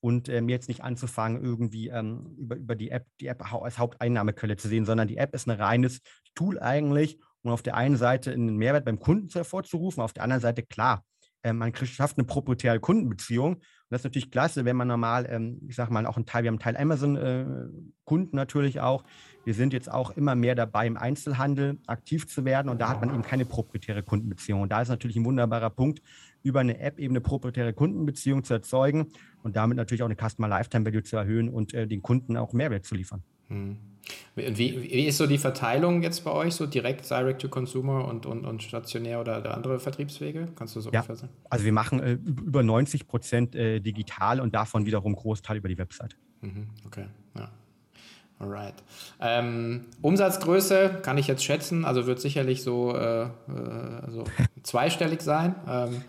und 0.00 0.28
ähm, 0.28 0.48
jetzt 0.48 0.68
nicht 0.68 0.84
anzufangen, 0.84 1.42
irgendwie 1.42 1.88
ähm, 1.88 2.34
über, 2.38 2.56
über 2.56 2.74
die 2.76 2.90
App, 2.90 3.06
die 3.20 3.26
App 3.26 3.52
als 3.52 3.78
Haupteinnahmequelle 3.78 4.56
zu 4.56 4.68
sehen, 4.68 4.84
sondern 4.84 5.08
die 5.08 5.16
App 5.16 5.34
ist 5.34 5.48
ein 5.48 5.58
reines 5.58 6.00
Tool 6.34 6.58
eigentlich, 6.58 7.18
um 7.42 7.50
auf 7.50 7.62
der 7.62 7.76
einen 7.76 7.96
Seite 7.96 8.32
einen 8.32 8.56
Mehrwert 8.56 8.84
beim 8.84 8.98
Kunden 8.98 9.28
hervorzurufen, 9.30 10.02
auf 10.02 10.12
der 10.12 10.22
anderen 10.22 10.42
Seite 10.42 10.62
klar, 10.62 11.04
äh, 11.46 11.52
man 11.52 11.74
schafft 11.74 12.18
eine 12.18 12.26
proprietäre 12.26 12.80
Kundenbeziehung. 12.80 13.54
Und 13.54 13.62
das 13.90 14.00
ist 14.00 14.04
natürlich 14.04 14.30
klasse, 14.32 14.64
wenn 14.64 14.76
man 14.76 14.88
normal, 14.88 15.26
ähm, 15.30 15.60
ich 15.68 15.76
sage 15.76 15.92
mal, 15.92 16.06
auch 16.06 16.16
einen 16.16 16.26
Teil, 16.26 16.42
wir 16.42 16.48
haben 16.48 16.56
einen 16.56 16.60
Teil 16.60 16.76
Amazon-Kunden 16.76 18.36
äh, 18.36 18.36
natürlich 18.36 18.80
auch. 18.80 19.04
Wir 19.44 19.54
sind 19.54 19.72
jetzt 19.72 19.90
auch 19.90 20.10
immer 20.16 20.34
mehr 20.34 20.56
dabei, 20.56 20.88
im 20.88 20.96
Einzelhandel 20.96 21.78
aktiv 21.86 22.26
zu 22.26 22.44
werden 22.44 22.68
und 22.68 22.80
da 22.80 22.88
hat 22.88 23.00
man 23.00 23.10
eben 23.14 23.22
keine 23.22 23.44
proprietäre 23.44 24.02
Kundenbeziehung. 24.02 24.62
Und 24.62 24.72
da 24.72 24.82
ist 24.82 24.88
natürlich 24.88 25.16
ein 25.16 25.24
wunderbarer 25.24 25.70
Punkt, 25.70 26.02
über 26.42 26.60
eine 26.60 26.78
App 26.78 26.98
eben 26.98 27.12
eine 27.12 27.20
proprietäre 27.20 27.72
Kundenbeziehung 27.72 28.44
zu 28.44 28.54
erzeugen 28.54 29.08
und 29.42 29.56
damit 29.56 29.76
natürlich 29.76 30.02
auch 30.02 30.08
eine 30.08 30.16
Customer 30.16 30.48
Lifetime 30.48 30.84
Value 30.84 31.02
zu 31.02 31.16
erhöhen 31.16 31.48
und 31.48 31.74
äh, 31.74 31.86
den 31.86 32.02
Kunden 32.02 32.36
auch 32.36 32.52
Mehrwert 32.52 32.84
zu 32.84 32.94
liefern. 32.94 33.22
Hm. 33.48 33.76
Wie, 34.36 34.56
wie, 34.56 35.06
ist 35.06 35.18
so 35.18 35.26
die 35.26 35.38
Verteilung 35.38 36.02
jetzt 36.02 36.24
bei 36.24 36.30
euch, 36.30 36.54
so 36.54 36.66
direkt 36.66 37.08
Direct 37.10 37.42
to 37.42 37.48
Consumer 37.48 38.06
und, 38.06 38.26
und, 38.26 38.44
und 38.44 38.62
stationär 38.62 39.20
oder 39.20 39.54
andere 39.54 39.80
Vertriebswege? 39.80 40.48
Kannst 40.54 40.76
du 40.76 40.80
so 40.80 40.90
ja, 40.90 41.00
ungefähr 41.00 41.16
sagen? 41.16 41.32
Also 41.50 41.64
wir 41.64 41.72
machen 41.72 42.00
äh, 42.00 42.12
über 42.12 42.62
90 42.62 43.08
Prozent 43.08 43.54
äh, 43.54 43.80
digital 43.80 44.40
und 44.40 44.54
davon 44.54 44.86
wiederum 44.86 45.14
Großteil 45.14 45.56
über 45.56 45.68
die 45.68 45.78
Website. 45.78 46.16
Mhm, 46.40 46.68
okay, 46.84 47.06
ja. 47.36 47.50
Alright. 48.38 48.74
Ähm, 49.18 49.86
Umsatzgröße 50.02 50.98
kann 51.02 51.16
ich 51.16 51.26
jetzt 51.26 51.42
schätzen, 51.42 51.86
also 51.86 52.06
wird 52.06 52.20
sicherlich 52.20 52.62
so 52.62 52.94
äh, 52.94 53.22
äh 53.22 53.28
also 54.04 54.24
zweistellig 54.62 55.22
sein. 55.22 55.54
Ähm, 55.68 56.02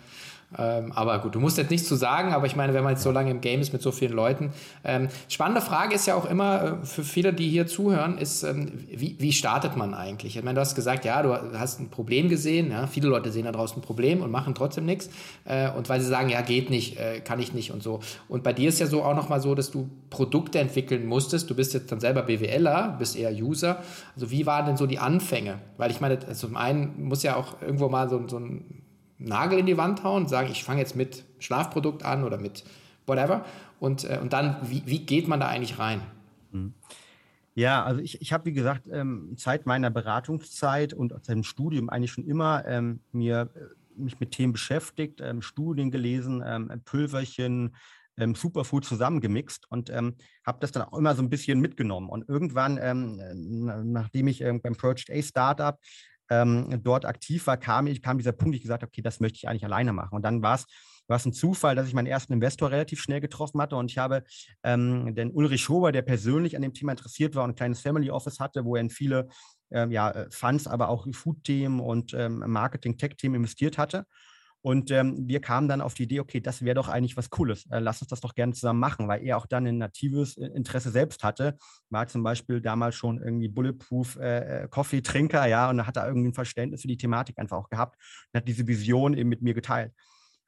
ähm, 0.57 0.93
aber 0.93 1.19
gut, 1.19 1.35
du 1.35 1.41
musst 1.41 1.57
jetzt 1.57 1.71
nichts 1.71 1.89
zu 1.89 1.95
sagen, 1.95 2.31
aber 2.31 2.45
ich 2.45 2.55
meine, 2.55 2.73
wenn 2.73 2.83
man 2.83 2.93
jetzt 2.93 3.03
so 3.03 3.11
lange 3.11 3.31
im 3.31 3.41
Game 3.41 3.59
ist 3.59 3.73
mit 3.73 3.81
so 3.81 3.91
vielen 3.91 4.13
Leuten. 4.13 4.53
Ähm, 4.85 5.09
spannende 5.27 5.59
Frage 5.59 5.93
ist 5.93 6.07
ja 6.07 6.15
auch 6.15 6.29
immer 6.29 6.79
äh, 6.81 6.85
für 6.85 7.03
viele, 7.03 7.33
die 7.33 7.49
hier 7.49 7.67
zuhören, 7.67 8.17
ist, 8.17 8.43
ähm, 8.43 8.71
wie, 8.89 9.17
wie 9.19 9.33
startet 9.33 9.75
man 9.75 9.93
eigentlich? 9.93 10.37
Ich 10.37 10.43
meine, 10.43 10.55
du 10.55 10.61
hast 10.61 10.75
gesagt, 10.75 11.03
ja, 11.03 11.21
du 11.21 11.33
hast 11.59 11.81
ein 11.81 11.89
Problem 11.89 12.29
gesehen, 12.29 12.71
ja, 12.71 12.87
viele 12.87 13.09
Leute 13.09 13.29
sehen 13.29 13.43
da 13.43 13.51
draußen 13.51 13.79
ein 13.79 13.81
Problem 13.81 14.21
und 14.21 14.31
machen 14.31 14.55
trotzdem 14.55 14.85
nichts. 14.85 15.09
Äh, 15.43 15.69
und 15.71 15.89
weil 15.89 15.99
sie 15.99 16.07
sagen, 16.07 16.29
ja, 16.29 16.39
geht 16.41 16.69
nicht, 16.69 16.97
äh, 16.97 17.19
kann 17.19 17.41
ich 17.41 17.53
nicht 17.53 17.71
und 17.71 17.83
so. 17.83 17.99
Und 18.29 18.43
bei 18.43 18.53
dir 18.53 18.69
ist 18.69 18.79
ja 18.79 18.87
so 18.87 19.03
auch 19.03 19.15
nochmal 19.15 19.41
so, 19.41 19.53
dass 19.53 19.69
du 19.69 19.89
Produkte 20.09 20.59
entwickeln 20.59 21.05
musstest. 21.05 21.49
Du 21.49 21.55
bist 21.55 21.73
jetzt 21.73 21.91
dann 21.91 21.99
selber 21.99 22.21
BWLer, 22.21 22.95
bist 22.97 23.17
eher 23.17 23.33
User. 23.33 23.83
Also 24.15 24.31
wie 24.31 24.45
waren 24.45 24.65
denn 24.65 24.77
so 24.77 24.85
die 24.85 24.99
Anfänge? 24.99 25.59
Weil 25.75 25.91
ich 25.91 25.99
meine, 25.99 26.19
zum 26.31 26.55
einen 26.55 27.03
muss 27.03 27.21
ja 27.23 27.35
auch 27.35 27.61
irgendwo 27.61 27.89
mal 27.89 28.09
so, 28.09 28.25
so 28.29 28.39
ein 28.39 28.76
Nagel 29.19 29.59
in 29.59 29.65
die 29.65 29.77
Wand 29.77 30.03
hauen 30.03 30.23
und 30.23 30.29
sagen, 30.29 30.49
ich 30.51 30.63
fange 30.63 30.79
jetzt 30.79 30.95
mit 30.95 31.25
Schlafprodukt 31.39 32.03
an 32.03 32.23
oder 32.23 32.37
mit 32.37 32.63
whatever. 33.05 33.45
Und, 33.79 34.03
äh, 34.03 34.19
und 34.21 34.33
dann, 34.33 34.57
wie, 34.63 34.83
wie 34.85 35.05
geht 35.05 35.27
man 35.27 35.39
da 35.39 35.47
eigentlich 35.47 35.79
rein? 35.79 36.01
Mhm. 36.51 36.73
Ja, 37.55 37.83
also 37.83 38.01
ich, 38.01 38.21
ich 38.21 38.33
habe, 38.33 38.45
wie 38.45 38.53
gesagt, 38.53 38.87
ähm, 38.91 39.33
seit 39.35 39.65
meiner 39.65 39.89
Beratungszeit 39.89 40.93
und 40.93 41.11
aus 41.13 41.23
dem 41.23 41.43
Studium 41.43 41.89
eigentlich 41.89 42.11
schon 42.11 42.25
immer 42.25 42.63
ähm, 42.67 42.99
mir, 43.11 43.49
äh, 43.55 43.99
mich 43.99 44.19
mit 44.19 44.31
Themen 44.31 44.53
beschäftigt, 44.53 45.21
ähm, 45.21 45.41
Studien 45.41 45.89
gelesen, 45.89 46.43
ähm, 46.45 46.69
Pülverchen, 46.85 47.75
ähm, 48.17 48.35
Superfood 48.35 48.85
zusammengemixt 48.85 49.65
und 49.71 49.89
ähm, 49.89 50.15
habe 50.45 50.59
das 50.61 50.71
dann 50.71 50.83
auch 50.83 50.97
immer 50.97 51.15
so 51.15 51.23
ein 51.23 51.29
bisschen 51.29 51.59
mitgenommen. 51.59 52.09
Und 52.09 52.29
irgendwann, 52.29 52.77
ähm, 52.79 53.91
nachdem 53.91 54.27
ich 54.27 54.41
ähm, 54.41 54.61
beim 54.61 54.75
Project 54.75 55.09
A 55.11 55.21
Startup 55.21 55.79
ähm, 56.29 56.81
dort 56.83 57.05
aktiv 57.05 57.47
war, 57.47 57.57
kam, 57.57 57.87
kam 58.01 58.17
dieser 58.17 58.31
Punkt, 58.31 58.55
ich 58.55 58.61
gesagt 58.61 58.83
habe, 58.83 58.89
okay, 58.89 59.01
das 59.01 59.19
möchte 59.19 59.37
ich 59.37 59.47
eigentlich 59.47 59.65
alleine 59.65 59.93
machen. 59.93 60.15
Und 60.15 60.23
dann 60.23 60.41
war 60.41 60.55
es 60.55 60.65
war 61.07 61.17
es 61.17 61.25
ein 61.25 61.33
Zufall, 61.33 61.75
dass 61.75 61.87
ich 61.87 61.93
meinen 61.93 62.07
ersten 62.07 62.33
Investor 62.33 62.69
relativ 62.69 63.01
schnell 63.01 63.21
getroffen 63.21 63.61
hatte 63.61 63.75
und 63.75 63.89
ich 63.89 63.97
habe 63.97 64.23
ähm, 64.63 65.15
den 65.15 65.31
Ulrich 65.31 65.63
Schober, 65.63 65.91
der 65.91 66.01
persönlich 66.01 66.55
an 66.55 66.61
dem 66.61 66.73
Thema 66.73 66.91
interessiert 66.91 67.35
war 67.35 67.43
und 67.43 67.51
ein 67.51 67.55
kleines 67.55 67.81
Family 67.81 68.11
Office 68.11 68.39
hatte, 68.39 68.65
wo 68.65 68.75
er 68.75 68.81
in 68.81 68.89
viele 68.89 69.29
ähm, 69.71 69.91
ja, 69.91 70.11
äh, 70.11 70.27
Funds, 70.29 70.67
aber 70.67 70.89
auch 70.89 71.07
Food-Themen 71.11 71.79
und 71.79 72.13
ähm, 72.13 72.43
Marketing-Tech-Themen 72.45 73.35
investiert 73.35 73.77
hatte. 73.77 74.05
Und 74.61 74.91
ähm, 74.91 75.27
wir 75.27 75.39
kamen 75.39 75.67
dann 75.67 75.81
auf 75.81 75.93
die 75.93 76.03
Idee, 76.03 76.19
okay, 76.19 76.41
das 76.41 76.63
wäre 76.63 76.75
doch 76.75 76.89
eigentlich 76.89 77.15
was 77.15 77.29
Cooles. 77.29 77.65
Äh, 77.67 77.79
lass 77.79 78.01
uns 78.01 78.09
das 78.09 78.21
doch 78.21 78.33
gerne 78.33 78.53
zusammen 78.53 78.79
machen, 78.79 79.07
weil 79.07 79.23
er 79.23 79.37
auch 79.37 79.45
dann 79.45 79.65
ein 79.67 79.77
natives 79.77 80.35
äh, 80.37 80.47
Interesse 80.47 80.89
selbst 80.89 81.23
hatte. 81.23 81.57
War 81.89 82.07
zum 82.07 82.23
Beispiel 82.23 82.59
damals 82.59 82.95
schon 82.95 83.21
irgendwie 83.21 83.47
Bulletproof 83.47 84.17
äh, 84.17 84.63
äh 84.63 84.67
Coffee-Trinker, 84.67 85.45
ja, 85.45 85.69
und 85.69 85.85
hat 85.85 85.95
da 85.95 86.07
irgendwie 86.07 86.29
ein 86.29 86.33
Verständnis 86.33 86.81
für 86.81 86.87
die 86.87 86.97
Thematik 86.97 87.37
einfach 87.37 87.57
auch 87.57 87.69
gehabt 87.69 87.97
und 88.33 88.39
hat 88.39 88.47
diese 88.47 88.67
Vision 88.67 89.13
eben 89.13 89.29
mit 89.29 89.41
mir 89.41 89.53
geteilt. 89.53 89.93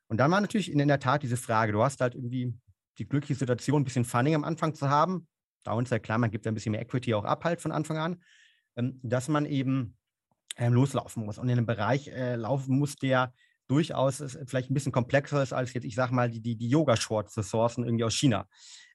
Und 0.07 0.17
dann 0.17 0.31
war 0.31 0.41
natürlich 0.41 0.71
in, 0.71 0.79
in 0.79 0.87
der 0.87 0.99
Tat 0.99 1.23
diese 1.23 1.37
Frage, 1.37 1.71
du 1.71 1.83
hast 1.83 2.01
halt 2.01 2.15
irgendwie 2.15 2.53
die 2.97 3.07
glückliche 3.07 3.39
Situation, 3.39 3.81
ein 3.81 3.85
bisschen 3.85 4.05
Funding 4.05 4.35
am 4.35 4.43
Anfang 4.43 4.73
zu 4.73 4.89
haben. 4.89 5.27
Da 5.63 5.73
uns 5.73 5.91
ja 5.91 5.99
klar, 5.99 6.17
man 6.17 6.31
gibt 6.31 6.47
ein 6.47 6.53
bisschen 6.53 6.71
mehr 6.71 6.81
Equity 6.81 7.13
auch 7.13 7.25
ab 7.25 7.43
halt 7.43 7.61
von 7.61 7.71
Anfang 7.71 7.97
an, 7.97 8.23
ähm, 8.75 8.99
dass 9.03 9.27
man 9.27 9.45
eben 9.45 9.97
ähm, 10.57 10.73
loslaufen 10.73 11.25
muss 11.25 11.37
und 11.37 11.47
in 11.47 11.57
einem 11.57 11.65
Bereich 11.65 12.07
äh, 12.09 12.35
laufen 12.35 12.77
muss, 12.77 12.95
der 12.95 13.33
durchaus 13.69 14.19
ist, 14.19 14.37
vielleicht 14.47 14.69
ein 14.69 14.73
bisschen 14.73 14.91
komplexer 14.91 15.41
ist 15.41 15.53
als 15.53 15.73
jetzt, 15.73 15.85
ich 15.85 15.95
sage 15.95 16.13
mal, 16.13 16.29
die, 16.29 16.41
die, 16.41 16.57
die 16.57 16.69
Yoga-Shorts 16.69 17.33
zu 17.33 17.41
sourcen 17.41 17.85
irgendwie 17.85 18.03
aus 18.03 18.15
China. 18.15 18.47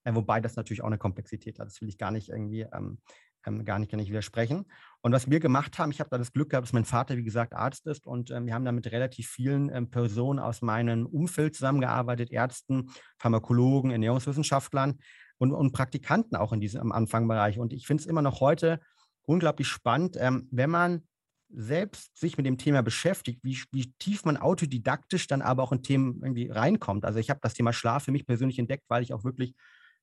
Äh, 0.04 0.14
wobei 0.14 0.40
das 0.40 0.56
natürlich 0.56 0.82
auch 0.82 0.88
eine 0.88 0.98
Komplexität 0.98 1.58
hat. 1.58 1.66
Das 1.66 1.80
will 1.80 1.88
ich 1.88 1.98
gar 1.98 2.10
nicht 2.10 2.28
irgendwie, 2.28 2.66
ähm, 2.72 2.98
ähm, 3.46 3.64
gar, 3.64 3.78
nicht, 3.78 3.90
gar 3.90 3.98
nicht 3.98 4.10
widersprechen. 4.10 4.64
Und 5.00 5.12
was 5.12 5.30
wir 5.30 5.40
gemacht 5.40 5.78
haben, 5.78 5.90
ich 5.90 6.00
habe 6.00 6.10
da 6.10 6.18
das 6.18 6.32
Glück 6.32 6.50
gehabt, 6.50 6.66
dass 6.66 6.72
mein 6.72 6.84
Vater, 6.84 7.16
wie 7.16 7.24
gesagt, 7.24 7.54
Arzt 7.54 7.86
ist 7.86 8.06
und 8.06 8.30
ähm, 8.30 8.46
wir 8.46 8.54
haben 8.54 8.64
da 8.64 8.72
mit 8.72 8.90
relativ 8.90 9.28
vielen 9.28 9.70
ähm, 9.74 9.90
Personen 9.90 10.38
aus 10.38 10.62
meinem 10.62 11.06
Umfeld 11.06 11.54
zusammengearbeitet, 11.54 12.30
Ärzten, 12.30 12.90
Pharmakologen, 13.18 13.90
Ernährungswissenschaftlern 13.90 14.98
und, 15.38 15.52
und 15.52 15.72
Praktikanten 15.72 16.36
auch 16.36 16.52
in 16.52 16.60
diesem 16.60 16.92
Anfangbereich. 16.92 17.58
Und 17.58 17.72
ich 17.72 17.86
finde 17.86 18.02
es 18.02 18.06
immer 18.06 18.22
noch 18.22 18.40
heute 18.40 18.80
unglaublich 19.26 19.68
spannend, 19.68 20.16
ähm, 20.18 20.48
wenn 20.50 20.70
man 20.70 21.06
selbst 21.56 22.16
sich 22.16 22.36
mit 22.36 22.46
dem 22.46 22.58
Thema 22.58 22.82
beschäftigt, 22.82 23.40
wie, 23.42 23.58
wie 23.72 23.92
tief 23.98 24.24
man 24.24 24.36
autodidaktisch 24.36 25.26
dann 25.26 25.42
aber 25.42 25.62
auch 25.62 25.72
in 25.72 25.82
Themen 25.82 26.20
irgendwie 26.22 26.50
reinkommt. 26.50 27.04
Also 27.04 27.18
ich 27.18 27.30
habe 27.30 27.40
das 27.42 27.54
Thema 27.54 27.72
Schlaf 27.72 28.04
für 28.04 28.12
mich 28.12 28.26
persönlich 28.26 28.58
entdeckt, 28.58 28.84
weil 28.88 29.02
ich 29.02 29.12
auch 29.12 29.24
wirklich 29.24 29.54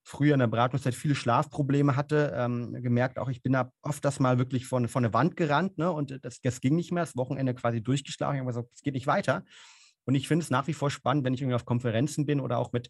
früher 0.04 0.34
in 0.34 0.40
der 0.40 0.48
Beratungszeit 0.48 0.96
viele 0.96 1.16
Schlafprobleme 1.16 1.96
hatte, 1.96 2.34
ähm, 2.36 2.74
gemerkt 2.82 3.20
auch, 3.20 3.30
ich 3.30 3.44
bin 3.44 3.54
da 3.54 3.72
oft 3.82 4.04
das 4.04 4.20
mal 4.20 4.38
wirklich 4.40 4.66
von, 4.66 4.88
von 4.88 5.04
der 5.04 5.14
Wand 5.14 5.36
gerannt 5.36 5.78
ne, 5.78 5.92
und 5.92 6.18
das, 6.24 6.42
das 6.42 6.62
ging 6.62 6.76
nicht 6.76 6.92
mehr, 6.92 7.04
das 7.04 7.16
Wochenende 7.16 7.54
quasi 7.54 7.82
durchgeschlagen, 7.82 8.36
ich 8.36 8.40
habe 8.40 8.50
gesagt, 8.50 8.70
es 8.74 8.82
geht 8.82 8.96
nicht 8.96 9.08
weiter. 9.08 9.44
Und 10.06 10.16
ich 10.16 10.28
finde 10.28 10.44
es 10.44 10.50
nach 10.50 10.66
wie 10.68 10.74
vor 10.74 10.90
spannend, 10.90 11.24
wenn 11.24 11.34
ich 11.34 11.42
irgendwie 11.42 11.56
auf 11.56 11.66
Konferenzen 11.66 12.26
bin 12.26 12.40
oder 12.40 12.58
auch 12.58 12.72
mit 12.74 12.90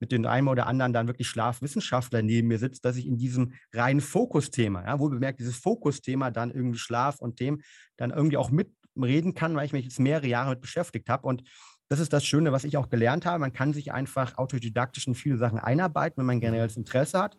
mit 0.00 0.12
den 0.12 0.26
einen 0.26 0.48
oder 0.48 0.66
anderen 0.66 0.92
dann 0.92 1.06
wirklich 1.06 1.28
Schlafwissenschaftler 1.28 2.22
neben 2.22 2.48
mir 2.48 2.58
sitzt, 2.58 2.84
dass 2.84 2.96
ich 2.96 3.06
in 3.06 3.16
diesem 3.16 3.54
reinen 3.72 4.00
Fokusthema, 4.00 4.84
ja, 4.84 4.98
wo 4.98 5.08
bemerkt, 5.08 5.40
dieses 5.40 5.56
Fokusthema 5.56 6.30
dann 6.30 6.50
irgendwie 6.50 6.78
Schlaf 6.78 7.20
und 7.20 7.36
Themen 7.36 7.62
dann 7.96 8.10
irgendwie 8.10 8.36
auch 8.36 8.50
mitreden 8.50 9.34
kann, 9.34 9.56
weil 9.56 9.66
ich 9.66 9.72
mich 9.72 9.84
jetzt 9.84 10.00
mehrere 10.00 10.26
Jahre 10.26 10.50
mit 10.50 10.60
beschäftigt 10.60 11.08
habe. 11.08 11.26
Und 11.26 11.42
das 11.88 12.00
ist 12.00 12.12
das 12.12 12.24
Schöne, 12.24 12.52
was 12.52 12.64
ich 12.64 12.76
auch 12.76 12.88
gelernt 12.88 13.26
habe. 13.26 13.38
Man 13.38 13.52
kann 13.52 13.72
sich 13.72 13.92
einfach 13.92 14.38
autodidaktisch 14.38 15.06
in 15.06 15.14
viele 15.14 15.36
Sachen 15.36 15.58
einarbeiten, 15.58 16.18
wenn 16.18 16.26
man 16.26 16.40
generelles 16.40 16.76
Interesse 16.76 17.20
hat. 17.20 17.36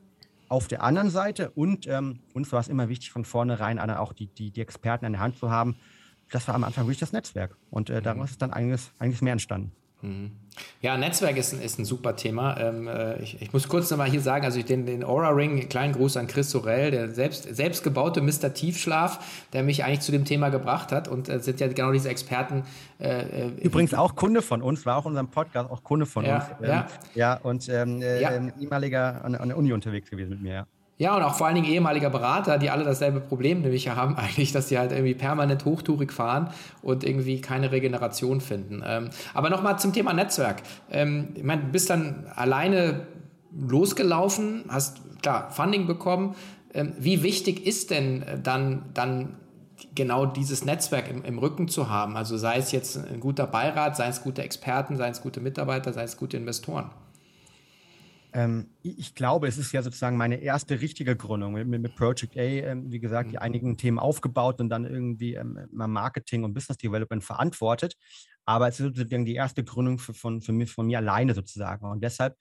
Auf 0.50 0.70
der 0.70 0.82
anderen 0.82 1.10
Seite, 1.10 1.52
und 1.52 1.88
ähm, 1.88 2.22
uns 2.34 2.52
war 2.54 2.62
es 2.62 2.70
immer 2.70 2.88
wichtig, 2.88 3.12
von 3.12 3.26
vornherein 3.26 3.80
auch 3.80 4.14
die, 4.14 4.28
die, 4.28 4.52
die 4.52 4.62
Experten 4.62 5.06
an 5.06 5.12
der 5.12 5.22
Hand 5.22 5.38
zu 5.38 5.52
haben. 5.52 5.76
Das 6.32 6.48
war 6.48 6.56
am 6.56 6.64
Anfang 6.64 6.86
wirklich 6.86 7.00
das 7.00 7.12
Netzwerk. 7.12 7.58
Und 7.70 7.90
äh, 7.90 8.02
daraus 8.02 8.32
ist 8.32 8.42
dann 8.42 8.54
einiges, 8.54 8.92
einiges 8.98 9.22
mehr 9.22 9.34
entstanden. 9.34 9.74
Mhm. 10.02 10.32
Ja, 10.82 10.98
Netzwerk 10.98 11.38
ist, 11.38 11.54
ist 11.54 11.80
ein 11.80 11.86
super 11.86 12.16
Thema. 12.16 12.58
Ähm, 12.60 12.88
äh, 12.88 13.22
ich, 13.22 13.42
ich, 13.42 13.54
muss 13.54 13.68
kurz 13.68 13.90
nochmal 13.90 14.10
hier 14.10 14.22
sagen, 14.22 14.46
also 14.46 14.62
den, 14.62 14.86
den 14.86 15.04
Aura 15.04 15.30
Ring, 15.30 15.70
kleinen 15.70 15.94
Gruß 15.94 16.18
an 16.18 16.28
Chris 16.28 16.52
Sorel, 16.52 16.92
der 16.92 17.10
selbst, 17.10 17.44
selbstgebaute 17.56 18.22
Mr. 18.22 18.54
Tiefschlaf, 18.54 19.48
der 19.54 19.64
mich 19.64 19.84
eigentlich 19.84 20.02
zu 20.02 20.12
dem 20.12 20.26
Thema 20.26 20.50
gebracht 20.50 20.92
hat 20.92 21.08
und 21.08 21.30
äh, 21.30 21.40
sind 21.40 21.60
ja 21.60 21.68
genau 21.68 21.92
diese 21.92 22.10
Experten. 22.10 22.64
Äh, 23.00 23.46
äh 23.46 23.52
Übrigens 23.62 23.94
auch 23.94 24.16
Kunde 24.16 24.42
von 24.42 24.62
uns, 24.62 24.86
war 24.86 24.98
auch 24.98 25.06
unserem 25.06 25.30
Podcast 25.30 25.70
auch 25.70 25.84
Kunde 25.84 26.06
von 26.06 26.26
ja, 26.26 26.38
uns. 26.38 26.46
Ähm, 26.62 26.70
ja. 26.70 26.88
ja, 27.16 27.34
und 27.36 27.70
ähm, 27.70 28.02
äh, 28.02 28.22
ja. 28.22 28.32
Ähm, 28.32 28.54
ehemaliger 28.60 29.24
an, 29.24 29.36
an 29.36 29.50
der 29.50 29.58
Uni 29.58 29.74
unterwegs 29.74 30.10
gewesen 30.10 30.30
mit 30.30 30.42
mir, 30.42 30.54
ja. 30.54 30.68
Ja, 31.00 31.16
und 31.16 31.22
auch 31.22 31.36
vor 31.36 31.46
allen 31.46 31.56
Dingen 31.56 31.68
ehemaliger 31.68 32.10
Berater, 32.10 32.58
die 32.58 32.72
alle 32.72 32.84
dasselbe 32.84 33.20
Problem 33.20 33.62
nämlich 33.62 33.90
haben, 33.90 34.16
eigentlich, 34.18 34.52
dass 34.52 34.68
die 34.68 34.78
halt 34.78 34.92
irgendwie 34.92 35.14
permanent 35.14 35.66
hochtourig 35.66 36.12
fahren 36.12 36.50
und 36.82 37.04
irgendwie 37.04 37.40
keine 37.40 37.72
Regeneration 37.72 38.42
finden. 38.42 38.84
Ähm, 38.86 39.10
aber 39.34 39.50
nochmal 39.50 39.78
zum 39.80 39.94
Thema 39.94 40.14
Netzwerk. 40.14 40.64
Ähm, 40.92 41.30
ich 41.36 41.44
meine, 41.44 41.64
du 41.64 41.68
bist 41.68 41.90
dann 41.90 42.26
alleine 42.36 43.08
losgelaufen, 43.56 44.66
hast 44.70 45.02
klar 45.22 45.52
Funding 45.52 45.86
bekommen. 45.86 46.36
Ähm, 46.74 46.94
wie 47.00 47.22
wichtig 47.24 47.66
ist 47.66 47.92
denn 47.92 48.26
dann, 48.44 48.86
dann 48.94 49.36
genau 49.94 50.26
dieses 50.26 50.66
Netzwerk 50.66 51.10
im, 51.10 51.24
im, 51.24 51.38
Rücken 51.38 51.68
zu 51.68 51.90
haben? 51.90 52.18
Also 52.18 52.38
sei 52.38 52.58
es 52.58 52.72
jetzt 52.72 52.98
ein 52.98 53.20
guter 53.20 53.46
Beirat, 53.46 53.96
sei 53.96 54.08
es 54.08 54.24
gute 54.24 54.42
Experten, 54.42 54.98
sei 54.98 55.10
es 55.10 55.22
gute 55.22 55.42
Mitarbeiter, 55.42 55.94
sei 55.94 56.04
es 56.04 56.18
gute 56.18 56.38
Investoren. 56.38 56.90
Ähm, 58.38 58.70
ich 58.84 59.16
glaube, 59.16 59.48
es 59.48 59.58
ist 59.58 59.72
ja 59.72 59.82
sozusagen 59.82 60.16
meine 60.16 60.36
erste 60.36 60.80
richtige 60.80 61.16
Gründung 61.16 61.54
mit, 61.54 61.68
mit 61.68 61.96
Project 61.96 62.38
A, 62.38 62.42
ähm, 62.42 62.92
wie 62.92 63.00
gesagt, 63.00 63.32
die 63.32 63.38
mhm. 63.38 63.42
einigen 63.42 63.78
Themen 63.78 63.98
aufgebaut 63.98 64.62
und 64.62 64.70
dann 64.70 64.86
irgendwie 64.86 65.34
ähm, 65.34 65.68
Marketing 65.72 66.44
und 66.44 66.54
Business 66.54 66.78
Development 66.78 67.24
verantwortet. 67.24 67.96
Aber 68.46 68.68
es 68.68 68.80
ist 68.80 68.96
sozusagen 68.96 69.26
die 69.26 69.34
erste 69.34 69.64
Gründung 69.64 69.98
für, 69.98 70.14
von, 70.14 70.42
für 70.42 70.52
mich, 70.52 70.72
von 70.72 70.86
mir 70.86 71.00
alleine 71.00 71.34
sozusagen. 71.34 71.90
Und 71.90 72.04
deshalb 72.04 72.38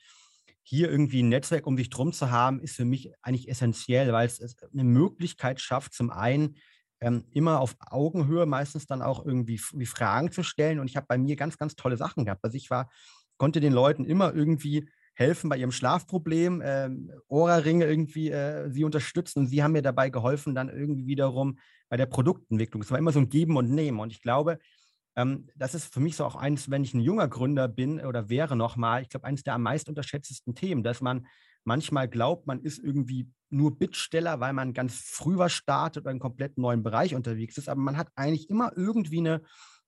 hier 0.62 0.90
irgendwie 0.90 1.22
ein 1.22 1.30
Netzwerk 1.30 1.66
um 1.66 1.78
sich 1.78 1.88
drum 1.88 2.12
zu 2.12 2.30
haben, 2.30 2.60
ist 2.60 2.76
für 2.76 2.84
mich 2.84 3.10
eigentlich 3.22 3.48
essentiell, 3.48 4.12
weil 4.12 4.26
es, 4.26 4.38
es 4.38 4.54
eine 4.74 4.84
Möglichkeit 4.84 5.62
schafft, 5.62 5.94
zum 5.94 6.10
einen 6.10 6.56
ähm, 7.00 7.24
immer 7.32 7.58
auf 7.60 7.74
Augenhöhe 7.80 8.44
meistens 8.44 8.84
dann 8.84 9.00
auch 9.00 9.24
irgendwie 9.24 9.58
wie 9.72 9.86
Fragen 9.86 10.30
zu 10.30 10.42
stellen. 10.42 10.78
Und 10.78 10.90
ich 10.90 10.96
habe 10.96 11.06
bei 11.08 11.16
mir 11.16 11.36
ganz, 11.36 11.56
ganz 11.56 11.74
tolle 11.74 11.96
Sachen 11.96 12.26
gehabt. 12.26 12.44
Also 12.44 12.58
ich 12.58 12.68
war, 12.68 12.90
konnte 13.38 13.60
den 13.60 13.72
Leuten 13.72 14.04
immer 14.04 14.34
irgendwie 14.34 14.90
helfen 15.16 15.48
bei 15.48 15.56
ihrem 15.56 15.72
Schlafproblem, 15.72 16.60
äh, 16.60 16.90
Ora-Ringe 17.28 17.86
irgendwie 17.86 18.30
äh, 18.30 18.70
sie 18.70 18.84
unterstützen 18.84 19.40
und 19.40 19.46
sie 19.46 19.62
haben 19.62 19.72
mir 19.72 19.82
dabei 19.82 20.10
geholfen, 20.10 20.54
dann 20.54 20.68
irgendwie 20.68 21.06
wiederum 21.06 21.58
bei 21.88 21.96
der 21.96 22.06
Produktentwicklung. 22.06 22.82
Es 22.82 22.90
war 22.90 22.98
immer 22.98 23.12
so 23.12 23.20
ein 23.20 23.30
Geben 23.30 23.56
und 23.56 23.70
Nehmen 23.70 23.98
und 23.98 24.12
ich 24.12 24.20
glaube, 24.20 24.58
ähm, 25.16 25.48
das 25.56 25.74
ist 25.74 25.92
für 25.92 26.00
mich 26.00 26.16
so 26.16 26.24
auch 26.24 26.36
eines, 26.36 26.70
wenn 26.70 26.84
ich 26.84 26.92
ein 26.92 27.00
junger 27.00 27.28
Gründer 27.28 27.66
bin 27.66 27.98
oder 28.00 28.28
wäre 28.28 28.56
nochmal, 28.56 29.02
ich 29.02 29.08
glaube, 29.08 29.26
eines 29.26 29.42
der 29.42 29.54
am 29.54 29.62
meisten 29.62 29.90
unterschätztesten 29.90 30.54
Themen, 30.54 30.82
dass 30.82 31.00
man 31.00 31.26
manchmal 31.64 32.08
glaubt, 32.08 32.46
man 32.46 32.60
ist 32.60 32.78
irgendwie 32.78 33.30
nur 33.48 33.78
Bittsteller, 33.78 34.38
weil 34.40 34.52
man 34.52 34.74
ganz 34.74 34.96
früh 34.96 35.38
was 35.38 35.52
startet 35.52 36.02
oder 36.02 36.10
in 36.10 36.16
einem 36.16 36.20
komplett 36.20 36.58
neuen 36.58 36.82
Bereich 36.82 37.14
unterwegs 37.14 37.56
ist, 37.56 37.70
aber 37.70 37.80
man 37.80 37.96
hat 37.96 38.08
eigentlich 38.16 38.50
immer 38.50 38.72
irgendwie 38.76 39.18
eine 39.18 39.42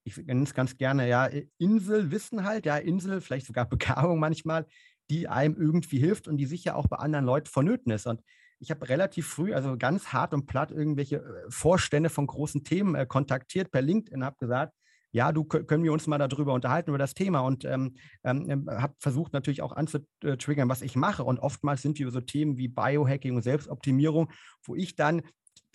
ich 0.04 0.16
nenne 0.16 0.44
es 0.44 0.54
ganz 0.54 0.76
gerne, 0.76 1.08
ja, 1.08 1.28
Inselwissen 1.58 2.44
halt, 2.44 2.66
ja, 2.66 2.76
Insel, 2.76 3.20
vielleicht 3.20 3.46
sogar 3.46 3.66
Begabung 3.68 4.18
manchmal, 4.18 4.66
die 5.10 5.28
einem 5.28 5.56
irgendwie 5.56 5.98
hilft 5.98 6.28
und 6.28 6.36
die 6.36 6.46
sicher 6.46 6.76
auch 6.76 6.86
bei 6.86 6.96
anderen 6.96 7.24
Leuten 7.24 7.46
vonnöten 7.46 7.92
ist. 7.92 8.06
Und 8.06 8.22
ich 8.60 8.70
habe 8.70 8.88
relativ 8.88 9.28
früh, 9.28 9.54
also 9.54 9.76
ganz 9.76 10.08
hart 10.08 10.34
und 10.34 10.46
platt, 10.46 10.70
irgendwelche 10.70 11.16
äh, 11.16 11.50
Vorstände 11.50 12.10
von 12.10 12.26
großen 12.26 12.64
Themen 12.64 12.94
äh, 12.94 13.06
kontaktiert 13.06 13.70
per 13.70 13.82
LinkedIn, 13.82 14.24
habe 14.24 14.36
gesagt, 14.38 14.74
ja, 15.10 15.32
du 15.32 15.42
können 15.44 15.84
wir 15.84 15.92
uns 15.92 16.06
mal 16.06 16.18
darüber 16.18 16.52
unterhalten, 16.52 16.90
über 16.90 16.98
das 16.98 17.14
Thema 17.14 17.40
und 17.40 17.64
ähm, 17.64 17.96
ähm, 18.24 18.50
ähm 18.50 18.70
habe 18.70 18.94
versucht 18.98 19.32
natürlich 19.32 19.62
auch 19.62 19.72
anzutriggern, 19.72 20.68
was 20.68 20.82
ich 20.82 20.96
mache. 20.96 21.24
Und 21.24 21.38
oftmals 21.38 21.80
sind 21.80 21.98
wir 21.98 22.10
so 22.10 22.20
Themen 22.20 22.58
wie 22.58 22.68
Biohacking 22.68 23.34
und 23.34 23.42
Selbstoptimierung, 23.42 24.30
wo 24.64 24.74
ich 24.74 24.96
dann 24.96 25.22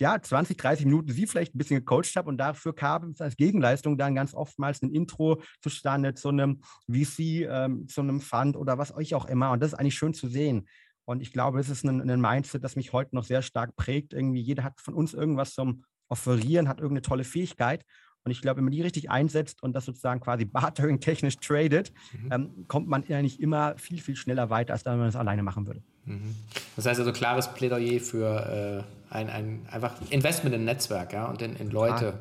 ja, 0.00 0.20
20, 0.20 0.56
30 0.56 0.86
Minuten 0.86 1.12
sie 1.12 1.26
vielleicht 1.26 1.54
ein 1.54 1.58
bisschen 1.58 1.78
gecoacht 1.78 2.16
habe 2.16 2.28
und 2.28 2.38
dafür 2.38 2.74
kam 2.74 3.14
als 3.18 3.36
Gegenleistung 3.36 3.96
dann 3.96 4.14
ganz 4.14 4.34
oftmals 4.34 4.82
ein 4.82 4.90
Intro 4.90 5.40
zustande 5.60 6.14
zu 6.14 6.30
einem 6.30 6.60
VC, 6.90 7.46
ähm, 7.48 7.86
zu 7.88 8.00
einem 8.00 8.20
Fund 8.20 8.56
oder 8.56 8.76
was 8.78 8.94
euch 8.94 9.14
auch 9.14 9.26
immer. 9.26 9.52
Und 9.52 9.62
das 9.62 9.72
ist 9.72 9.78
eigentlich 9.78 9.94
schön 9.94 10.14
zu 10.14 10.28
sehen. 10.28 10.68
Und 11.04 11.20
ich 11.20 11.32
glaube, 11.32 11.58
das 11.58 11.68
ist 11.68 11.84
ein, 11.84 12.10
ein 12.10 12.20
Mindset, 12.20 12.64
das 12.64 12.76
mich 12.76 12.92
heute 12.92 13.14
noch 13.14 13.24
sehr 13.24 13.42
stark 13.42 13.76
prägt. 13.76 14.14
Irgendwie 14.14 14.40
jeder 14.40 14.64
hat 14.64 14.80
von 14.80 14.94
uns 14.94 15.14
irgendwas 15.14 15.54
zum 15.54 15.84
Offerieren, 16.08 16.68
hat 16.68 16.78
irgendeine 16.78 17.02
tolle 17.02 17.24
Fähigkeit. 17.24 17.84
Und 18.24 18.30
ich 18.30 18.40
glaube, 18.40 18.56
wenn 18.56 18.64
man 18.64 18.72
die 18.72 18.80
richtig 18.80 19.10
einsetzt 19.10 19.62
und 19.62 19.74
das 19.74 19.84
sozusagen 19.84 20.20
quasi 20.20 20.44
bartering-technisch 20.46 21.36
tradet, 21.38 21.92
mhm. 22.12 22.32
ähm, 22.32 22.64
kommt 22.68 22.88
man 22.88 23.04
eigentlich 23.04 23.40
immer 23.40 23.76
viel, 23.76 24.00
viel 24.00 24.16
schneller 24.16 24.48
weiter, 24.50 24.72
als 24.72 24.84
wenn 24.86 24.96
man 24.96 25.06
das 25.06 25.16
alleine 25.16 25.42
machen 25.42 25.66
würde. 25.66 25.82
Mhm. 26.06 26.34
Das 26.76 26.86
heißt 26.86 26.98
also 27.00 27.12
klares 27.12 27.52
Plädoyer 27.52 28.00
für 28.00 28.84
äh, 29.10 29.14
ein, 29.14 29.28
ein 29.28 29.66
einfach 29.70 29.94
Investment 30.10 30.54
in 30.54 30.64
Netzwerk 30.64 31.12
ja, 31.12 31.26
und 31.26 31.42
in, 31.42 31.54
in 31.56 31.70
Leute. 31.70 32.14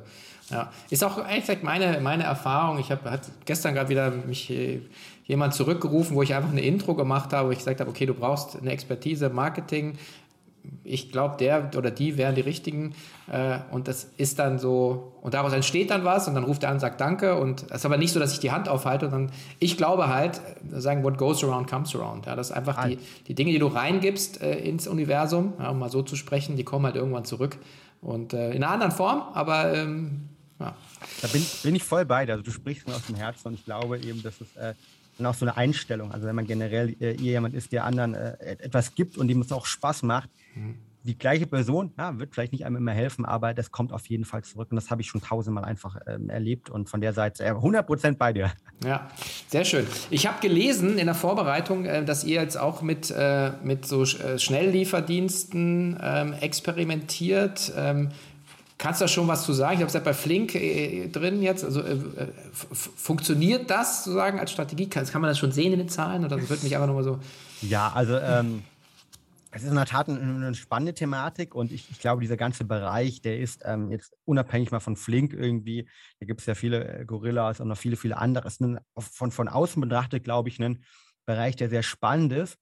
Ja. 0.50 0.72
Ist 0.90 1.04
auch 1.06 1.18
eigentlich 1.18 1.64
meine, 1.64 2.02
meine 2.02 2.24
Erfahrung. 2.24 2.78
Ich 2.80 2.92
habe 2.92 3.20
gestern 3.46 3.74
gerade 3.74 3.90
wieder 3.90 4.12
mich 4.12 4.50
äh, 4.50 4.82
jemand 5.24 5.54
zurückgerufen, 5.54 6.18
wo 6.18 6.22
ich 6.22 6.34
einfach 6.36 6.52
eine 6.52 6.62
Intro 6.62 6.96
gemacht 6.96 7.32
habe, 7.32 7.48
wo 7.48 7.52
ich 7.52 7.60
gesagt 7.60 7.80
habe, 7.80 7.90
okay, 7.90 8.06
du 8.06 8.14
brauchst 8.14 8.58
eine 8.58 8.72
Expertise, 8.72 9.30
Marketing, 9.30 9.98
ich 10.84 11.12
glaube, 11.12 11.38
der 11.38 11.72
oder 11.78 11.92
die 11.92 12.18
wären 12.18 12.36
die 12.36 12.42
richtigen. 12.42 12.94
Äh, 13.32 13.60
und 13.72 13.88
das 13.88 14.12
ist 14.18 14.40
dann 14.40 14.60
so, 14.60 15.14
und 15.22 15.34
daraus 15.34 15.54
entsteht 15.54 15.90
dann 15.90 16.04
was 16.04 16.28
und 16.28 16.36
dann 16.36 16.44
ruft 16.44 16.64
er 16.64 16.70
an 16.70 16.76
und 16.76 16.80
sagt 16.82 17.00
Danke. 17.00 17.36
Und 17.38 17.64
es 17.64 17.78
ist 17.78 17.86
aber 17.86 17.98
nicht 17.98 18.12
so, 18.12 18.20
dass 18.20 18.34
ich 18.34 18.40
die 18.40 18.52
Hand 18.52 18.68
aufhalte. 18.68 19.08
Und 19.08 19.32
ich 19.60 19.78
glaube 19.78 20.08
halt, 20.08 20.42
sagen, 20.72 21.04
what 21.04 21.18
goes 21.18 21.44
around 21.44 21.70
comes 21.70 21.96
around. 21.96 22.26
Ja, 22.26 22.36
das 22.36 22.50
ist 22.50 22.56
einfach 22.56 22.86
die, 22.88 22.98
die 23.28 23.36
Dinge, 23.36 23.52
die 23.52 23.60
du 23.60 23.68
reingibst 23.68 24.42
äh, 24.42 24.60
ins 24.60 24.88
Universum, 24.88 25.54
ja, 25.60 25.70
um 25.70 25.80
mal 25.80 25.90
so 25.90 26.02
zu 26.02 26.16
sprechen, 26.16 26.58
die 26.58 26.64
kommen 26.64 26.86
halt 26.86 26.96
irgendwann 26.96 27.26
zurück. 27.26 27.58
Und 28.02 28.34
äh, 28.34 28.52
in 28.52 28.64
einer 28.64 28.74
anderen 28.74 28.92
Form, 28.92 29.24
aber 29.34 29.74
ähm, 29.74 30.30
Ja. 30.60 30.76
Da 31.22 31.28
bin, 31.28 31.46
bin, 31.64 31.76
ich 31.76 31.84
voll 31.84 32.06
bei 32.06 32.26
dir. 32.26 32.34
Also 32.34 32.44
du 32.44 32.52
sprichst 32.52 32.88
mir 32.88 32.96
aus 32.96 33.06
dem 33.08 33.16
Herzen 33.16 33.50
und 33.50 33.54
ich 33.56 33.66
glaube 33.66 34.00
eben, 34.00 34.22
dass 34.24 34.42
es 34.42 34.48
äh, 35.20 35.26
auch 35.26 35.34
so 35.34 35.46
eine 35.46 35.58
Einstellung, 35.58 36.12
also 36.12 36.28
wenn 36.28 36.36
man 36.36 36.46
generell 36.46 36.96
äh, 37.00 37.14
jemand 37.14 37.54
ist, 37.54 37.72
der 37.72 37.86
anderen 37.86 38.14
äh, 38.14 38.36
etwas 38.60 38.96
gibt 38.96 39.18
und 39.18 39.28
dem 39.28 39.42
es 39.42 39.52
auch 39.52 39.66
Spaß 39.66 40.04
macht, 40.04 40.30
mhm 40.56 40.76
die 41.04 41.18
gleiche 41.18 41.46
Person 41.46 41.92
ja, 41.98 42.18
wird 42.18 42.34
vielleicht 42.34 42.54
nicht 42.54 42.66
einem 42.66 42.78
immer 42.78 42.94
helfen, 42.94 43.26
aber 43.26 43.54
das 43.54 43.72
kommt 43.72 43.92
auf 43.92 44.08
jeden 44.08 44.26
Fall 44.26 44.44
zurück. 44.44 44.70
Und 44.72 44.76
das 44.76 44.90
habe 44.90 45.02
ich 45.02 45.08
schon 45.08 45.22
tausendmal 45.22 45.66
einfach 45.66 45.98
ähm, 46.08 46.30
erlebt 46.30 46.70
und 46.70 46.90
von 46.90 47.02
der 47.02 47.14
Seite 47.14 47.44
äh, 47.44 47.50
100 47.50 47.86
Prozent 47.86 48.18
bei 48.18 48.32
dir. 48.32 48.52
Ja, 48.84 49.10
sehr 49.48 49.66
schön. 49.66 49.86
Ich 50.10 50.28
habe 50.28 50.40
gelesen 50.42 50.98
in 50.98 51.06
der 51.06 51.16
Vorbereitung, 51.16 51.86
äh, 51.86 52.06
dass 52.06 52.24
ihr 52.24 52.42
jetzt 52.42 52.58
auch 52.58 52.82
mit, 52.82 53.12
äh, 53.12 53.52
mit 53.64 53.86
so 53.86 54.04
äh, 54.04 54.40
Schnelllieferdiensten 54.40 56.00
ähm, 56.02 56.34
experimentiert. 56.34 57.74
Ähm, 57.76 58.10
Kannst 58.78 59.02
du 59.02 59.06
da 59.06 59.08
schon 59.08 59.28
was 59.28 59.46
zu 59.46 59.54
sagen? 59.54 59.76
Ich 59.76 59.80
habe 59.80 59.88
es 59.88 59.94
ja 59.94 60.00
bei 60.00 60.14
Flink 60.14 60.56
äh, 60.56 61.08
drin 61.08 61.42
jetzt. 61.42 61.64
Also 61.64 61.82
äh, 61.82 62.00
funktioniert 62.52 63.70
das 63.70 64.04
sozusagen 64.04 64.40
als 64.40 64.52
Strategie? 64.52 64.90
Kann, 64.90 65.06
kann, 65.06 65.22
man 65.22 65.30
das 65.30 65.38
schon 65.38 65.52
sehen 65.52 65.74
in 65.74 65.80
den 65.80 65.90
Zahlen? 65.90 66.26
Oder 66.26 66.38
wird 66.50 66.64
mich 66.64 66.76
einfach 66.76 66.88
nochmal 66.88 67.04
so. 67.04 67.20
Ja, 67.62 67.92
also 67.94 68.18
ähm, 68.18 68.64
es 69.56 69.62
ist 69.62 69.70
in 69.70 69.76
der 69.76 69.86
Tat 69.86 70.10
eine, 70.10 70.20
eine 70.20 70.56
spannende 70.56 70.96
Thematik 70.96 71.54
und 71.54 71.72
ich, 71.72 71.90
ich, 71.92 72.00
glaube, 72.00 72.22
dieser 72.22 72.38
ganze 72.38 72.66
Bereich, 72.66 73.22
der 73.22 73.40
ist 73.40 73.62
ähm, 73.66 73.92
jetzt 73.92 74.14
unabhängig 74.26 74.72
mal 74.72 74.80
von 74.80 74.96
Flink 74.96 75.32
irgendwie, 75.34 75.88
da 76.20 76.26
gibt 76.26 76.40
es 76.40 76.48
ja 76.48 76.56
viele 76.56 77.02
äh, 77.02 77.06
Gorillas 77.06 77.60
und 77.60 77.68
noch 77.68 77.78
viele, 77.78 77.96
viele 77.96 78.18
andere. 78.18 78.48
Es 78.48 78.56
ist 78.56 78.62
ein, 78.62 78.80
von, 78.98 79.32
von 79.32 79.48
außen 79.48 79.80
betrachtet, 79.80 80.24
glaube 80.24 80.50
ich, 80.50 80.60
ein 80.60 80.84
Bereich, 81.26 81.56
der 81.56 81.70
sehr 81.70 81.84
spannend 81.84 82.34
ist. 82.34 82.58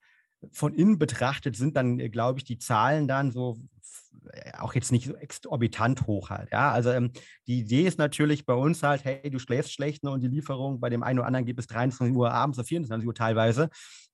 Von 0.52 0.74
innen 0.74 0.98
betrachtet 0.98 1.56
sind 1.56 1.76
dann, 1.76 1.98
äh, 1.98 2.10
glaube 2.10 2.38
ich, 2.38 2.44
die 2.44 2.58
Zahlen 2.58 3.08
dann 3.08 3.32
so 3.32 3.56
äh, 3.56 3.81
auch 4.58 4.74
jetzt 4.74 4.92
nicht 4.92 5.06
so 5.06 5.14
exorbitant 5.14 6.06
hoch 6.06 6.30
halt. 6.30 6.50
Ja, 6.52 6.70
also 6.70 6.90
ähm, 6.90 7.12
die 7.46 7.60
Idee 7.60 7.82
ist 7.82 7.98
natürlich 7.98 8.46
bei 8.46 8.54
uns 8.54 8.82
halt, 8.82 9.04
hey, 9.04 9.30
du 9.30 9.38
schläfst 9.38 9.72
schlecht 9.72 10.04
ne, 10.04 10.10
und 10.10 10.22
die 10.22 10.28
Lieferung 10.28 10.80
bei 10.80 10.90
dem 10.90 11.02
einen 11.02 11.18
oder 11.18 11.26
anderen 11.26 11.46
gibt 11.46 11.60
es 11.60 11.66
23 11.66 12.16
Uhr 12.16 12.32
abends 12.32 12.58
oder 12.58 12.66
24 12.66 13.06
Uhr 13.06 13.14
teilweise. 13.14 13.68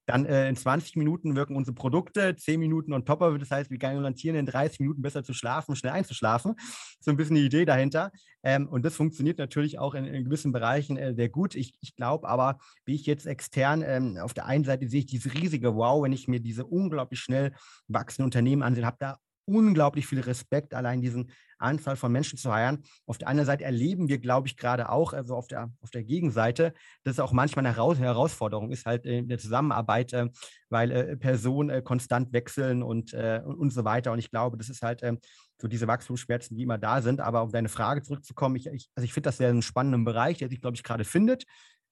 Dann 0.08 0.24
äh, 0.24 0.48
in 0.48 0.56
20 0.56 0.96
Minuten 0.96 1.36
wirken 1.36 1.54
unsere 1.54 1.74
Produkte, 1.74 2.34
10 2.34 2.58
Minuten 2.58 2.94
on 2.94 3.04
top 3.04 3.20
of 3.20 3.36
Das 3.38 3.50
heißt, 3.50 3.70
wir 3.70 3.76
garantieren 3.76 4.36
in 4.36 4.46
30 4.46 4.80
Minuten 4.80 5.02
besser 5.02 5.22
zu 5.22 5.34
schlafen, 5.34 5.76
schnell 5.76 5.92
einzuschlafen. 5.92 6.54
So 6.98 7.10
ein 7.10 7.18
bisschen 7.18 7.36
die 7.36 7.44
Idee 7.44 7.66
dahinter. 7.66 8.10
Ähm, 8.42 8.68
und 8.68 8.86
das 8.86 8.96
funktioniert 8.96 9.38
natürlich 9.38 9.78
auch 9.78 9.94
in, 9.94 10.06
in 10.06 10.24
gewissen 10.24 10.50
Bereichen 10.50 10.96
äh, 10.96 11.14
sehr 11.14 11.28
gut. 11.28 11.54
Ich, 11.54 11.74
ich 11.82 11.94
glaube 11.94 12.26
aber, 12.26 12.58
wie 12.86 12.94
ich 12.94 13.04
jetzt 13.04 13.26
extern, 13.26 13.84
ähm, 13.86 14.16
auf 14.16 14.32
der 14.32 14.46
einen 14.46 14.64
Seite 14.64 14.88
sehe 14.88 15.00
ich 15.00 15.06
diese 15.06 15.34
riesige 15.34 15.74
Wow, 15.74 16.02
wenn 16.02 16.12
ich 16.12 16.26
mir 16.26 16.40
diese 16.40 16.64
unglaublich 16.64 17.20
schnell 17.20 17.52
wachsenden 17.86 18.24
Unternehmen 18.24 18.62
ansehe, 18.62 18.86
habe 18.86 18.96
da 18.98 19.18
unglaublich 19.48 20.06
viel 20.06 20.20
Respekt, 20.20 20.74
allein 20.74 21.00
diesen 21.00 21.30
Anzahl 21.58 21.96
von 21.96 22.12
Menschen 22.12 22.38
zu 22.38 22.52
heiern. 22.52 22.84
Auf 23.06 23.18
der 23.18 23.28
anderen 23.28 23.46
Seite 23.46 23.64
erleben 23.64 24.08
wir, 24.08 24.18
glaube 24.18 24.46
ich, 24.46 24.56
gerade 24.56 24.90
auch, 24.90 25.12
also 25.12 25.34
auf 25.34 25.48
der, 25.48 25.72
auf 25.80 25.90
der 25.90 26.04
Gegenseite, 26.04 26.72
dass 27.02 27.14
es 27.14 27.20
auch 27.20 27.32
manchmal 27.32 27.66
eine 27.66 27.76
Herausforderung 27.76 28.70
ist, 28.70 28.86
halt 28.86 29.06
in 29.06 29.28
der 29.28 29.38
Zusammenarbeit, 29.38 30.12
äh, 30.12 30.28
weil 30.70 30.90
äh, 30.90 31.16
Personen 31.16 31.70
äh, 31.70 31.82
konstant 31.82 32.32
wechseln 32.32 32.82
und, 32.82 33.14
und, 33.14 33.72
so 33.72 33.84
weiter. 33.84 34.12
Und 34.12 34.18
ich 34.18 34.30
glaube, 34.30 34.56
das 34.56 34.68
ist 34.68 34.82
halt 34.82 35.02
ähm, 35.02 35.18
so 35.60 35.68
diese 35.68 35.86
Wachstumsschmerzen, 35.86 36.56
die 36.56 36.62
immer 36.62 36.78
da 36.78 37.02
sind. 37.02 37.20
Aber 37.20 37.42
um 37.42 37.50
deine 37.50 37.68
Frage 37.68 38.02
zurückzukommen, 38.02 38.56
ich, 38.56 38.66
ich 38.66 38.90
also 38.94 39.04
ich 39.04 39.12
finde 39.12 39.28
das 39.28 39.38
sehr 39.38 39.48
einen 39.48 39.62
spannenden 39.62 40.04
Bereich, 40.04 40.38
der 40.38 40.48
sich, 40.48 40.60
glaube 40.60 40.76
ich, 40.76 40.82
gerade 40.82 41.04
findet. 41.04 41.44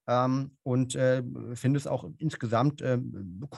Ähm, 0.09 0.57
und 0.62 0.94
äh, 0.94 1.22
finde 1.54 1.78
es 1.78 1.86
auch 1.86 2.09
insgesamt 2.18 2.82
äh, 2.82 2.98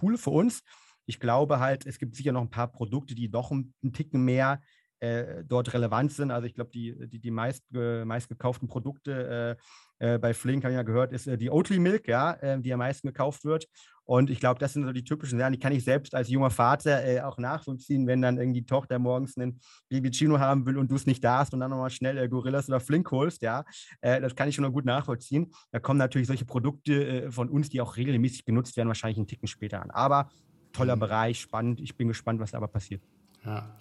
cool 0.02 0.16
für 0.16 0.30
uns. 0.30 0.62
Ich 1.08 1.20
glaube 1.20 1.58
halt, 1.58 1.86
es 1.86 1.98
gibt 1.98 2.14
sicher 2.14 2.32
noch 2.32 2.42
ein 2.42 2.50
paar 2.50 2.70
Produkte, 2.70 3.14
die 3.14 3.30
doch 3.30 3.50
ein, 3.50 3.72
ein 3.82 3.92
Ticken 3.92 4.24
mehr 4.24 4.60
äh, 5.00 5.44
dort 5.44 5.72
relevant 5.72 6.12
sind. 6.12 6.30
Also 6.30 6.46
ich 6.46 6.54
glaube, 6.54 6.70
die, 6.70 7.08
die, 7.08 7.18
die 7.18 7.30
meist, 7.30 7.64
äh, 7.74 8.04
meistgekauften 8.04 8.68
Produkte 8.68 9.56
äh, 10.00 10.14
äh, 10.14 10.18
bei 10.18 10.34
Flink, 10.34 10.64
habe 10.64 10.72
ich 10.72 10.76
ja 10.76 10.82
gehört, 10.82 11.12
ist 11.12 11.26
äh, 11.26 11.36
die 11.36 11.50
Oatly 11.50 11.78
Milk, 11.78 12.08
ja, 12.08 12.32
äh, 12.34 12.60
die 12.60 12.72
am 12.72 12.78
meisten 12.78 13.08
gekauft 13.08 13.44
wird. 13.44 13.66
Und 14.04 14.30
ich 14.30 14.40
glaube, 14.40 14.58
das 14.58 14.72
sind 14.72 14.84
so 14.84 14.92
die 14.92 15.04
typischen 15.04 15.38
Sachen, 15.38 15.52
die 15.52 15.58
kann 15.58 15.72
ich 15.72 15.84
selbst 15.84 16.14
als 16.14 16.28
junger 16.28 16.50
Vater 16.50 17.28
auch 17.28 17.36
nachvollziehen, 17.36 18.06
wenn 18.06 18.22
dann 18.22 18.38
irgendwie 18.38 18.62
die 18.62 18.66
Tochter 18.66 18.98
morgens 18.98 19.36
einen 19.36 19.60
Baby 19.90 20.10
Chino 20.10 20.38
haben 20.38 20.64
will 20.64 20.78
und 20.78 20.90
du 20.90 20.94
es 20.94 21.04
nicht 21.04 21.22
da 21.22 21.40
hast 21.40 21.52
und 21.52 21.60
dann 21.60 21.70
nochmal 21.70 21.90
schnell 21.90 22.26
Gorillas 22.30 22.68
oder 22.68 22.80
Flink 22.80 23.10
holst, 23.10 23.42
ja. 23.42 23.66
das 24.00 24.34
kann 24.34 24.48
ich 24.48 24.54
schon 24.54 24.64
noch 24.64 24.72
gut 24.72 24.86
nachvollziehen. 24.86 25.52
Da 25.72 25.78
kommen 25.78 25.98
natürlich 25.98 26.26
solche 26.26 26.46
Produkte 26.46 27.30
von 27.30 27.50
uns, 27.50 27.68
die 27.68 27.82
auch 27.82 27.98
regelmäßig 27.98 28.46
genutzt 28.46 28.78
werden, 28.78 28.88
wahrscheinlich 28.88 29.18
einen 29.18 29.26
Ticken 29.26 29.46
später 29.46 29.82
an. 29.82 29.90
Aber 29.90 30.30
toller 30.72 30.96
mhm. 30.96 31.00
Bereich, 31.00 31.40
spannend. 31.40 31.80
Ich 31.80 31.96
bin 31.96 32.08
gespannt, 32.08 32.40
was 32.40 32.52
da 32.52 32.58
aber 32.58 32.68
passiert. 32.68 33.02
Ja. 33.44 33.76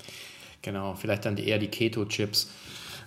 Genau, 0.62 0.96
vielleicht 0.96 1.26
dann 1.26 1.38
eher 1.38 1.60
die 1.60 1.68
Keto-Chips. 1.68 2.50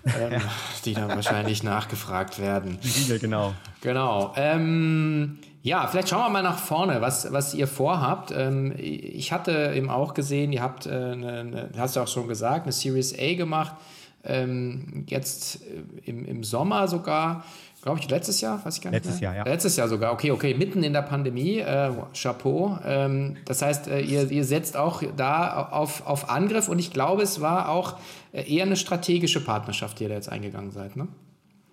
ähm, 0.05 0.33
ja. 0.33 0.41
die 0.85 0.95
dann 0.95 1.09
wahrscheinlich 1.09 1.63
nachgefragt 1.63 2.39
werden. 2.39 2.79
Die 2.83 2.89
Riegel, 2.89 3.19
genau. 3.19 3.55
Genau. 3.83 4.33
Ähm, 4.37 5.39
ja, 5.63 5.87
vielleicht 5.87 6.09
schauen 6.09 6.23
wir 6.23 6.31
mal 6.31 6.43
nach 6.43 6.59
vorne, 6.59 7.03
was, 7.03 7.31
was 7.33 7.53
ihr 7.55 7.67
vorhabt. 7.67 8.33
Ähm, 8.35 8.75
ich 8.79 9.33
hatte 9.33 9.73
eben 9.75 9.91
auch 9.91 10.15
gesehen, 10.15 10.53
ihr 10.53 10.63
habt, 10.63 10.87
äh, 10.87 10.91
eine, 10.91 11.41
eine, 11.41 11.71
hast 11.77 11.97
du 11.97 12.01
auch 12.01 12.09
schon 12.09 12.29
gesagt, 12.29 12.65
eine 12.65 12.73
Series 12.73 13.15
A 13.19 13.35
gemacht. 13.35 13.77
Ähm, 14.25 15.05
jetzt 15.09 15.63
äh, 15.63 15.83
im, 16.07 16.25
im 16.25 16.45
Sommer 16.45 16.89
sogar 16.89 17.45
glaube 17.83 18.01
ich, 18.01 18.09
letztes 18.11 18.41
Jahr, 18.41 18.65
weiß 18.65 18.77
ich 18.77 18.83
gar 18.83 18.91
nicht. 18.91 19.05
Letztes 19.05 19.21
mehr. 19.21 19.35
Jahr, 19.35 19.47
ja. 19.47 19.53
Letztes 19.53 19.77
Jahr 19.77 19.89
sogar, 19.89 20.13
okay, 20.13 20.31
okay, 20.31 20.55
mitten 20.55 20.83
in 20.83 20.93
der 20.93 21.03
Pandemie, 21.03 21.59
äh, 21.59 21.93
Chapeau. 22.15 22.79
Ähm, 22.85 23.37
das 23.45 23.63
heißt, 23.63 23.89
äh, 23.89 24.01
ihr, 24.01 24.31
ihr 24.31 24.45
setzt 24.45 24.77
auch 24.77 25.03
da 25.17 25.69
auf, 25.71 26.07
auf 26.07 26.31
Angriff 26.31 26.69
und 26.69 26.79
ich 26.79 26.93
glaube, 26.93 27.23
es 27.23 27.41
war 27.41 27.69
auch 27.69 27.99
äh, 28.33 28.53
eher 28.53 28.65
eine 28.65 28.77
strategische 28.77 29.45
Partnerschaft, 29.45 29.99
die 29.99 30.05
ihr 30.05 30.09
da 30.09 30.15
jetzt 30.15 30.29
eingegangen 30.29 30.71
seid, 30.71 30.97
ne? 30.97 31.09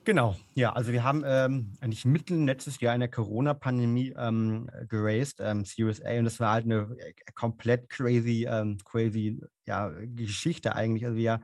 Genau, 0.08 0.38
ja, 0.56 0.72
also 0.72 0.94
wir 0.94 1.04
haben 1.04 1.24
ähm, 1.26 1.74
eigentlich 1.82 2.06
mitten 2.06 2.46
letztes 2.46 2.80
Jahr 2.80 2.94
in 2.94 3.02
der 3.02 3.12
Corona-Pandemie 3.12 4.14
ähm, 4.18 4.70
geraced, 4.88 5.42
ähm, 5.42 5.66
Series 5.66 6.02
A, 6.02 6.18
und 6.18 6.24
das 6.24 6.40
war 6.40 6.54
halt 6.54 6.64
eine 6.64 6.96
äh, 6.98 7.12
komplett 7.36 7.90
crazy, 7.90 8.48
ähm, 8.50 8.78
crazy 8.86 9.42
ja, 9.66 9.92
Geschichte 10.16 10.74
eigentlich. 10.78 11.06
Also 11.06 11.18
wir, 11.18 11.42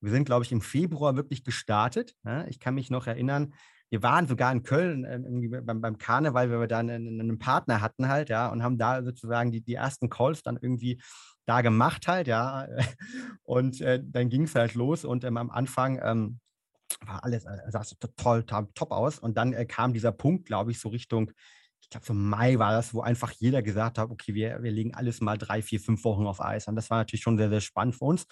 wir 0.00 0.10
sind, 0.10 0.24
glaube 0.24 0.46
ich, 0.46 0.52
im 0.52 0.62
Februar 0.62 1.14
wirklich 1.14 1.44
gestartet. 1.44 2.16
Ja? 2.24 2.46
Ich 2.46 2.58
kann 2.58 2.74
mich 2.74 2.88
noch 2.88 3.06
erinnern, 3.06 3.52
wir 3.90 4.02
waren 4.02 4.26
sogar 4.26 4.52
in 4.52 4.62
Köln 4.62 5.04
äh, 5.04 5.60
beim, 5.60 5.80
beim 5.80 5.98
Karneval, 5.98 6.50
weil 6.50 6.60
wir 6.60 6.66
da 6.66 6.78
einen, 6.78 7.20
einen, 7.20 7.38
Partner 7.38 7.80
hatten 7.80 8.08
halt, 8.08 8.28
ja, 8.28 8.48
und 8.48 8.62
haben 8.62 8.78
da 8.78 9.02
sozusagen 9.02 9.52
die, 9.52 9.60
die 9.60 9.74
ersten 9.74 10.10
Calls 10.10 10.42
dann 10.42 10.58
irgendwie 10.60 11.00
da 11.46 11.60
gemacht 11.60 12.08
halt, 12.08 12.26
ja. 12.26 12.66
Und 13.44 13.80
äh, 13.80 14.02
dann 14.04 14.28
ging 14.28 14.42
es 14.42 14.54
halt 14.56 14.74
los 14.74 15.04
und 15.04 15.22
ähm, 15.22 15.36
am 15.36 15.50
Anfang 15.50 16.00
ähm, 16.02 16.40
war 17.06 17.22
alles, 17.22 17.44
äh, 17.44 17.58
sah 17.68 17.84
so 17.84 17.94
toll, 18.16 18.44
top 18.44 18.90
aus. 18.90 19.20
Und 19.20 19.36
dann 19.36 19.52
äh, 19.52 19.66
kam 19.66 19.92
dieser 19.92 20.10
Punkt, 20.10 20.46
glaube 20.46 20.72
ich, 20.72 20.80
so 20.80 20.88
Richtung, 20.88 21.30
ich 21.80 21.88
glaube, 21.88 22.04
so 22.04 22.12
Mai 22.12 22.58
war 22.58 22.72
das, 22.72 22.92
wo 22.92 23.02
einfach 23.02 23.30
jeder 23.30 23.62
gesagt 23.62 23.98
hat, 23.98 24.10
okay, 24.10 24.34
wir, 24.34 24.60
wir 24.64 24.72
legen 24.72 24.94
alles 24.94 25.20
mal 25.20 25.38
drei, 25.38 25.62
vier, 25.62 25.78
fünf 25.78 26.02
Wochen 26.02 26.26
auf 26.26 26.40
Eis. 26.40 26.66
Und 26.66 26.74
das 26.74 26.90
war 26.90 26.98
natürlich 26.98 27.22
schon 27.22 27.38
sehr, 27.38 27.50
sehr 27.50 27.60
spannend 27.60 27.94
für 27.94 28.06
uns 28.06 28.26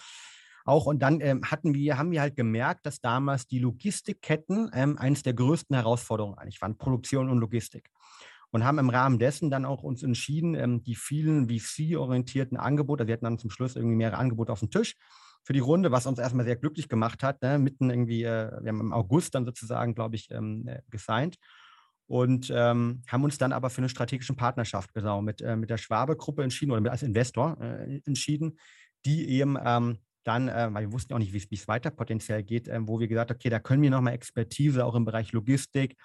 auch. 0.65 0.85
Und 0.85 0.99
dann 0.99 1.21
ähm, 1.21 1.43
hatten 1.45 1.73
wir, 1.73 1.97
haben 1.97 2.11
wir 2.11 2.21
halt 2.21 2.35
gemerkt, 2.35 2.85
dass 2.85 2.99
damals 2.99 3.47
die 3.47 3.59
Logistikketten 3.59 4.69
ähm, 4.73 4.97
eines 4.97 5.23
der 5.23 5.33
größten 5.33 5.75
Herausforderungen 5.75 6.37
eigentlich 6.37 6.61
waren, 6.61 6.77
Produktion 6.77 7.29
und 7.29 7.39
Logistik. 7.39 7.89
Und 8.51 8.63
haben 8.63 8.79
im 8.79 8.89
Rahmen 8.89 9.19
dessen 9.19 9.49
dann 9.49 9.65
auch 9.65 9.83
uns 9.83 10.03
entschieden, 10.03 10.55
ähm, 10.55 10.83
die 10.83 10.95
vielen 10.95 11.49
VC-orientierten 11.49 12.57
Angebote, 12.57 13.01
also 13.01 13.07
wir 13.07 13.13
hatten 13.13 13.25
dann 13.25 13.39
zum 13.39 13.49
Schluss 13.49 13.75
irgendwie 13.75 13.97
mehrere 13.97 14.17
Angebote 14.17 14.51
auf 14.51 14.59
dem 14.59 14.69
Tisch, 14.69 14.95
für 15.43 15.53
die 15.53 15.59
Runde, 15.59 15.91
was 15.91 16.07
uns 16.07 16.17
erstmal 16.17 16.45
sehr 16.45 16.55
glücklich 16.55 16.89
gemacht 16.89 17.21
hat. 17.21 17.41
Ne? 17.41 17.59
Mitten 17.59 17.89
irgendwie, 17.89 18.23
äh, 18.23 18.51
wir 18.61 18.69
haben 18.69 18.79
im 18.79 18.93
August 18.93 19.35
dann 19.35 19.45
sozusagen, 19.45 19.93
glaube 19.93 20.15
ich, 20.15 20.31
ähm, 20.31 20.67
äh, 20.67 20.81
gesigned 20.89 21.37
und 22.07 22.51
ähm, 22.53 23.03
haben 23.07 23.23
uns 23.23 23.37
dann 23.37 23.51
aber 23.51 23.69
für 23.69 23.79
eine 23.79 23.89
strategische 23.89 24.33
Partnerschaft 24.33 24.93
genau 24.93 25.21
mit, 25.21 25.41
äh, 25.41 25.55
mit 25.55 25.69
der 25.69 25.77
Schwabe-Gruppe 25.77 26.43
entschieden 26.43 26.71
oder 26.71 26.81
mit, 26.81 26.91
als 26.91 27.03
Investor 27.03 27.57
äh, 27.59 28.01
entschieden, 28.05 28.59
die 29.05 29.29
eben 29.29 29.57
ähm, 29.63 29.99
dann, 30.25 30.47
äh, 30.49 30.69
weil 30.71 30.87
wir 30.87 30.93
wussten 30.93 31.13
auch 31.13 31.19
nicht, 31.19 31.33
wie 31.33 31.55
es 31.55 31.67
weiter 31.67 31.91
potenziell 31.91 32.43
geht, 32.43 32.67
äh, 32.67 32.79
wo 32.81 32.99
wir 32.99 33.07
gesagt 33.07 33.29
haben, 33.29 33.37
okay, 33.37 33.49
da 33.49 33.59
können 33.59 33.81
wir 33.81 33.89
nochmal 33.89 34.13
Expertise 34.13 34.83
auch 34.85 34.95
im 34.95 35.05
Bereich 35.05 35.31
Logistik, 35.31 35.95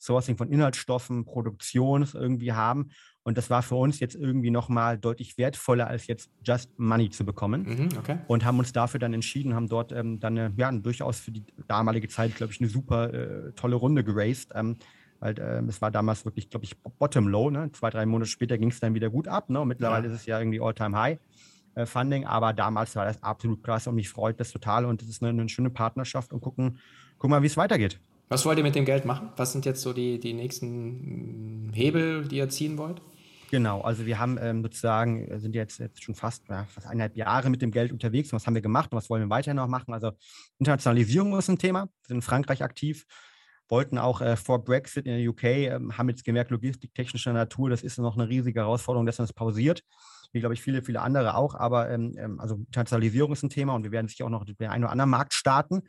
Sourcing 0.00 0.36
von 0.36 0.50
Inhaltsstoffen, 0.50 1.24
Produktion 1.24 2.06
irgendwie 2.14 2.52
haben. 2.52 2.90
Und 3.22 3.36
das 3.36 3.50
war 3.50 3.62
für 3.62 3.74
uns 3.74 4.00
jetzt 4.00 4.14
irgendwie 4.14 4.50
nochmal 4.50 4.96
deutlich 4.96 5.36
wertvoller, 5.36 5.86
als 5.86 6.06
jetzt 6.06 6.30
just 6.44 6.78
Money 6.78 7.10
zu 7.10 7.24
bekommen. 7.24 7.62
Mhm, 7.64 7.88
okay. 7.98 8.18
Und 8.26 8.44
haben 8.44 8.58
uns 8.58 8.72
dafür 8.72 9.00
dann 9.00 9.12
entschieden, 9.12 9.54
haben 9.54 9.68
dort 9.68 9.92
ähm, 9.92 10.18
dann 10.18 10.38
eine, 10.38 10.54
ja, 10.56 10.70
durchaus 10.72 11.20
für 11.20 11.32
die 11.32 11.44
damalige 11.66 12.08
Zeit, 12.08 12.36
glaube 12.36 12.52
ich, 12.52 12.60
eine 12.60 12.70
super 12.70 13.12
äh, 13.12 13.52
tolle 13.52 13.76
Runde 13.76 14.04
geraced. 14.04 14.52
Ähm, 14.54 14.76
weil 15.20 15.38
äh, 15.38 15.62
es 15.68 15.82
war 15.82 15.90
damals 15.90 16.24
wirklich, 16.24 16.48
glaube 16.48 16.64
ich, 16.64 16.80
bottom 16.80 17.28
low. 17.28 17.50
Ne? 17.50 17.70
Zwei, 17.72 17.90
drei 17.90 18.06
Monate 18.06 18.30
später 18.30 18.56
ging 18.56 18.70
es 18.70 18.80
dann 18.80 18.94
wieder 18.94 19.10
gut 19.10 19.28
ab. 19.28 19.50
Ne? 19.50 19.60
Und 19.60 19.68
mittlerweile 19.68 20.06
ja. 20.06 20.14
ist 20.14 20.20
es 20.20 20.26
ja 20.26 20.38
irgendwie 20.38 20.60
all-time 20.60 20.96
high. 20.96 21.18
Äh, 21.78 21.86
Funding, 21.86 22.24
aber 22.24 22.52
damals 22.52 22.96
war 22.96 23.04
das 23.04 23.22
absolut 23.22 23.62
klasse 23.62 23.90
und 23.90 23.94
mich 23.94 24.08
freut 24.08 24.40
das 24.40 24.50
total 24.50 24.84
und 24.84 25.00
es 25.00 25.08
ist 25.08 25.22
eine, 25.22 25.30
eine, 25.30 25.48
schöne 25.48 25.70
Partnerschaft 25.70 26.32
und 26.32 26.40
gucken, 26.40 26.80
gucken 27.18 27.30
mal, 27.30 27.42
wie 27.42 27.46
es 27.46 27.56
weitergeht. 27.56 28.00
Was 28.28 28.44
wollt 28.44 28.58
ihr 28.58 28.64
mit 28.64 28.74
dem 28.74 28.84
Geld 28.84 29.04
machen? 29.04 29.30
Was 29.36 29.52
sind 29.52 29.64
jetzt 29.64 29.80
so 29.80 29.92
die, 29.92 30.18
die 30.18 30.34
nächsten 30.34 31.70
Hebel, 31.72 32.26
die 32.26 32.38
ihr 32.38 32.48
ziehen 32.48 32.78
wollt? 32.78 33.00
Genau, 33.52 33.80
also 33.80 34.06
wir 34.06 34.18
haben 34.18 34.38
ähm, 34.42 34.62
sozusagen, 34.62 35.38
sind 35.38 35.54
jetzt, 35.54 35.78
jetzt 35.78 36.02
schon 36.02 36.16
fast, 36.16 36.48
ja, 36.48 36.64
fast 36.64 36.88
eineinhalb 36.88 37.16
Jahre 37.16 37.48
mit 37.48 37.62
dem 37.62 37.70
Geld 37.70 37.92
unterwegs. 37.92 38.32
Und 38.32 38.40
was 38.40 38.46
haben 38.48 38.54
wir 38.54 38.60
gemacht 38.60 38.90
und 38.90 38.98
was 38.98 39.08
wollen 39.08 39.22
wir 39.22 39.30
weiterhin 39.30 39.56
noch 39.56 39.68
machen? 39.68 39.94
Also 39.94 40.10
Internationalisierung 40.58 41.38
ist 41.38 41.48
ein 41.48 41.58
Thema. 41.58 41.84
Wir 41.84 42.08
sind 42.08 42.16
in 42.16 42.22
Frankreich 42.22 42.62
aktiv, 42.64 43.06
wollten 43.68 43.98
auch 43.98 44.20
äh, 44.20 44.36
vor 44.36 44.64
Brexit 44.64 45.06
in 45.06 45.18
der 45.18 45.28
UK, 45.28 45.44
äh, 45.44 45.80
haben 45.92 46.08
jetzt 46.08 46.24
gemerkt, 46.24 46.50
Logistik 46.50 46.94
technischer 46.94 47.32
Natur, 47.32 47.70
das 47.70 47.82
ist 47.82 47.98
noch 47.98 48.16
eine 48.16 48.28
riesige 48.28 48.60
Herausforderung, 48.60 49.06
dass 49.06 49.18
man 49.18 49.26
das 49.26 49.32
pausiert. 49.32 49.82
Wie, 50.32 50.40
glaube 50.40 50.54
ich, 50.54 50.62
viele, 50.62 50.82
viele 50.82 51.00
andere 51.00 51.36
auch. 51.36 51.54
Aber 51.54 51.90
ähm, 51.90 52.14
ähm, 52.18 52.40
also 52.40 52.56
Internationalisierung 52.56 53.32
ist 53.32 53.42
ein 53.42 53.50
Thema 53.50 53.74
und 53.74 53.84
wir 53.84 53.92
werden 53.92 54.08
sicher 54.08 54.26
auch 54.26 54.30
noch 54.30 54.44
den 54.44 54.68
einen 54.68 54.84
oder 54.84 54.92
anderen 54.92 55.10
Markt 55.10 55.32
starten. 55.34 55.82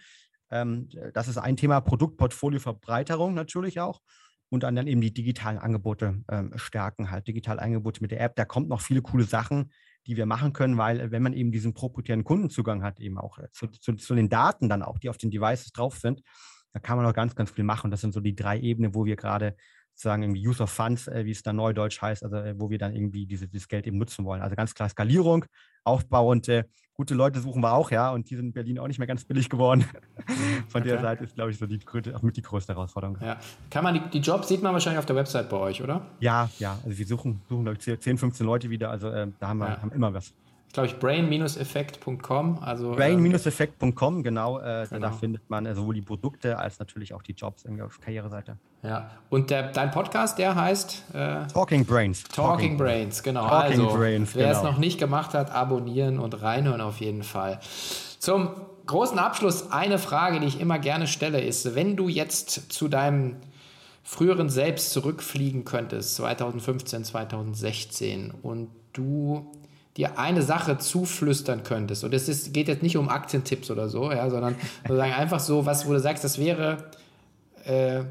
Ähm, 0.50 0.90
das 1.14 1.28
ist 1.28 1.38
ein 1.38 1.58
Thema, 1.58 1.82
Produktportfolio-Verbreiterung 1.82 3.34
natürlich 3.34 3.80
auch 3.80 4.02
und 4.50 4.64
dann, 4.64 4.88
eben 4.88 5.02
die 5.02 5.14
digitalen 5.14 5.60
Angebote 5.60 6.24
ähm, 6.28 6.52
stärken, 6.56 7.12
halt 7.12 7.28
digitale 7.28 7.62
Angebote 7.62 8.02
mit 8.02 8.12
der 8.12 8.22
App. 8.22 8.36
Da 8.36 8.46
kommt 8.46 8.68
noch 8.68 8.82
viele 8.82 9.02
coole 9.02 9.24
Sachen, 9.24 9.72
die 10.08 10.18
wir 10.18 10.26
machen 10.26 10.54
können, 10.54 10.78
weil 10.78 11.00
äh, 11.00 11.12
wenn 11.12 11.22
man 11.22 11.34
eben 11.34 11.52
diesen 11.52 11.74
proprietären 11.74 12.24
Kundenzugang 12.24 12.84
hat, 12.84 13.00
eben 13.00 13.18
auch 13.18 13.38
äh, 13.38 13.50
zu, 13.52 13.68
zu, 13.68 13.94
zu, 13.94 14.16
den 14.16 14.30
Daten 14.30 14.68
dann 14.68 14.82
auch, 14.82 14.98
die 14.98 15.10
auf 15.10 15.18
den 15.18 15.30
Devices 15.30 15.72
drauf 15.72 16.00
sind, 16.00 16.24
da 16.74 16.80
kann 16.80 16.98
man 16.98 17.06
noch 17.06 17.14
ganz, 17.14 17.36
ganz 17.36 17.52
viel 17.52 17.64
machen. 17.64 17.92
Das 17.92 18.02
sind 18.02 18.14
so 18.14 18.20
die 18.20 18.36
drei 18.36 18.60
Ebenen, 18.60 18.94
wo 18.94 19.06
wir 19.06 19.16
gerade 19.16 19.56
sozusagen 19.94 20.24
irgendwie 20.24 20.48
Use 20.48 20.64
of 20.64 20.70
Funds, 20.70 21.08
äh, 21.08 21.26
wie 21.26 21.32
es 21.32 21.44
dann 21.44 21.58
neudeutsch 21.58 22.02
heißt, 22.02 22.24
also 22.24 22.38
äh, 22.38 22.56
wo 22.58 22.70
wir 22.70 22.78
dann 22.78 22.96
irgendwie 22.96 23.26
diese, 23.26 23.48
dieses 23.48 23.68
Geld 23.68 23.86
eben 23.86 23.98
nutzen 23.98 24.24
wollen. 24.24 24.42
Also 24.42 24.56
ganz 24.56 24.74
klar 24.74 24.88
Skalierung, 24.88 25.46
Aufbau 25.84 26.30
und 26.32 26.48
äh, 26.48 26.64
gute 26.94 27.16
Leute 27.16 27.40
suchen 27.40 27.62
wir 27.62 27.74
auch, 27.74 27.92
ja, 27.92 28.12
und 28.12 28.30
die 28.30 28.36
sind 28.36 28.48
in 28.48 28.54
Berlin 28.54 28.80
auch 28.80 28.88
nicht 28.88 29.00
mehr 29.00 29.08
ganz 29.08 29.26
billig 29.26 29.50
geworden. 29.50 29.86
Von 30.68 30.82
okay. 30.82 30.90
der 30.90 31.02
Seite 31.02 31.24
ist, 31.26 31.36
glaube 31.36 31.52
ich, 31.52 31.58
so 31.58 31.66
die, 31.66 31.80
mit 32.22 32.38
die 32.38 32.42
größte 32.42 32.74
Herausforderung. 32.74 33.18
Ja. 33.22 33.40
Kann 33.70 33.84
man 33.84 33.94
die, 33.94 34.02
die 34.12 34.20
Jobs 34.20 34.48
sieht 34.48 34.62
man 34.62 34.74
wahrscheinlich 34.74 35.00
auf 35.00 35.06
der 35.06 35.16
Website 35.16 35.50
bei 35.50 35.58
euch, 35.58 35.82
oder? 35.82 36.06
Ja, 36.20 36.50
ja. 36.60 36.78
Also 36.84 36.98
wir 36.98 37.06
suchen, 37.06 37.42
suchen 37.50 37.64
glaube 37.64 37.78
ich, 37.80 38.00
10, 38.00 38.18
15 38.18 38.46
Leute 38.46 38.70
wieder. 38.70 38.92
Also 38.92 39.10
äh, 39.10 39.28
da 39.40 39.48
haben 39.50 39.60
wir 39.60 39.68
ja. 39.68 39.82
haben 39.82 39.92
immer 39.92 40.14
was 40.14 40.34
glaube 40.74 40.88
ich, 40.88 41.00
brain-effekt.com. 41.00 42.60
Also, 42.62 42.92
brain-effekt.com, 42.92 44.24
genau, 44.24 44.60
äh, 44.60 44.86
genau. 44.90 45.00
Da 45.02 45.12
findet 45.12 45.50
man 45.50 45.66
äh, 45.66 45.74
sowohl 45.74 45.96
die 45.96 46.02
Produkte 46.02 46.58
als 46.58 46.80
natürlich 46.80 47.14
auch 47.14 47.24
die 47.24 47.34
Jobs 47.34 47.64
auf 47.84 48.00
Karriereseite. 48.00 48.58
Ja, 48.84 49.10
und 49.30 49.50
der, 49.50 49.72
dein 49.72 49.92
Podcast, 49.92 50.38
der 50.38 50.56
heißt 50.56 51.04
äh, 51.14 51.48
Talking 51.48 51.86
Brains. 51.86 52.24
Talking, 52.24 52.44
Talking 52.44 52.78
Brains, 52.78 53.24
genau. 53.24 53.48
Talking 53.48 53.82
also, 53.82 53.98
Brains, 53.98 54.36
wer 54.36 54.48
genau. 54.48 54.58
es 54.58 54.64
noch 54.64 54.78
nicht 54.78 55.00
gemacht 55.00 55.34
hat, 55.34 55.52
abonnieren 55.52 56.20
und 56.20 56.42
reinhören 56.42 56.82
auf 56.82 57.00
jeden 57.00 57.24
Fall. 57.24 57.60
Zum 58.20 58.50
großen 58.86 59.20
Abschluss 59.20 59.72
eine 59.72 60.00
Frage, 60.00 60.40
die 60.40 60.48
ich 60.48 60.60
immer 60.60 60.80
gerne 60.80 61.08
stelle, 61.08 61.42
ist, 61.42 61.76
wenn 61.76 61.96
du 61.96 62.08
jetzt 62.08 62.72
zu 62.72 62.88
deinem 62.88 63.38
früheren 64.04 64.50
Selbst 64.50 64.92
zurückfliegen 64.92 65.66
könntest, 65.66 66.16
2015, 66.16 67.04
2016, 67.04 68.32
und 68.32 68.70
du 68.94 69.52
dir 70.00 70.18
eine 70.18 70.42
Sache 70.42 70.78
zuflüstern 70.78 71.64
könntest. 71.64 72.06
Und 72.06 72.14
es 72.14 72.30
ist, 72.30 72.54
geht 72.54 72.70
jetzt 72.70 72.82
nicht 72.82 72.96
um 72.96 73.10
Aktientipps 73.10 73.70
oder 73.70 73.90
so, 73.90 74.12
ja, 74.12 74.30
sondern 74.30 74.56
sozusagen 74.88 75.14
einfach 75.14 75.42
so, 75.42 75.66
was, 75.66 75.86
wo 75.88 75.92
du 75.92 76.00
sagst, 76.00 76.24
das 76.24 76.40
wäre 76.40 76.90
äh, 77.66 78.06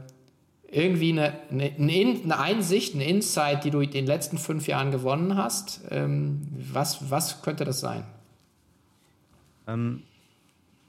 irgendwie 0.71 1.13
eine, 1.13 1.33
eine, 1.51 1.73
eine, 1.79 2.39
Einsicht, 2.39 2.95
eine 2.95 3.05
Insight, 3.05 3.65
die 3.65 3.71
du 3.71 3.81
in 3.81 3.91
den 3.91 4.07
letzten 4.07 4.37
fünf 4.37 4.69
Jahren 4.69 4.91
gewonnen 4.91 5.37
hast. 5.37 5.81
Ähm, 5.89 6.47
was, 6.73 7.11
was 7.11 7.41
könnte 7.41 7.65
das 7.65 7.81
sein? 7.81 8.05
Ähm, 9.67 10.03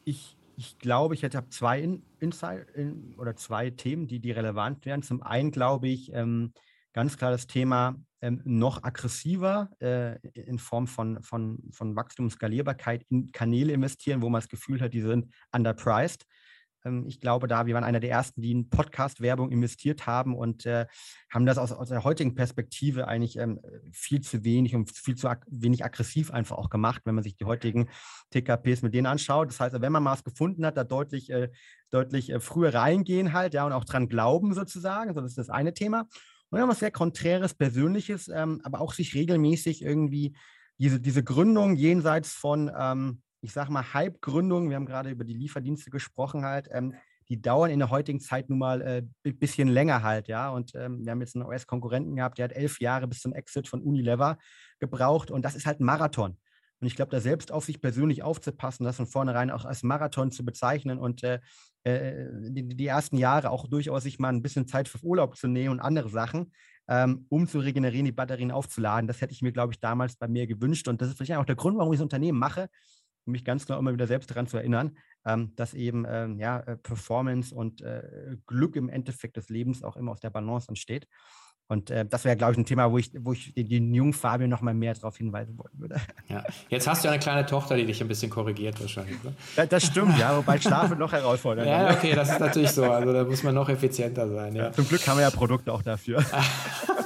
ich, 0.03 0.35
ich 0.57 0.79
glaube, 0.79 1.15
ich 1.15 1.23
hätte 1.23 1.41
zwei 1.49 1.79
in, 1.79 2.01
Insight 2.19 2.67
in, 2.75 3.15
oder 3.17 3.37
zwei 3.37 3.69
Themen, 3.69 4.07
die, 4.07 4.19
die 4.19 4.31
relevant 4.31 4.85
wären. 4.85 5.01
Zum 5.01 5.23
einen 5.23 5.51
glaube 5.51 5.87
ich 5.87 6.11
ähm, 6.13 6.51
ganz 6.93 7.17
klar 7.17 7.31
das 7.31 7.47
Thema 7.47 7.95
ähm, 8.21 8.41
noch 8.43 8.83
aggressiver 8.83 9.69
äh, 9.79 10.19
in 10.33 10.59
Form 10.59 10.87
von, 10.87 11.21
von, 11.23 11.59
von 11.71 11.95
Wachstum, 11.95 12.29
Skalierbarkeit 12.29 13.05
in 13.09 13.31
Kanäle 13.31 13.73
investieren, 13.73 14.21
wo 14.21 14.29
man 14.29 14.41
das 14.41 14.49
Gefühl 14.49 14.81
hat, 14.81 14.93
die 14.93 15.01
sind 15.01 15.33
underpriced. 15.51 16.25
Ähm, 16.85 17.05
ich 17.07 17.19
glaube, 17.19 17.47
da 17.47 17.65
wir 17.65 17.73
waren 17.73 17.83
einer 17.83 17.99
der 17.99 18.09
ersten, 18.09 18.41
die 18.41 18.51
in 18.51 18.69
Podcast-Werbung 18.69 19.51
investiert 19.51 20.07
haben 20.07 20.35
und 20.35 20.65
äh, 20.65 20.85
haben 21.31 21.45
das 21.45 21.57
aus, 21.57 21.71
aus 21.71 21.89
der 21.89 22.03
heutigen 22.03 22.35
Perspektive 22.35 23.07
eigentlich 23.07 23.37
ähm, 23.37 23.59
viel 23.91 24.21
zu 24.21 24.43
wenig 24.43 24.75
und 24.75 24.91
viel 24.91 25.15
zu 25.15 25.27
ag 25.27 25.45
wenig 25.49 25.83
aggressiv 25.83 26.31
einfach 26.31 26.57
auch 26.57 26.69
gemacht, 26.69 27.01
wenn 27.05 27.15
man 27.15 27.23
sich 27.23 27.35
die 27.37 27.45
heutigen 27.45 27.89
TKPs 28.31 28.81
mit 28.81 28.93
denen 28.93 29.07
anschaut. 29.07 29.49
Das 29.49 29.59
heißt, 29.59 29.81
wenn 29.81 29.91
man 29.91 30.03
mal 30.03 30.13
was 30.13 30.23
gefunden 30.23 30.65
hat, 30.65 30.77
da 30.77 30.83
deutlich, 30.83 31.29
äh, 31.29 31.49
deutlich 31.89 32.31
äh, 32.31 32.39
früher 32.39 32.73
reingehen 32.73 33.33
halt, 33.33 33.53
ja, 33.53 33.65
und 33.65 33.73
auch 33.73 33.85
dran 33.85 34.09
glauben 34.09 34.53
sozusagen. 34.53 35.13
So, 35.13 35.21
das 35.21 35.31
ist 35.31 35.37
das 35.37 35.49
eine 35.49 35.73
Thema. 35.73 36.07
Und 36.51 36.67
was 36.67 36.79
sehr 36.79 36.91
Konträres, 36.91 37.53
Persönliches, 37.53 38.27
ähm, 38.27 38.61
aber 38.63 38.81
auch 38.81 38.93
sich 38.93 39.13
regelmäßig 39.13 39.83
irgendwie 39.83 40.35
diese, 40.79 40.99
diese 40.99 41.23
Gründung 41.23 41.75
jenseits 41.75 42.33
von, 42.33 42.71
ähm, 42.77 43.21
ich 43.41 43.53
sag 43.53 43.69
mal, 43.69 43.93
Hype-Gründungen, 43.93 44.69
wir 44.69 44.75
haben 44.75 44.85
gerade 44.85 45.11
über 45.11 45.23
die 45.23 45.33
Lieferdienste 45.33 45.91
gesprochen 45.91 46.45
halt, 46.45 46.67
ähm, 46.71 46.95
die 47.29 47.39
dauern 47.39 47.69
in 47.69 47.77
der 47.77 47.91
heutigen 47.91 48.19
Zeit 48.19 48.49
nun 48.49 48.57
mal 48.57 48.81
ein 48.81 49.13
äh, 49.23 49.31
bisschen 49.31 49.67
länger 49.67 50.01
halt, 50.01 50.27
ja. 50.27 50.49
Und 50.49 50.73
ähm, 50.73 51.05
wir 51.05 51.11
haben 51.11 51.21
jetzt 51.21 51.35
einen 51.35 51.45
US-Konkurrenten 51.45 52.15
gehabt, 52.15 52.39
der 52.39 52.45
hat 52.45 52.53
elf 52.53 52.79
Jahre 52.79 53.07
bis 53.07 53.19
zum 53.19 53.33
Exit 53.33 53.67
von 53.67 53.83
Unilever 53.83 54.39
gebraucht 54.79 55.29
und 55.29 55.43
das 55.43 55.55
ist 55.55 55.67
halt 55.67 55.79
ein 55.79 55.85
Marathon. 55.85 56.37
Und 56.79 56.87
ich 56.87 56.95
glaube, 56.95 57.11
da 57.11 57.19
selbst 57.19 57.51
auf 57.51 57.65
sich 57.65 57.81
persönlich 57.81 58.23
aufzupassen, 58.23 58.85
das 58.85 58.95
von 58.95 59.07
vornherein 59.07 59.51
auch 59.51 59.65
als 59.65 59.83
Marathon 59.83 60.31
zu 60.31 60.45
bezeichnen 60.45 60.97
und 60.97 61.23
äh, 61.23 61.39
äh, 61.83 62.27
die, 62.41 62.67
die, 62.67 62.87
ersten 62.87 63.17
Jahre 63.17 63.49
auch 63.49 63.67
durchaus 63.67 64.03
sich 64.03 64.19
mal 64.19 64.29
ein 64.29 64.41
bisschen 64.41 64.67
Zeit 64.67 64.87
für 64.87 65.03
Urlaub 65.03 65.35
zu 65.35 65.47
nehmen 65.47 65.71
und 65.71 65.79
andere 65.79 66.09
Sachen, 66.09 66.51
ähm, 66.87 67.25
um 67.29 67.47
zu 67.47 67.59
regenerieren, 67.59 68.05
die 68.05 68.11
Batterien 68.11 68.51
aufzuladen. 68.51 69.07
Das 69.07 69.21
hätte 69.21 69.33
ich 69.33 69.41
mir, 69.41 69.51
glaube 69.51 69.73
ich, 69.73 69.79
damals 69.79 70.15
bei 70.15 70.27
mir 70.27 70.47
gewünscht. 70.47 70.87
Und 70.87 71.01
das 71.01 71.09
ist 71.09 71.17
vielleicht 71.17 71.39
auch 71.39 71.45
der 71.45 71.55
Grund, 71.55 71.77
warum 71.77 71.91
ich 71.93 71.99
das 71.99 72.03
Unternehmen 72.03 72.39
mache, 72.39 72.69
um 73.25 73.31
mich 73.31 73.45
ganz 73.45 73.65
klar 73.65 73.77
immer 73.77 73.93
wieder 73.93 74.07
selbst 74.07 74.31
daran 74.31 74.47
zu 74.47 74.57
erinnern, 74.57 74.97
ähm, 75.25 75.53
dass 75.55 75.73
eben 75.73 76.05
ähm, 76.07 76.39
ja, 76.39 76.59
äh, 76.61 76.77
Performance 76.77 77.53
und 77.53 77.81
äh, 77.81 78.37
Glück 78.45 78.75
im 78.75 78.89
Endeffekt 78.89 79.37
des 79.37 79.49
Lebens 79.49 79.83
auch 79.83 79.97
immer 79.97 80.11
aus 80.11 80.19
der 80.19 80.29
Balance 80.29 80.69
entsteht. 80.69 81.07
Und 81.71 81.91
äh, 81.91 82.03
das 82.03 82.25
wäre, 82.25 82.35
glaube 82.35 82.53
ich, 82.53 82.57
ein 82.57 82.65
Thema, 82.65 82.91
wo 82.91 82.97
ich, 82.97 83.11
wo 83.19 83.31
ich 83.31 83.53
den, 83.53 83.69
den 83.69 83.93
jungen 83.93 84.11
Fabian 84.11 84.49
noch 84.49 84.61
mal 84.61 84.73
mehr 84.73 84.95
darauf 84.95 85.17
hinweisen 85.17 85.55
wollen 85.55 85.71
würde. 85.77 86.01
Ja, 86.27 86.43
jetzt 86.67 86.87
hast 86.87 87.05
du 87.05 87.09
eine 87.09 87.19
kleine 87.19 87.45
Tochter, 87.45 87.75
die 87.75 87.85
dich 87.85 88.01
ein 88.01 88.07
bisschen 88.07 88.31
korrigiert 88.31 88.81
wahrscheinlich. 88.81 89.23
Ne? 89.23 89.35
Das, 89.55 89.69
das 89.69 89.85
stimmt, 89.85 90.17
ja, 90.17 90.35
wobei 90.35 90.59
Schlafen 90.59 90.97
noch 90.97 91.11
herausfordernder. 91.11 91.71
Ja, 91.71 91.91
okay, 91.91 92.15
das 92.15 92.31
ist 92.31 92.39
natürlich 92.39 92.71
so. 92.71 92.85
Also 92.85 93.13
da 93.13 93.23
muss 93.23 93.43
man 93.43 93.53
noch 93.53 93.69
effizienter 93.69 94.27
sein. 94.27 94.55
Ja. 94.55 94.63
ja 94.63 94.71
zum 94.71 94.87
Glück 94.87 95.07
haben 95.07 95.17
wir 95.17 95.21
ja 95.21 95.29
Produkte 95.29 95.71
auch 95.71 95.83
dafür. 95.83 96.25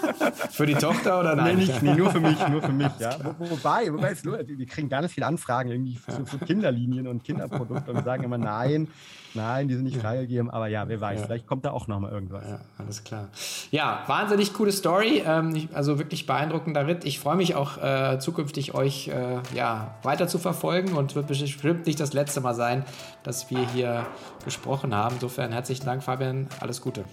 für 0.52 0.66
die 0.66 0.76
Tochter 0.76 1.20
oder 1.20 1.36
nein? 1.36 1.58
Nee, 1.58 1.66
nicht, 1.66 1.82
nee, 1.82 1.94
nur 1.94 2.12
für 2.12 2.20
mich, 2.20 2.48
nur 2.48 2.62
für 2.62 2.72
mich, 2.72 2.92
ja. 3.00 3.16
Wo, 3.38 3.50
wobei, 3.50 3.92
wobei 3.92 4.12
es 4.12 4.24
nur, 4.24 4.40
wir 4.46 4.66
kriegen 4.66 4.90
ganz 4.90 5.12
viele 5.12 5.26
Anfragen 5.26 5.72
irgendwie 5.72 5.96
für, 5.96 6.26
für 6.26 6.38
Kinderlinien 6.40 7.08
und 7.08 7.24
Kinderprodukte 7.24 7.92
und 7.92 8.04
sagen 8.04 8.24
immer 8.24 8.38
nein, 8.38 8.88
nein, 9.34 9.68
die 9.68 9.76
sind 9.76 9.86
nicht 9.86 9.98
freigegeben. 9.98 10.50
Aber 10.50 10.68
ja, 10.68 10.88
wer 10.88 11.00
weiß, 11.00 11.22
ja. 11.22 11.26
vielleicht 11.26 11.48
kommt 11.48 11.66
da 11.66 11.72
auch 11.72 11.88
noch 11.88 12.00
mal 12.00 12.12
irgendwas. 12.12 12.44
Ja, 12.48 12.60
alles 12.78 13.04
klar. 13.04 13.30
Ja, 13.72 14.04
wahnsinnig 14.08 14.54
coole 14.54 14.72
Story. 14.72 15.24
Ähm, 15.26 15.70
also 15.74 16.00
wirklich 16.00 16.26
beeindruckender 16.26 16.88
Ritt. 16.88 17.06
Ich 17.06 17.20
freue 17.20 17.36
mich 17.36 17.56
auch 17.56 17.78
äh, 17.78 18.20
zukünftig 18.20 18.74
euch 18.74 19.08
äh, 19.08 19.40
ja, 19.54 19.96
weiter 20.04 20.28
zu 20.28 20.40
verfolgen 20.40 20.94
und 20.94 21.16
wird 21.16 21.28
bestimmt 21.28 21.86
nicht 21.86 22.00
das 22.00 22.14
letzte 22.14 22.42
Mal 22.42 22.56
sein, 22.56 22.86
dass 23.24 23.50
wir 23.50 23.68
hier 23.70 24.06
gesprochen 24.46 24.96
haben. 24.96 25.16
Insofern 25.16 25.52
herzlichen 25.52 25.86
Dank, 25.86 26.04
Fabian. 26.04 26.48
Alles 26.60 26.82
Gute. 26.82 27.04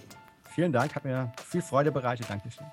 Vielen 0.53 0.73
Dank, 0.73 0.93
hat 0.95 1.05
mir 1.05 1.31
viel 1.45 1.61
Freude 1.61 1.91
bereitet. 1.91 2.29
Dankeschön. 2.29 2.67